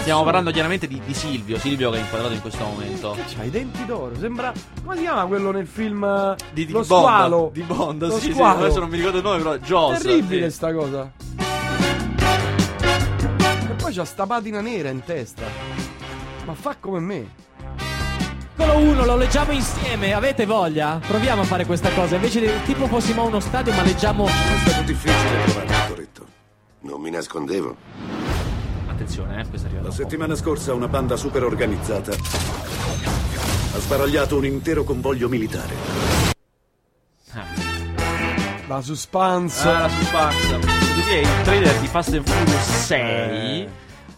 Stiamo 0.05 0.23
parlando 0.23 0.51
chiaramente 0.51 0.85
di, 0.85 1.01
di 1.03 1.15
Silvio, 1.15 1.57
Silvio 1.57 1.89
che 1.89 1.97
è 1.97 2.01
inquadrato 2.01 2.31
in 2.35 2.39
questo 2.41 2.63
momento. 2.63 3.13
Che 3.13 3.23
c'ha 3.35 3.43
i 3.43 3.49
denti 3.49 3.85
d'oro? 3.87 4.15
Sembra. 4.19 4.53
Come 4.83 4.97
si 4.97 5.01
chiama 5.01 5.25
quello 5.25 5.49
nel 5.49 5.65
film? 5.65 6.03
eh, 6.03 6.35
Di, 6.53 6.67
di 6.67 6.71
Lo 6.71 6.83
Bond, 6.83 7.01
squalo. 7.01 7.49
Di 7.51 7.61
Bond, 7.63 8.01
Lo 8.05 8.19
sì, 8.19 8.25
sì, 8.27 8.33
squalo. 8.33 8.65
adesso 8.65 8.79
non 8.81 8.89
mi 8.89 8.97
ricordo 8.97 9.17
il 9.17 9.23
nome, 9.23 9.37
però 9.39 9.55
Jaws. 9.57 10.03
Terribile 10.03 10.49
sì. 10.51 10.55
sta 10.57 10.71
cosa. 10.75 11.11
E 13.67 13.73
poi 13.77 13.93
c'ha 13.95 14.05
sta 14.05 14.27
patina 14.27 14.61
nera 14.61 14.89
in 14.89 15.03
testa. 15.03 15.41
Ma 16.45 16.53
fa 16.53 16.75
come 16.79 16.99
me. 16.99 17.27
Piccolo 18.55 18.77
1, 18.77 19.05
lo 19.05 19.15
leggiamo 19.15 19.53
insieme, 19.53 20.13
avete 20.13 20.45
voglia? 20.45 20.99
Proviamo 21.03 21.41
a 21.41 21.45
fare 21.45 21.65
questa 21.65 21.89
cosa, 21.93 22.13
invece 22.13 22.41
di 22.41 22.49
tipo 22.65 22.85
fossimo 22.85 23.23
a 23.23 23.25
uno 23.25 23.39
stadio 23.39 23.73
ma 23.73 23.81
leggiamo... 23.81 24.27
È 24.27 24.29
stato 24.67 24.83
difficile 24.83 25.45
trovare 25.45 25.65
il 25.65 25.87
corretto. 25.87 26.25
Non 26.81 27.01
mi 27.01 27.09
nascondevo. 27.09 27.75
Attenzione, 28.95 29.41
eh, 29.41 29.47
questa 29.49 29.67
arriva 29.67 29.81
La 29.81 29.89
dopo. 29.89 30.01
settimana 30.01 30.35
scorsa 30.35 30.73
una 30.73 30.87
banda 30.87 31.17
super 31.17 31.43
organizzata 31.43 32.11
ha 32.13 33.79
sbaragliato 33.79 34.37
un 34.37 34.45
intero 34.45 34.85
convoglio 34.85 35.27
militare. 35.27 35.73
Ah. 37.33 37.43
La 38.67 38.81
suspense. 38.81 39.67
Ah, 39.67 39.79
la 39.79 39.89
suspense. 39.89 40.59
È 41.09 41.15
il 41.17 41.41
trailer 41.43 41.79
di 41.81 41.87
Fast 41.87 42.13
and 42.13 42.25
Furious 42.25 42.85
6. 42.85 42.99
Eh. 43.63 43.69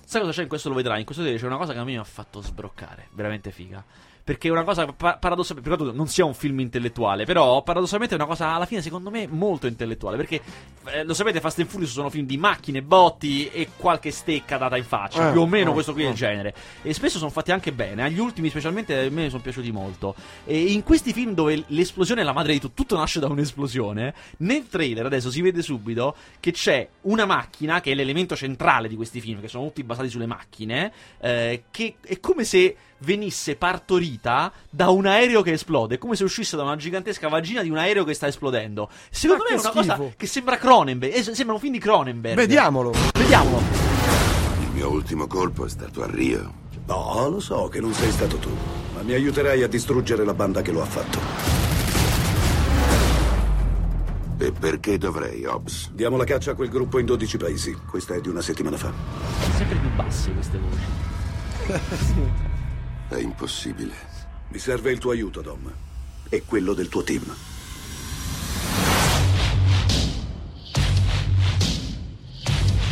Sai 0.06 0.22
cosa 0.22 0.32
c'è 0.32 0.44
in 0.44 0.48
questo? 0.48 0.70
Lo 0.70 0.76
vedrai. 0.76 1.00
In 1.00 1.06
questo 1.06 1.24
trailer 1.24 1.42
c'è 1.42 1.48
una 1.48 1.58
cosa 1.58 1.74
che 1.74 1.80
a 1.80 1.84
me 1.84 1.92
mi 1.94 1.98
ha 1.98 2.04
fatto 2.04 2.40
sbroccare. 2.42 3.08
Veramente 3.14 3.50
figa. 3.50 3.84
Perché 4.28 4.50
è 4.50 4.52
una 4.52 4.66
cosa 4.66 4.86
pa- 4.88 5.16
paradossalmente. 5.16 5.70
Per 5.70 5.94
non 5.94 6.08
sia 6.08 6.26
un 6.26 6.34
film 6.34 6.60
intellettuale, 6.60 7.24
però 7.24 7.64
paradossalmente 7.64 8.14
è 8.14 8.18
una 8.18 8.28
cosa 8.28 8.56
alla 8.56 8.66
fine, 8.66 8.82
secondo 8.82 9.10
me, 9.10 9.26
molto 9.26 9.68
intellettuale. 9.68 10.18
Perché 10.18 10.42
eh, 10.88 11.06
lo 11.06 11.14
sapete, 11.14 11.40
Fast 11.40 11.60
and 11.60 11.70
Furious 11.70 11.94
sono 11.94 12.10
film 12.10 12.26
di 12.26 12.36
macchine, 12.36 12.82
botti 12.82 13.48
e 13.48 13.70
qualche 13.78 14.12
stecca 14.12 14.58
data 14.58 14.76
in 14.76 14.84
faccia. 14.84 15.30
Eh, 15.30 15.32
più 15.32 15.40
o 15.40 15.48
meno 15.48 15.70
eh, 15.70 15.74
questo 15.74 15.94
qui 15.94 16.04
è 16.04 16.08
eh. 16.08 16.10
il 16.10 16.16
genere. 16.16 16.54
E 16.82 16.94
spesso 16.94 17.20
sono 17.20 17.30
fatti 17.30 17.54
anche 17.54 17.72
bene. 17.72 18.04
Agli 18.04 18.20
ultimi, 18.20 18.50
specialmente, 18.50 19.00
a 19.00 19.10
me 19.10 19.30
sono 19.30 19.42
piaciuti 19.42 19.72
molto. 19.72 20.14
E 20.44 20.74
in 20.74 20.84
questi 20.84 21.14
film 21.14 21.34
dove 21.34 21.64
l'esplosione 21.68 22.20
è 22.20 22.24
la 22.26 22.34
madre 22.34 22.52
di 22.52 22.60
tutto, 22.60 22.74
tutto 22.74 22.98
nasce 22.98 23.22
da 23.22 23.28
un'esplosione. 23.28 24.14
Nel 24.40 24.68
trailer 24.68 25.06
adesso 25.06 25.32
si 25.32 25.42
vede 25.42 25.62
subito 25.62 26.18
che 26.42 26.52
c'è 26.52 26.86
una 27.04 27.26
macchina, 27.26 27.80
che 27.80 27.94
è 27.94 27.96
l'elemento 27.96 28.36
centrale 28.36 28.90
di 28.90 28.98
questi 28.98 29.22
film, 29.22 29.40
che 29.40 29.48
sono 29.48 29.68
tutti 29.68 29.86
basati 29.86 30.10
sulle 30.10 30.26
macchine, 30.26 30.92
eh, 31.22 31.64
che 31.72 31.96
è 32.02 32.20
come 32.20 32.44
se 32.44 32.76
venisse 33.00 33.58
vita 34.18 34.52
da 34.70 34.90
un 34.90 35.06
aereo 35.06 35.42
che 35.42 35.52
esplode. 35.52 35.96
È 35.96 35.98
come 35.98 36.16
se 36.16 36.24
uscisse 36.24 36.56
da 36.56 36.64
una 36.64 36.76
gigantesca 36.76 37.28
vagina 37.28 37.62
di 37.62 37.70
un 37.70 37.78
aereo 37.78 38.04
che 38.04 38.14
sta 38.14 38.28
esplodendo. 38.28 38.90
Secondo 39.10 39.44
Ma 39.44 39.50
me 39.52 39.56
è 39.56 39.60
una 39.60 39.70
cosa 39.72 39.94
schifo. 39.96 40.14
che 40.18 40.28
sembra 40.28 40.58
Cronenberg. 40.58 41.14
eh, 41.14 41.24
sembra 41.24 41.56
un 41.56 41.60
film 41.62 41.74
di 41.74 41.80
Cronenberg. 41.80 42.36
Vediamolo. 42.36 42.94
Vediamolo. 43.14 43.62
Il 44.62 44.70
mio 44.74 44.90
ultimo 44.90 45.28
colpo 45.28 45.66
è 45.66 45.70
stato 45.70 46.04
a 46.04 46.08
Rio. 46.10 46.66
No, 46.86 47.28
lo 47.30 47.40
so 47.40 47.68
che 47.68 47.82
non 47.82 47.94
sei 47.94 48.12
stato 48.12 48.38
tu, 48.38 48.50
ma 48.94 49.02
mi 49.02 49.14
aiuterai 49.14 49.62
a 49.62 49.68
distruggere 49.68 50.24
la 50.24 50.34
banda 50.34 50.62
che 50.62 50.72
lo 50.72 50.82
ha 50.82 50.86
fatto. 50.86 51.20
E 54.40 54.52
perché 54.52 54.98
dovrei, 54.98 55.44
Hobbs? 55.46 55.90
Diamo 55.92 56.16
la 56.16 56.24
caccia 56.24 56.52
a 56.52 56.54
quel 56.54 56.70
gruppo 56.70 57.00
in 57.00 57.06
12 57.06 57.38
paesi. 57.38 57.76
Questa 57.90 58.14
è 58.14 58.22
di 58.22 58.30
una 58.30 58.42
settimana 58.42 58.78
fa. 58.78 58.94
Sempre 59.58 59.78
più 59.78 59.90
basse 59.96 60.32
queste 60.32 60.60
voci. 60.60 62.46
È 63.10 63.16
impossibile. 63.16 63.94
Mi 64.50 64.60
serve 64.60 64.92
il 64.92 64.98
tuo 64.98 65.12
aiuto, 65.12 65.42
Dom. 65.42 65.72
E 66.28 66.44
quello 66.46 66.74
del 66.74 66.90
tuo 66.90 67.04
team. 67.04 67.34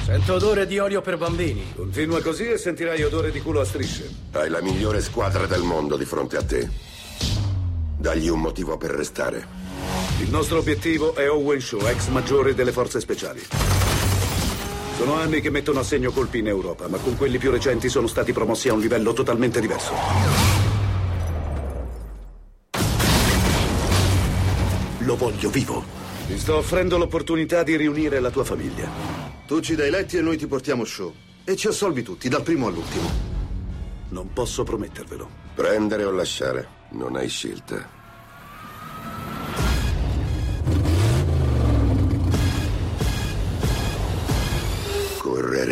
Sento 0.06 0.34
odore 0.36 0.68
di 0.68 0.80
olio 0.80 1.02
per 1.02 1.18
bambini. 1.18 1.74
Continua 1.76 2.22
così 2.22 2.48
e 2.48 2.58
sentirai 2.58 3.04
odore 3.04 3.32
di 3.32 3.42
culo 3.42 3.60
a 3.60 3.66
strisce. 3.66 4.10
Hai 4.32 4.50
la 4.50 4.62
migliore 4.62 5.02
squadra 5.02 5.48
del 5.48 5.64
mondo 5.64 5.98
di 5.98 6.06
fronte 6.06 6.38
a 6.38 6.44
te. 6.44 6.70
Dagli 7.98 8.30
un 8.30 8.40
motivo 8.40 8.78
per 8.78 8.92
restare. 8.92 9.46
Il 10.22 10.30
nostro 10.30 10.60
obiettivo 10.60 11.14
è 11.16 11.30
Owen 11.30 11.60
Shaw, 11.60 11.88
ex 11.88 12.08
maggiore 12.08 12.56
delle 12.56 12.72
forze 12.72 13.02
speciali. 13.02 13.85
Sono 14.98 15.16
anni 15.16 15.42
che 15.42 15.50
mettono 15.50 15.80
a 15.80 15.84
segno 15.84 16.12
colpi 16.12 16.40
in 16.40 16.48
Europa, 16.48 16.88
ma 16.88 16.98
con 16.98 17.18
quelli 17.18 17.38
più 17.38 17.52
recenti 17.52 17.90
sono 17.90 18.08
stati 18.08 18.32
promossi 18.32 18.70
a 18.70 18.74
un 18.74 18.80
livello 18.80 19.12
totalmente 19.12 19.60
diverso. 19.60 19.94
Lo 25.00 25.16
voglio 25.18 25.50
vivo. 25.50 25.84
Ti 26.28 26.40
sto 26.40 26.56
offrendo 26.56 26.98
l'opportunità 26.98 27.62
di 27.62 27.76
riunire 27.76 28.20
la 28.22 28.32
tua 28.32 28.46
famiglia. 28.46 28.90
Tu 29.46 29.60
ci 29.60 29.76
dai 29.76 29.92
letti 29.92 30.18
e 30.18 30.22
noi 30.22 30.38
ti 30.38 30.48
portiamo 30.48 30.86
show. 30.86 31.14
E 31.44 31.56
ci 31.58 31.68
assolvi 31.68 32.02
tutti, 32.02 32.30
dal 32.30 32.42
primo 32.42 32.68
all'ultimo. 32.68 33.10
Non 34.10 34.32
posso 34.32 34.64
promettervelo. 34.64 35.30
Prendere 35.56 36.06
o 36.06 36.12
lasciare. 36.12 36.68
Non 36.92 37.18
hai 37.18 37.28
scelta. 37.28 38.05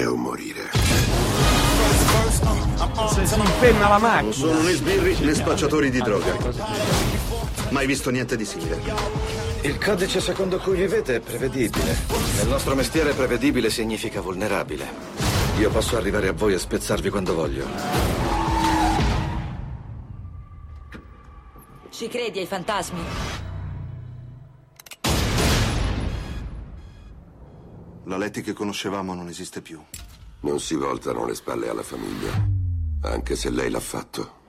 Correre 0.04 0.08
o 0.08 0.16
morire. 0.16 0.70
Se 3.14 3.26
si 3.26 3.40
impenna 3.40 3.88
la 3.88 3.98
Non 3.98 4.02
macchina. 4.02 4.32
sono 4.34 4.62
né 4.62 4.74
sbirri 4.74 5.18
né 5.20 5.34
spacciatori 5.34 5.90
di 5.90 6.02
droga. 6.02 6.38
Mai 7.70 7.86
visto 7.86 8.10
niente 8.10 8.36
di 8.36 8.46
simile. 8.46 8.82
Il 9.62 9.78
codice 9.78 10.20
secondo 10.20 10.58
cui 10.58 10.76
vivete 10.76 11.16
è 11.16 11.20
prevedibile. 11.22 11.98
Nel 12.36 12.48
nostro 12.48 12.76
mestiere 12.76 13.14
prevedibile 13.14 13.70
significa 13.70 14.20
vulnerabile. 14.20 14.86
Io 15.60 15.70
posso 15.70 15.96
arrivare 15.96 16.28
a 16.28 16.34
voi 16.34 16.54
e 16.54 16.60
spezzarvi 16.60 17.10
quando 17.10 17.34
voglio. 17.34 17.66
Ci 21.90 22.08
credi 22.10 22.40
ai 22.40 22.48
fantasmi? 22.48 23.53
La 28.06 28.18
Letty 28.18 28.42
che 28.42 28.52
conoscevamo 28.52 29.14
non 29.14 29.30
esiste 29.30 29.62
più. 29.62 29.82
Non 30.42 30.60
si 30.60 30.76
voltano 30.76 31.26
le 31.26 31.36
spalle 31.36 31.70
alla 31.70 31.84
famiglia. 31.84 32.32
Anche 33.04 33.36
se 33.38 33.50
lei 33.50 33.70
l'ha 33.70 33.80
fatto. 33.80 34.42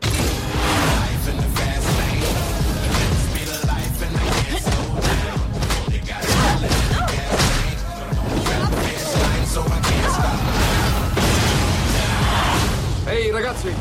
Ehi 13.07 13.31
ragazzi! 13.31 13.73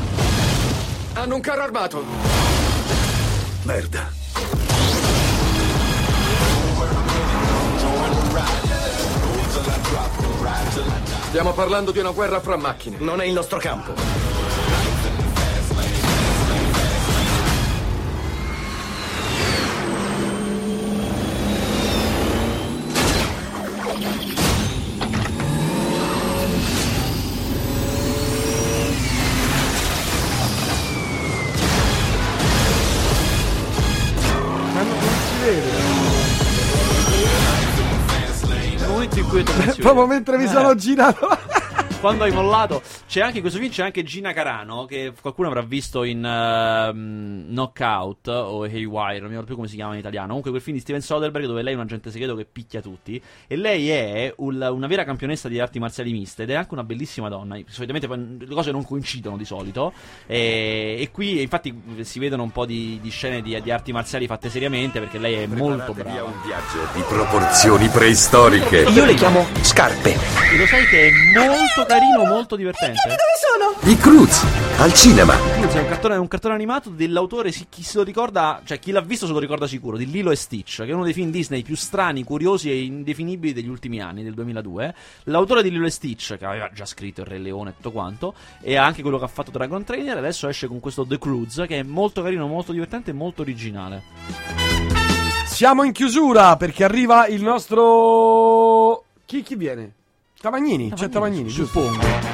Hanno 1.13 1.35
un 1.35 1.41
carro 1.41 1.61
armato! 1.63 2.05
Merda. 3.63 4.12
Stiamo 11.33 11.53
parlando 11.53 11.89
di 11.89 11.97
una 11.97 12.11
guerra 12.11 12.39
fra 12.39 12.57
macchine. 12.57 12.97
Non 12.99 13.19
è 13.19 13.25
il 13.25 13.33
nostro 13.33 13.57
campo. 13.57 14.32
Proprio 39.83 40.05
mentre 40.07 40.37
mi 40.37 40.47
sono 40.47 40.75
girato. 40.75 41.27
quando 41.99 42.23
hai 42.23 42.31
mollato 42.31 42.81
c'è 43.13 43.21
anche 43.21 43.35
in 43.35 43.41
questo 43.41 43.59
film 43.59 43.71
c'è 43.71 43.83
anche 43.83 44.01
Gina 44.01 44.33
Carano 44.33 44.85
che 44.85 45.13
qualcuno 45.21 45.47
avrà 45.47 45.61
visto 45.61 46.03
in 46.03 46.25
ehm, 46.25 47.45
Knockout 47.49 48.27
o 48.27 48.63
Haywire 48.63 49.19
non 49.19 49.25
mi 49.25 49.35
ricordo 49.35 49.45
più 49.45 49.55
come 49.55 49.67
si 49.67 49.75
chiama 49.75 49.93
in 49.93 49.99
italiano. 49.99 50.29
Comunque 50.29 50.49
quel 50.49 50.63
film 50.63 50.77
di 50.77 50.81
Steven 50.81 50.99
Soderbergh 50.99 51.45
dove 51.45 51.61
lei 51.61 51.73
è 51.73 51.75
un 51.75 51.83
agente 51.83 52.09
segreto 52.09 52.33
che 52.35 52.47
picchia 52.51 52.81
tutti. 52.81 53.21
E 53.45 53.55
lei 53.55 53.91
è 53.91 54.33
un- 54.37 54.59
una 54.67 54.87
vera 54.87 55.03
campionessa 55.03 55.47
di 55.47 55.59
arti 55.59 55.77
marziali 55.77 56.11
miste 56.11 56.41
ed 56.41 56.49
è 56.49 56.55
anche 56.55 56.73
una 56.73 56.83
bellissima 56.83 57.29
donna. 57.29 57.55
Solitamente 57.67 58.07
le 58.47 58.51
cose 58.51 58.71
non 58.71 58.83
coincidono 58.83 59.37
di 59.37 59.45
solito. 59.45 59.93
E, 60.25 60.95
e 60.99 61.11
qui 61.11 61.39
infatti 61.39 61.99
si 62.01 62.17
vedono 62.17 62.41
un 62.41 62.51
po' 62.51 62.65
di, 62.65 62.97
di 62.99 63.11
scene 63.11 63.43
di, 63.43 63.61
di 63.61 63.69
arti 63.69 63.91
marziali 63.91 64.25
fatte 64.25 64.49
seriamente 64.49 64.99
perché 64.99 65.19
lei 65.19 65.35
è 65.35 65.45
molto 65.45 65.93
brava 65.93 66.23
un 66.23 66.41
viaggio 66.43 66.79
di 66.95 67.03
proporzioni 67.07 67.89
preistoriche. 67.89 68.77
Io 68.89 69.05
le 69.05 69.13
chiamo 69.13 69.45
scarpe. 69.61 70.13
e 70.13 70.57
lo 70.57 70.65
sai 70.65 70.87
che 70.87 71.09
è 71.09 71.11
molto 71.37 71.85
carino 71.85 72.23
molto 72.25 72.55
divertente 72.55 73.01
I 73.85 73.97
Cruz, 73.97 74.45
al 74.79 74.93
cinema. 74.93 75.35
Cruz 75.35 75.73
è 75.73 75.79
un 75.81 75.87
cartone, 75.87 76.15
un 76.15 76.27
cartone 76.29 76.53
animato 76.53 76.89
dell'autore, 76.89 77.51
si- 77.51 77.65
chi 77.67 77.83
se 77.83 77.97
lo 77.97 78.03
ricorda, 78.03 78.61
cioè 78.63 78.79
chi 78.79 78.91
l'ha 78.91 79.01
visto 79.01 79.25
se 79.25 79.33
lo 79.33 79.39
ricorda 79.39 79.67
sicuro, 79.67 79.97
di 79.97 80.09
Lilo 80.09 80.31
e 80.31 80.37
Stitch, 80.37 80.77
che 80.77 80.85
è 80.89 80.93
uno 80.93 81.03
dei 81.03 81.11
film 81.11 81.29
Disney 81.29 81.63
più 81.63 81.75
strani, 81.75 82.23
curiosi 82.23 82.71
e 82.71 82.81
indefinibili 82.81 83.51
degli 83.51 83.67
ultimi 83.67 83.99
anni, 83.99 84.23
del 84.23 84.33
2002. 84.33 84.95
L'autore 85.25 85.63
di 85.63 85.69
Lilo 85.69 85.85
e 85.85 85.89
Stitch, 85.89 86.37
che 86.37 86.45
aveva 86.45 86.69
già 86.73 86.85
scritto 86.85 87.21
Il 87.21 87.27
Re 87.27 87.39
Leone 87.39 87.71
e 87.71 87.73
tutto 87.75 87.91
quanto, 87.91 88.35
e 88.61 88.77
anche 88.77 89.01
quello 89.01 89.17
che 89.19 89.25
ha 89.25 89.29
fatto 89.29 89.51
Dragon 89.51 89.83
Trainer, 89.83 90.15
adesso 90.17 90.47
esce 90.47 90.67
con 90.67 90.79
questo 90.79 91.05
The 91.05 91.19
Cruz, 91.19 91.61
che 91.67 91.79
è 91.79 91.83
molto 91.83 92.21
carino, 92.21 92.47
molto 92.47 92.71
divertente 92.71 93.11
e 93.11 93.13
molto 93.13 93.41
originale. 93.41 94.03
Siamo 95.45 95.83
in 95.83 95.91
chiusura 95.91 96.55
perché 96.55 96.85
arriva 96.85 97.27
il 97.27 97.43
nostro. 97.43 99.03
Chi, 99.25 99.41
chi 99.43 99.55
viene? 99.55 99.91
Tavagnini, 100.39 100.93
c'è 100.93 101.09
Tavagnini, 101.09 101.49
giusto? 101.49 101.81
Suppongo. 101.81 102.32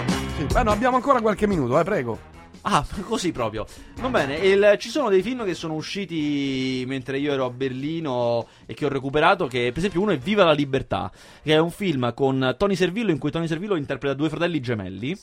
Beh, 0.51 0.63
no, 0.63 0.71
abbiamo 0.71 0.95
ancora 0.95 1.21
qualche 1.21 1.47
minuto, 1.47 1.79
eh, 1.79 1.83
prego. 1.83 2.19
Ah, 2.61 2.85
così 3.07 3.31
proprio. 3.31 3.65
Va 3.99 4.09
bene, 4.09 4.35
il- 4.37 4.75
ci 4.79 4.89
sono 4.89 5.09
dei 5.09 5.21
film 5.21 5.45
che 5.45 5.53
sono 5.53 5.75
usciti 5.75 6.83
mentre 6.87 7.19
io 7.19 7.31
ero 7.31 7.45
a 7.45 7.49
Berlino 7.49 8.47
e 8.65 8.73
che 8.73 8.85
ho 8.85 8.89
recuperato, 8.89 9.47
che 9.47 9.69
per 9.69 9.77
esempio 9.77 10.01
uno 10.01 10.11
è 10.11 10.17
Viva 10.17 10.43
la 10.43 10.51
libertà, 10.53 11.11
che 11.43 11.53
è 11.53 11.59
un 11.59 11.71
film 11.71 12.13
con 12.13 12.55
Tony 12.57 12.75
Servillo 12.75 13.11
in 13.11 13.19
cui 13.19 13.31
Tony 13.31 13.47
Servillo 13.47 13.75
interpreta 13.75 14.15
due 14.15 14.29
fratelli 14.29 14.59
gemelli. 14.59 15.17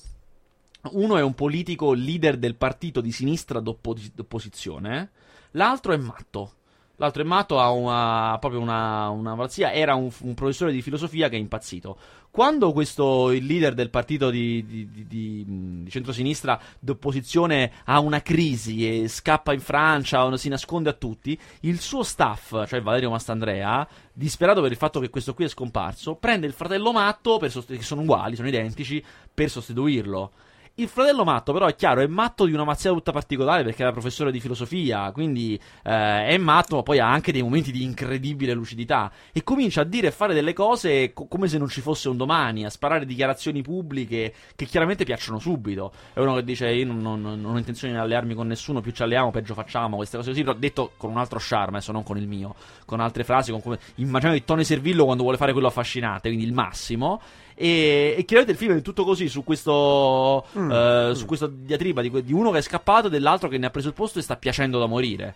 Uno 0.93 1.17
è 1.17 1.23
un 1.23 1.35
politico 1.35 1.93
leader 1.93 2.37
del 2.37 2.55
partito 2.55 3.01
di 3.01 3.11
sinistra 3.11 3.59
d'opposi- 3.59 4.13
d'opposizione, 4.15 5.11
l'altro 5.53 5.93
è 5.93 5.97
matto. 5.97 6.53
L'altro 6.97 7.23
è 7.23 7.25
matto, 7.27 7.61
ha 7.61 7.71
una, 7.71 8.37
proprio 8.41 8.61
una, 8.61 9.11
una 9.11 9.35
malattia, 9.35 9.73
era 9.73 9.95
un, 9.95 10.11
un 10.21 10.35
professore 10.35 10.73
di 10.73 10.81
filosofia 10.81 11.29
che 11.29 11.37
è 11.37 11.39
impazzito. 11.39 11.97
Quando 12.31 12.73
questo, 12.73 13.31
il 13.33 13.45
leader 13.47 13.75
del 13.75 13.91
partito 13.91 14.31
di, 14.31 14.65
di, 14.67 14.91
di, 14.91 15.07
di, 15.07 15.45
mh, 15.47 15.85
di 15.85 15.91
centrosinistra 15.91 16.61
d'opposizione 16.79 17.73
ha 17.85 17.99
una 18.01 18.21
crisi 18.21 19.03
e 19.03 19.09
scappa 19.09 19.53
in 19.53 19.61
Francia 19.61 20.37
si 20.37 20.49
nasconde 20.49 20.91
a 20.91 20.95
tutti, 20.95 21.39
il 21.61 21.81
suo 21.81 22.03
staff, 22.03 22.67
cioè 22.67 22.83
Valerio 22.83 23.11
Mastandrea, 23.11 23.87
disperato 24.13 24.61
per 24.61 24.71
il 24.71 24.77
fatto 24.77 25.01
che 25.01 25.11
questo 25.11 25.35
qui 25.35 25.45
è 25.45 25.49
scomparso, 25.49 26.15
prende 26.15 26.47
il 26.47 26.53
fratello 26.53 26.93
matto, 26.93 27.41
sost- 27.49 27.75
che 27.75 27.83
sono 27.83 28.03
uguali, 28.03 28.37
sono 28.37 28.49
identici, 28.49 29.03
per 29.33 29.49
sostituirlo. 29.49 30.31
Il 30.79 30.89
fratello 30.89 31.25
matto, 31.25 31.55
però, 31.55 31.65
è 31.69 31.75
chiaro, 31.75 32.03
è 32.03 32.07
matto 32.07 32.45
di 32.45 32.53
una 32.53 32.65
mazziata 32.65 32.95
tutta 32.95 33.11
particolare 33.11 33.65
perché 33.65 33.81
era 33.81 33.93
professore 33.93 34.31
di 34.31 34.41
filosofia, 34.41 35.11
quindi 35.11 35.59
eh, 35.83 36.27
è 36.27 36.37
matto, 36.37 36.77
ma 36.77 36.83
poi 36.83 36.99
ha 36.99 37.11
anche 37.11 37.33
dei 37.33 37.41
momenti 37.41 37.73
di 37.73 37.83
incredibile 37.83 38.53
lucidità. 38.53 39.11
E 39.33 39.43
comincia 39.43 39.81
a 39.81 39.85
dire 39.85 40.09
e 40.09 40.11
fare 40.11 40.35
delle 40.35 40.53
cose 40.53 41.15
co- 41.15 41.29
come 41.29 41.49
se 41.49 41.57
non 41.57 41.69
ci 41.69 41.81
fosse 41.81 42.11
un 42.11 42.19
domani, 42.19 42.67
a 42.67 42.69
sparare 42.69 43.07
dichiarazioni 43.07 43.63
pubbliche 43.63 44.35
che 44.55 44.67
chiaramente 44.67 45.05
piacciono 45.05 45.39
subito. 45.39 45.93
È 46.13 46.21
uno 46.21 46.35
che 46.35 46.45
dice: 46.45 46.69
Io 46.69 46.85
non, 46.85 47.01
non- 47.01 47.23
non 47.23 47.55
ho 47.55 47.57
intenzione 47.57 47.95
di 47.95 47.99
allearmi 47.99 48.35
con 48.35 48.47
nessuno, 48.47 48.83
più 48.83 48.93
ci 48.93 49.03
alleiamo, 49.03 49.31
peggio 49.31 49.55
facciamo, 49.55 49.97
queste 49.97 50.19
cose 50.19 50.29
così. 50.29 50.43
Però 50.43 50.55
detto 50.59 50.93
con 50.99 51.09
un 51.09 51.17
altro 51.17 51.39
charme, 51.41 51.79
adesso 51.79 51.93
non 51.93 52.03
con 52.03 52.19
il 52.19 52.29
mio, 52.29 52.55
con 52.85 53.01
altre 53.01 53.25
frasi, 53.25 53.51
con 53.51 53.63
come. 53.63 53.79
Immaginate 53.95 54.45
Tony 54.45 54.63
Servillo 54.63 55.07
quando 55.07 55.23
vuole 55.23 55.39
fare 55.39 55.53
quello 55.53 55.69
affascinante, 55.69 56.29
quindi 56.29 56.45
il 56.45 56.53
massimo. 56.53 57.19
E, 57.59 58.15
e 58.19 58.25
chiaramente 58.27 58.53
il 58.53 58.59
film 58.69 58.79
è 58.79 58.83
tutto 58.83 59.03
così 59.05 59.29
su 59.31 59.43
questo 59.43 60.45
Mm. 60.59 60.71
eh, 60.71 61.11
su 61.15 61.25
questa 61.25 61.49
diatriba 61.51 62.03
di, 62.03 62.23
di 62.23 62.33
uno 62.35 62.51
che 62.51 62.59
è 62.59 62.63
scappato 62.63 63.07
e 63.07 63.11
dell'altro 63.11 63.49
che 63.49 63.57
ne 63.57 63.67
ha 63.67 63.71
preso 63.71 63.89
il 63.89 63.95
posto 63.95 64.19
e 64.19 64.23
sta 64.23 64.37
piacendo 64.37 64.79
da 64.79 64.85
morire. 64.87 65.35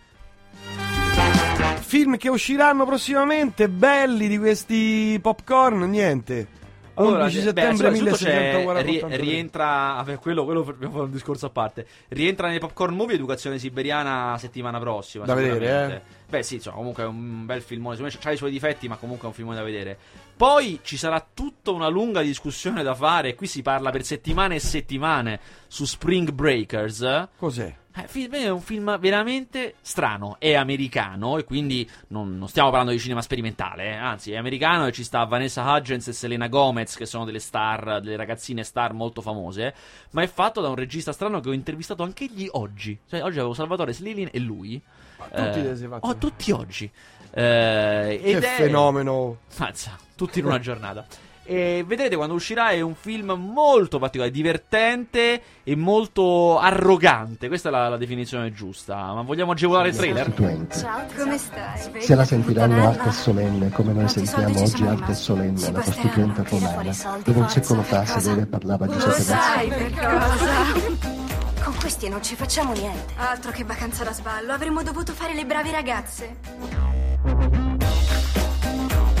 Film 1.79 2.17
che 2.17 2.29
usciranno 2.29 2.85
prossimamente, 2.85 3.67
belli 3.67 4.27
di 4.27 4.37
questi 4.37 5.19
popcorn, 5.21 5.89
niente. 5.89 6.59
11 6.93 7.35
beh, 7.37 7.41
settembre 7.41 7.87
innanzitutto 7.87 8.15
c'è- 8.17 8.51
1643. 8.51 9.15
ri- 9.17 9.23
rientra. 9.23 9.65
Vabbè, 9.95 10.19
quello, 10.19 10.43
quello 10.45 10.61
dobbiamo 10.61 10.93
fare 10.93 11.05
un 11.05 11.11
discorso 11.11 11.47
a 11.47 11.49
parte. 11.49 11.85
Rientra 12.09 12.47
nei 12.47 12.59
popcorn 12.59 12.93
movie 12.95 13.15
Educazione 13.15 13.57
Siberiana 13.57 14.35
settimana 14.37 14.77
prossima. 14.79 15.25
Da 15.25 15.33
vedere, 15.33 15.95
eh. 15.95 16.19
Beh, 16.29 16.43
sì, 16.43 16.55
insomma, 16.55 16.75
comunque 16.77 17.03
è 17.03 17.07
un 17.07 17.45
bel 17.45 17.61
filmone. 17.61 17.97
C'ha 18.19 18.31
i 18.31 18.37
suoi 18.37 18.51
difetti, 18.51 18.87
ma 18.87 18.95
comunque 18.97 19.25
è 19.25 19.27
un 19.29 19.33
filmone 19.33 19.57
da 19.57 19.63
vedere. 19.63 19.97
Poi 20.41 20.79
ci 20.81 20.97
sarà 20.97 21.23
tutta 21.31 21.69
una 21.69 21.87
lunga 21.87 22.23
discussione 22.23 22.81
da 22.81 22.95
fare. 22.95 23.35
Qui 23.35 23.45
si 23.45 23.61
parla 23.61 23.91
per 23.91 24.03
settimane 24.03 24.55
e 24.55 24.59
settimane 24.59 25.39
su 25.67 25.85
Spring 25.85 26.31
Breakers. 26.31 27.27
Cos'è? 27.37 27.75
Eh, 27.93 28.29
è 28.31 28.49
un 28.49 28.61
film 28.61 28.97
veramente 28.97 29.75
strano. 29.81 30.37
È 30.39 30.55
americano 30.55 31.37
e 31.37 31.43
quindi 31.43 31.87
non, 32.07 32.39
non 32.39 32.47
stiamo 32.47 32.69
parlando 32.69 32.91
di 32.91 32.97
cinema 32.97 33.21
sperimentale, 33.21 33.91
eh, 33.91 33.95
anzi, 33.95 34.31
è 34.31 34.37
americano 34.37 34.87
e 34.87 34.91
ci 34.91 35.03
sta 35.03 35.23
Vanessa 35.25 35.61
Hudgens 35.61 36.07
e 36.07 36.13
Selena 36.13 36.47
Gomez, 36.47 36.95
che 36.95 37.05
sono 37.05 37.23
delle 37.23 37.37
star, 37.37 38.01
delle 38.01 38.15
ragazzine 38.15 38.63
star 38.63 38.93
molto 38.93 39.21
famose. 39.21 39.75
Ma 40.09 40.23
è 40.23 40.27
fatto 40.27 40.59
da 40.59 40.69
un 40.69 40.75
regista 40.75 41.11
strano 41.11 41.39
che 41.39 41.49
ho 41.49 41.53
intervistato 41.53 42.01
anche 42.01 42.25
gli 42.25 42.47
oggi. 42.53 42.97
Cioè, 43.07 43.21
oggi 43.21 43.37
avevo 43.37 43.53
Salvatore 43.53 43.93
Slilin 43.93 44.29
e 44.31 44.39
lui. 44.39 44.81
tutti 45.17 45.61
li 45.61 45.87
fatti? 45.87 46.07
Oh, 46.07 46.15
tutti 46.15 46.51
oggi. 46.51 46.91
Eh, 47.33 48.19
Che 48.21 48.29
ed 48.29 48.43
è- 48.43 48.47
fenomeno. 48.55 49.37
Mazza, 49.57 49.97
tutti 50.15 50.39
in 50.39 50.45
una 50.45 50.59
giornata. 50.59 51.05
E 51.43 51.83
vedrete 51.85 52.15
quando 52.15 52.35
uscirà 52.35 52.69
è 52.69 52.79
un 52.81 52.93
film 52.95 53.31
molto 53.31 53.99
particolare, 53.99 54.31
divertente 54.31 55.41
e 55.63 55.75
molto 55.75 56.59
arrogante. 56.59 57.47
Questa 57.49 57.67
è 57.67 57.71
la, 57.71 57.89
la 57.89 57.97
definizione 57.97 58.53
giusta. 58.53 58.95
Ma 59.13 59.21
vogliamo 59.23 59.51
agevolare 59.51 59.89
il 59.89 59.95
trailer? 59.95 60.25
Costituente. 60.25 60.77
Ciao, 60.79 61.01
come 61.17 61.37
stai? 61.37 62.01
Se 62.01 62.15
la 62.15 62.23
sentiranno 62.25 62.87
alta 62.87 63.09
e 63.09 63.11
solenne 63.11 63.69
come 63.71 63.91
noi 63.91 64.07
sentiamo 64.07 64.61
oggi 64.61 64.83
alta 64.85 65.11
e 65.11 65.15
solenne 65.15 65.71
la. 65.71 65.79
Costituente 65.81 66.43
romana, 66.47 66.95
dove 67.23 67.39
un 67.39 67.49
secolo 67.49 67.81
fa 67.81 68.05
sedeva 68.05 68.41
e 68.43 68.45
parlava 68.45 68.85
Lo 68.85 68.93
Giuseppe 68.93 69.21
sai 69.21 69.67
Mazzini. 69.67 69.89
per 69.89 70.09
cosa? 70.09 71.63
Con 71.63 71.75
questi 71.79 72.07
non 72.07 72.23
ci 72.23 72.35
facciamo 72.35 72.71
niente. 72.73 73.13
Altro 73.17 73.51
che 73.51 73.63
vacanza 73.65 74.03
da 74.03 74.13
sballo, 74.13 74.53
avremmo 74.53 74.83
dovuto 74.83 75.11
fare 75.11 75.33
le 75.33 75.45
brave 75.45 75.71
ragazze. 75.71 76.37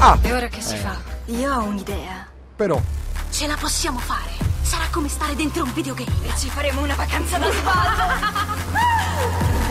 Ah, 0.03 0.17
E 0.21 0.33
ora 0.33 0.47
che 0.47 0.61
si 0.61 0.75
fa? 0.77 0.97
Io 1.25 1.53
ho 1.53 1.63
un'idea. 1.63 2.25
però. 2.55 2.79
Ce 3.29 3.45
la 3.47 3.55
possiamo 3.55 3.99
fare. 3.99 4.31
Sarà 4.61 4.85
come 4.91 5.07
stare 5.07 5.35
dentro 5.35 5.63
un 5.63 5.71
videogame. 5.73 6.11
E 6.25 6.35
ci 6.37 6.49
faremo 6.49 6.81
una 6.81 6.95
vacanza 6.95 7.37
da 7.37 7.51
sballo. 7.51 8.09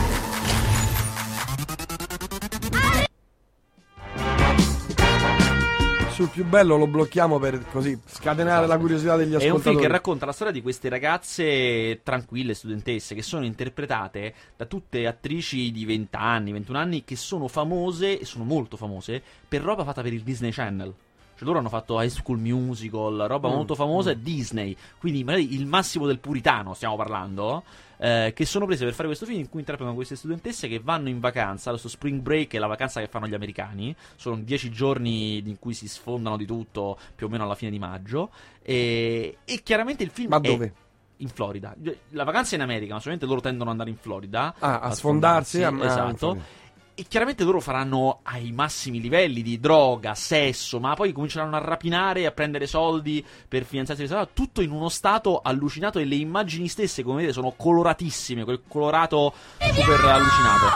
Sul 6.21 6.29
più 6.29 6.45
bello 6.45 6.77
lo 6.77 6.85
blocchiamo 6.85 7.39
per 7.39 7.65
così 7.71 7.99
scatenare 8.05 8.67
la 8.67 8.77
curiosità 8.77 9.15
degli 9.15 9.31
È 9.31 9.33
un 9.33 9.39
film 9.39 9.51
ascoltatori. 9.53 9.81
che 9.83 9.91
racconta 9.91 10.27
la 10.27 10.31
storia 10.31 10.53
di 10.53 10.61
queste 10.61 10.87
ragazze 10.87 12.01
tranquille, 12.03 12.53
studentesse, 12.53 13.15
che 13.15 13.23
sono 13.23 13.43
interpretate 13.43 14.31
da 14.55 14.65
tutte 14.65 15.07
attrici 15.07 15.71
di 15.71 15.83
20 15.83 16.15
anni, 16.15 16.51
21 16.51 16.77
anni, 16.77 17.03
che 17.03 17.15
sono 17.15 17.47
famose, 17.47 18.19
e 18.19 18.25
sono 18.25 18.43
molto 18.43 18.77
famose, 18.77 19.19
per 19.47 19.63
roba 19.63 19.83
fatta 19.83 20.03
per 20.03 20.13
il 20.13 20.21
Disney 20.21 20.51
Channel. 20.51 20.93
Cioè 21.33 21.47
loro 21.47 21.57
hanno 21.57 21.69
fatto 21.69 21.99
High 21.99 22.11
School 22.11 22.37
Musical, 22.37 23.25
roba 23.27 23.49
Mm, 23.49 23.53
molto 23.53 23.73
famosa, 23.73 24.13
Disney. 24.13 24.77
Quindi 24.99 25.23
magari 25.23 25.55
il 25.55 25.65
massimo 25.65 26.05
del 26.05 26.19
puritano 26.19 26.75
stiamo 26.75 26.95
parlando. 26.95 27.63
Eh, 28.03 28.31
che 28.35 28.45
sono 28.45 28.65
prese 28.65 28.83
per 28.83 28.95
fare 28.95 29.07
questo 29.07 29.27
film 29.27 29.39
in 29.41 29.47
cui 29.49 29.59
interpretano 29.59 29.95
queste 29.95 30.15
studentesse 30.15 30.67
che 30.67 30.79
vanno 30.79 31.07
in 31.09 31.19
vacanza. 31.19 31.69
Questo 31.69 31.87
spring 31.87 32.19
break 32.19 32.53
è 32.55 32.57
la 32.57 32.65
vacanza 32.65 32.99
che 32.99 33.07
fanno 33.07 33.27
gli 33.27 33.35
americani. 33.35 33.95
Sono 34.15 34.37
10 34.37 34.71
giorni 34.71 35.37
in 35.37 35.59
cui 35.59 35.75
si 35.75 35.87
sfondano 35.87 36.35
di 36.35 36.47
tutto, 36.47 36.97
più 37.13 37.27
o 37.27 37.29
meno 37.29 37.43
alla 37.43 37.53
fine 37.53 37.69
di 37.69 37.77
maggio. 37.77 38.31
E, 38.63 39.37
e 39.45 39.61
chiaramente 39.61 40.01
il 40.01 40.09
film 40.09 40.29
Ma 40.29 40.37
è 40.37 40.41
dove? 40.41 40.73
in 41.17 41.27
Florida. 41.29 41.75
La 42.09 42.23
vacanza 42.23 42.53
è 42.53 42.55
in 42.55 42.63
America, 42.63 42.93
ma 42.93 42.99
solamente 42.99 43.27
loro 43.27 43.39
tendono 43.41 43.65
ad 43.65 43.69
andare 43.79 43.91
in 43.91 43.97
Florida. 43.97 44.55
Ah, 44.57 44.79
a 44.79 44.91
sfondarsi, 44.95 45.61
a- 45.61 45.67
a- 45.69 45.85
esatto. 45.85 46.15
Florida. 46.17 46.45
E 46.93 47.05
chiaramente 47.07 47.45
loro 47.45 47.61
faranno 47.61 48.19
ai 48.23 48.51
massimi 48.51 48.99
livelli 48.99 49.41
di 49.41 49.59
droga, 49.61 50.13
sesso, 50.13 50.77
ma 50.79 50.93
poi 50.93 51.13
cominceranno 51.13 51.55
a 51.55 51.59
rapinare 51.59 52.19
e 52.21 52.25
a 52.25 52.31
prendere 52.31 52.67
soldi 52.67 53.25
per 53.47 53.63
finanziarsi 53.63 54.07
tutto 54.33 54.61
in 54.61 54.71
uno 54.71 54.89
stato 54.89 55.39
allucinato 55.41 55.99
e 55.99 56.05
le 56.05 56.15
immagini 56.15 56.67
stesse, 56.67 57.01
come 57.01 57.17
vedete, 57.17 57.33
sono 57.33 57.53
coloratissime, 57.55 58.43
quel 58.43 58.61
colorato 58.67 59.33
super 59.57 60.05
allucinato. 60.05 60.67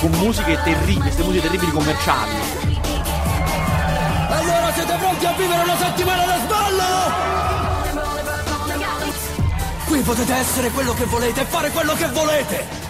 Con 0.00 0.10
musiche 0.12 0.60
terribili, 0.62 1.00
queste 1.00 1.22
musiche 1.24 1.42
terribili 1.42 1.72
commerciali. 1.72 2.30
Allora 4.28 4.72
siete 4.72 4.96
pronti 4.96 5.26
a 5.26 5.32
vivere 5.32 5.62
una 5.62 5.76
settimana 5.76 6.24
da 6.24 6.38
sballo? 6.38 6.84
Qui 9.86 10.00
potete 10.00 10.34
essere 10.34 10.70
quello 10.70 10.94
che 10.94 11.04
volete 11.04 11.40
e 11.40 11.44
fare 11.44 11.70
quello 11.70 11.94
che 11.94 12.06
volete! 12.08 12.85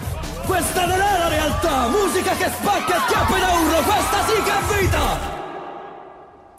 Questa 0.46 0.86
non 0.86 1.00
è 1.00 1.18
la 1.18 1.28
realtà! 1.28 1.88
Musica 1.88 2.34
che 2.36 2.48
spacca 2.48 2.96
e 2.96 3.00
schiappe 3.08 3.38
da 3.40 3.50
urlo! 3.50 3.82
Questa 3.82 4.24
sì 4.26 4.42
che 4.42 4.50
è 4.50 4.80
vita! 4.80 5.34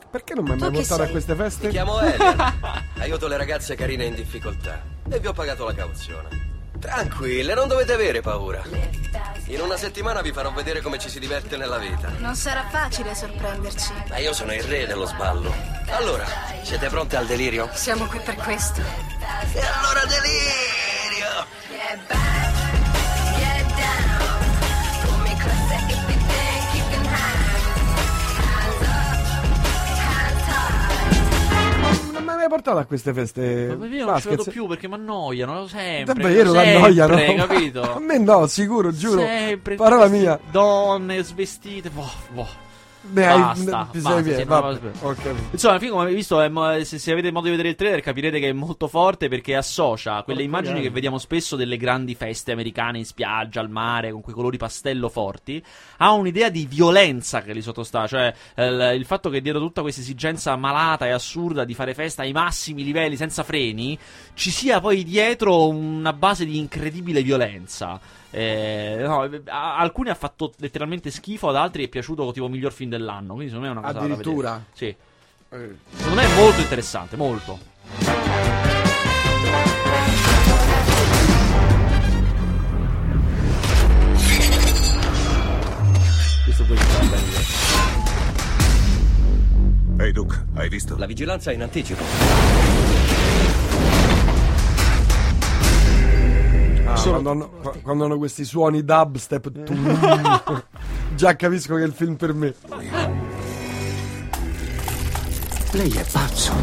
Perché 0.09 0.33
non 0.33 0.43
mi 0.43 0.51
hai 0.51 0.57
mai 0.57 0.71
portato 0.71 1.01
a 1.03 1.07
queste 1.07 1.35
feste? 1.35 1.67
Mi 1.67 1.71
chiamo 1.71 1.99
Elian. 1.99 2.83
Aiuto 2.99 3.27
le 3.27 3.37
ragazze 3.37 3.75
carine 3.75 4.05
in 4.05 4.13
difficoltà. 4.13 4.81
E 5.09 5.19
vi 5.19 5.27
ho 5.27 5.33
pagato 5.33 5.65
la 5.65 5.73
cauzione. 5.73 6.27
Tranquille, 6.79 7.53
non 7.53 7.67
dovete 7.67 7.93
avere 7.93 8.21
paura. 8.21 8.61
In 9.45 9.61
una 9.61 9.77
settimana 9.77 10.21
vi 10.21 10.31
farò 10.31 10.51
vedere 10.51 10.81
come 10.81 10.97
ci 10.99 11.09
si 11.09 11.19
diverte 11.19 11.55
nella 11.55 11.77
vita. 11.77 12.09
Non 12.17 12.35
sarà 12.35 12.67
facile 12.69 13.15
sorprenderci. 13.15 13.93
Ma 14.09 14.17
io 14.17 14.33
sono 14.33 14.53
il 14.53 14.63
re 14.63 14.85
dello 14.85 15.05
sballo. 15.05 15.53
Allora, 15.91 16.25
siete 16.61 16.89
pronte 16.89 17.15
al 17.15 17.25
delirio? 17.25 17.69
Siamo 17.73 18.05
qui 18.05 18.19
per 18.19 18.35
questo. 18.35 18.81
E 18.81 19.59
allora 19.59 20.05
delirio! 20.05 20.86
Hai 32.47 32.49
portato 32.49 32.77
a 32.77 32.85
queste 32.85 33.13
feste? 33.13 33.75
Ma 33.77 33.85
io 33.85 34.05
non 34.05 34.19
ci 34.19 34.29
vedo 34.29 34.43
più 34.45 34.65
perché 34.67 34.87
mi 34.87 34.95
annoiano 34.95 35.67
sempre. 35.67 36.13
Davvero 36.13 36.53
sempre, 36.53 36.73
l'annoiano? 36.73 37.45
capito? 37.45 37.81
A 37.95 37.99
me 37.99 38.17
no, 38.17 38.47
sicuro, 38.47 38.91
giuro. 38.91 39.21
Sempre 39.21 39.75
Parola 39.75 40.07
mia. 40.07 40.39
Donne 40.49 41.21
svestite. 41.23 41.89
Boh, 41.89 42.09
boh. 42.31 42.65
Ne 43.13 43.25
hai- 43.27 43.39
Basta, 43.39 43.87
ti 43.91 43.99
basta, 43.99 44.21
via, 44.21 44.45
vabbè, 44.45 44.79
capito. 44.79 45.05
Insomma, 45.51 45.73
alla 45.73 45.79
fine, 45.79 45.91
come 45.91 46.01
avete 46.03 46.15
visto, 46.17 46.41
è 46.41 46.49
mo- 46.49 46.83
se, 46.83 46.97
se 46.99 47.11
avete 47.11 47.31
modo 47.31 47.45
di 47.45 47.51
vedere 47.51 47.69
il 47.69 47.75
trailer, 47.75 48.01
capirete 48.01 48.39
che 48.39 48.49
è 48.49 48.53
molto 48.53 48.87
forte 48.87 49.27
perché 49.27 49.55
associa 49.55 50.23
quelle 50.23 50.41
Porca 50.43 50.57
immagini 50.57 50.81
che 50.81 50.89
vediamo 50.89 51.17
spesso 51.17 51.55
delle 51.55 51.77
grandi 51.77 52.15
feste 52.15 52.51
americane 52.51 52.97
in 52.97 53.05
spiaggia, 53.05 53.59
al 53.61 53.69
mare, 53.69 54.11
con 54.11 54.21
quei 54.21 54.35
colori 54.35 54.57
pastello 54.57 55.09
forti. 55.09 55.63
Ha 55.97 56.11
un'idea 56.11 56.49
di 56.49 56.65
violenza 56.65 57.41
che 57.41 57.53
li 57.53 57.61
sottostà, 57.61 58.07
cioè 58.07 58.33
eh, 58.55 58.65
il, 58.67 58.95
il 58.99 59.05
fatto 59.05 59.29
che 59.29 59.41
dietro 59.41 59.61
tutta 59.61 59.81
questa 59.81 60.01
esigenza 60.01 60.55
malata 60.55 61.05
e 61.05 61.11
assurda 61.11 61.63
di 61.63 61.73
fare 61.73 61.93
festa 61.93 62.21
ai 62.23 62.31
massimi 62.33 62.83
livelli, 62.83 63.15
senza 63.15 63.43
freni, 63.43 63.97
ci 64.33 64.51
sia 64.51 64.79
poi 64.79 65.03
dietro 65.03 65.67
una 65.69 66.13
base 66.13 66.45
di 66.45 66.57
incredibile 66.57 67.21
violenza. 67.21 67.99
Eh, 68.29 68.97
no, 69.05 69.21
a- 69.45 69.77
alcuni 69.77 70.09
ha 70.09 70.13
fatto 70.15 70.53
letteralmente 70.57 71.09
schifo, 71.11 71.47
ad 71.47 71.55
altri 71.55 71.85
è 71.85 71.87
piaciuto 71.87 72.31
tipo 72.33 72.47
miglior 72.49 72.73
film 72.73 72.89
dell'anno. 72.97 73.33
Quindi 73.33 73.51
secondo 73.53 73.67
me 73.67 73.73
è 73.73 73.77
una 73.77 73.87
cosa 73.87 73.99
da 73.99 74.05
Addirittura? 74.05 74.49
vedere. 74.51 74.65
Sì. 74.73 74.95
Eh. 75.49 75.75
Secondo 75.95 76.15
me 76.15 76.25
è 76.25 76.35
molto 76.35 76.59
interessante, 76.61 77.15
molto. 77.15 77.59
Questo 86.43 86.63
poi 86.65 86.75
da. 86.77 86.85
Ehi 90.03 90.11
Duke, 90.11 90.45
hai 90.55 90.69
visto? 90.69 90.95
La 90.97 91.05
vigilanza 91.05 91.51
è 91.51 91.53
in 91.55 91.61
anticipo. 91.63 92.03
Solo- 96.97 97.21
quando, 97.21 97.29
hanno, 97.31 97.49
qua- 97.61 97.75
quando 97.81 98.05
hanno 98.05 98.17
questi 98.17 98.43
suoni 98.45 98.83
dubstep, 98.83 99.63
tu- 99.63 100.63
già 101.15 101.35
capisco 101.35 101.75
che 101.75 101.83
è 101.83 101.85
il 101.85 101.93
film 101.93 102.15
per 102.15 102.33
me. 102.33 102.53
Lei 105.71 105.91
è 105.91 106.05
pazzo. 106.11 106.53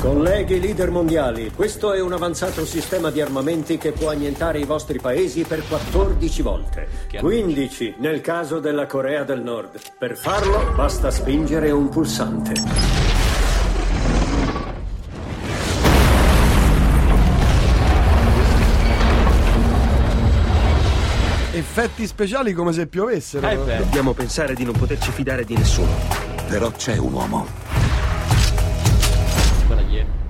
Colleghi 0.00 0.60
leader 0.60 0.90
mondiali, 0.90 1.50
questo 1.54 1.92
è 1.92 2.00
un 2.00 2.12
avanzato 2.12 2.64
sistema 2.64 3.10
di 3.10 3.20
armamenti 3.20 3.76
che 3.78 3.92
può 3.92 4.10
annientare 4.10 4.58
i 4.58 4.64
vostri 4.64 4.98
paesi 4.98 5.42
per 5.42 5.66
14 5.66 6.42
volte. 6.42 6.88
15 7.18 7.96
nel 7.98 8.20
caso 8.20 8.60
della 8.60 8.86
Corea 8.86 9.24
del 9.24 9.42
Nord. 9.42 9.78
Per 9.98 10.16
farlo 10.16 10.72
basta 10.74 11.10
spingere 11.10 11.70
un 11.70 11.88
pulsante. 11.88 12.99
Effetti 21.82 22.06
speciali 22.06 22.52
come 22.52 22.74
se 22.74 22.86
piovessero. 22.86 23.48
Eh 23.48 23.78
Dobbiamo 23.78 24.12
pensare 24.12 24.52
di 24.54 24.64
non 24.64 24.74
poterci 24.74 25.10
fidare 25.12 25.46
di 25.46 25.56
nessuno. 25.56 25.88
Però 26.46 26.70
c'è 26.72 26.98
un 26.98 27.12
uomo. 27.14 27.46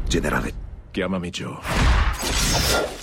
Generale, 0.07 0.53
chiamami 0.93 1.31
Joe. 1.31 3.00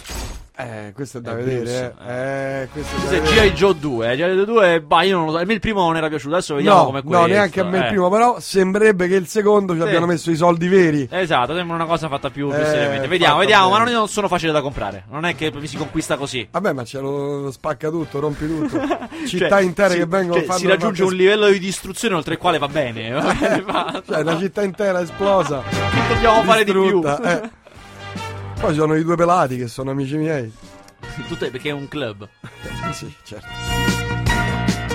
Eh, 0.59 0.91
questo 0.95 1.19
è 1.19 1.21
da 1.21 1.33
È 1.33 1.35
vedere. 1.35 1.93
Eh. 2.07 2.61
Eh, 2.63 2.67
questo 2.71 2.95
è 2.95 2.99
da 2.99 3.05
Questo 3.09 3.15
è 3.15 3.19
vedere. 3.21 3.47
G.I. 3.49 3.53
Joe 3.53 3.75
2. 3.77 4.07
G.I. 4.15 4.17
Joe 4.17 4.45
2, 4.45 4.81
bah, 4.81 5.03
io 5.03 5.15
non 5.17 5.25
lo 5.27 5.31
so. 5.33 5.37
A 5.37 5.43
me 5.45 5.53
il 5.53 5.59
primo 5.59 5.81
non 5.85 5.95
era 5.97 6.07
piaciuto. 6.09 6.33
Adesso 6.33 6.55
vediamo 6.55 6.77
No, 6.79 6.85
come 6.85 7.01
no, 7.03 7.09
questo. 7.09 7.27
neanche 7.27 7.59
a 7.59 7.63
me 7.63 7.77
il 7.77 7.83
eh. 7.83 7.87
primo, 7.89 8.09
però 8.09 8.39
sembrerebbe 8.39 9.07
che 9.07 9.13
il 9.15 9.27
secondo 9.27 9.73
ci 9.73 9.79
Sì. 9.81 9.85
abbiano 9.85 10.07
messo 10.07 10.31
i 10.31 10.35
soldi 10.35 10.67
veri. 10.67 11.07
Esatto, 11.11 11.53
sembra 11.53 11.75
una 11.75 11.85
cosa 11.85 12.07
fatta 12.07 12.31
più, 12.31 12.49
più 12.49 12.57
Eh, 12.59 12.65
seriamente. 12.65 13.07
Vediamo, 13.07 13.37
vediamo, 13.37 13.69
bene. 13.69 13.83
ma 13.85 13.91
non, 13.91 14.07
sono 14.07 14.27
facili 14.27 14.51
da 14.51 14.61
comprare. 14.61 15.03
Non 15.11 15.25
è 15.25 15.35
che 15.35 15.51
mi 15.53 15.67
si 15.67 15.77
conquista 15.77 16.17
così. 16.17 16.47
Vabbè, 16.49 16.73
ma 16.73 16.83
ce 16.83 16.99
lo 17.01 17.51
spacca 17.51 17.89
tutto, 17.91 18.19
rompi 18.19 18.47
tutto. 18.47 18.79
Città 19.27 19.49
Cioè, 19.49 19.61
intere 19.61 19.91
si- 19.91 19.97
che 19.99 20.05
vengono 20.07 20.41
cioè, 20.43 20.57
Si 20.57 20.65
raggiunge 20.65 21.03
un 21.03 21.13
livello 21.13 21.49
di 21.49 21.59
distruzione 21.59 22.15
oltre 22.15 22.33
il 22.33 22.39
quale 22.39 22.57
va 22.57 22.67
bene. 22.67 23.11
Va 23.11 23.35
bene, 23.39 23.61
va. 23.61 24.01
Cioè, 24.03 24.21
una 24.21 24.39
città 24.39 24.63
intera 24.63 25.01
esplosa. 25.01 25.61
Dobbiamo 26.09 26.41
fare 26.41 26.63
di 26.63 26.71
più. 26.71 27.03
eh. 28.57 28.61
Poi 28.61 28.73
ci 28.73 28.79
sono 28.79 28.95
i 28.95 29.03
due 29.03 29.15
pelati 29.15 29.57
che 29.57 29.67
sono 29.67 29.91
amici 29.91 30.17
miei. 30.17 30.51
Tutto 31.27 31.45
è 31.45 31.51
perché 31.51 31.69
è 31.69 31.73
un 31.73 31.87
club. 31.87 32.27
sì, 32.91 33.13
certo. 33.23 33.47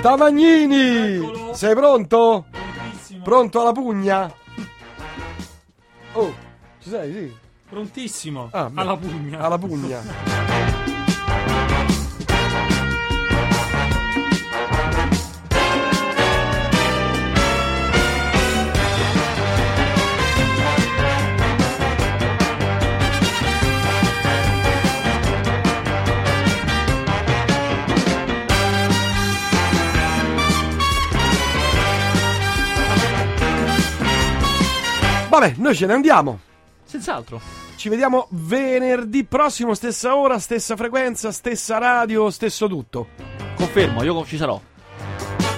Tavagnini! 0.00 1.52
Sei 1.52 1.74
pronto? 1.74 2.46
Pronto 3.22 3.60
alla 3.60 3.72
pugna? 3.72 4.32
Oh, 6.12 6.34
ci 6.80 6.90
sei? 6.90 7.12
Sì. 7.12 7.36
Prontissimo. 7.68 8.48
Ah, 8.50 8.70
alla 8.74 8.96
pugna. 8.96 9.38
Alla 9.38 9.58
pugna. 9.58 10.50
Vabbè, 35.32 35.54
noi 35.56 35.74
ce 35.74 35.86
ne 35.86 35.94
andiamo. 35.94 36.40
Senz'altro. 36.84 37.40
Ci 37.76 37.88
vediamo 37.88 38.26
venerdì 38.32 39.24
prossimo, 39.24 39.72
stessa 39.72 40.14
ora, 40.14 40.38
stessa 40.38 40.76
frequenza, 40.76 41.32
stessa 41.32 41.78
radio, 41.78 42.28
stesso 42.28 42.68
tutto. 42.68 43.08
Confermo, 43.56 44.02
io 44.02 44.26
ci 44.26 44.36
sarò. 44.36 44.60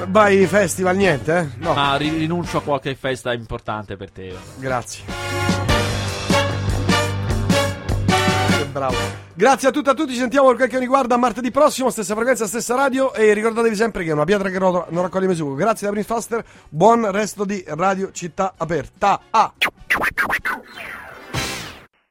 Vai 0.07 0.47
festival, 0.47 0.95
niente, 0.95 1.37
eh? 1.37 1.49
No. 1.59 1.75
Ma 1.75 1.97
ri- 1.97 2.17
rinuncio 2.17 2.59
a 2.59 2.63
qualche 2.63 2.95
festa 2.95 3.33
importante 3.33 3.97
per 3.97 4.13
te. 4.13 4.33
Grazie. 4.59 5.24
bravo. 8.75 8.97
Grazie 9.35 9.69
a 9.69 9.71
tutti 9.71 9.89
a 9.89 9.95
tutti, 9.95 10.13
ci 10.13 10.19
sentiamo 10.19 10.49
per 10.49 10.57
quel 10.57 10.69
che 10.69 10.79
riguarda 10.81 11.17
martedì 11.17 11.53
prossimo, 11.53 11.91
stessa 11.91 12.15
frequenza, 12.15 12.47
stessa 12.47 12.75
radio 12.75 13.15
e 13.15 13.33
ricordatevi 13.33 13.77
sempre 13.77 14.03
che 14.03 14.11
è 14.11 14.13
una 14.13 14.25
pietra 14.25 14.51
che 14.51 14.59
non 14.59 14.85
raccoglie 14.91 15.27
mai 15.27 15.37
su. 15.37 15.55
Grazie 15.55 15.87
da 15.87 15.93
Prince 15.93 16.13
Faster, 16.13 16.45
buon 16.69 17.09
resto 17.11 17.45
di 17.45 17.63
Radio 17.69 18.11
Città 18.11 18.55
Aperta. 18.57 19.21
Ah. 19.31 19.53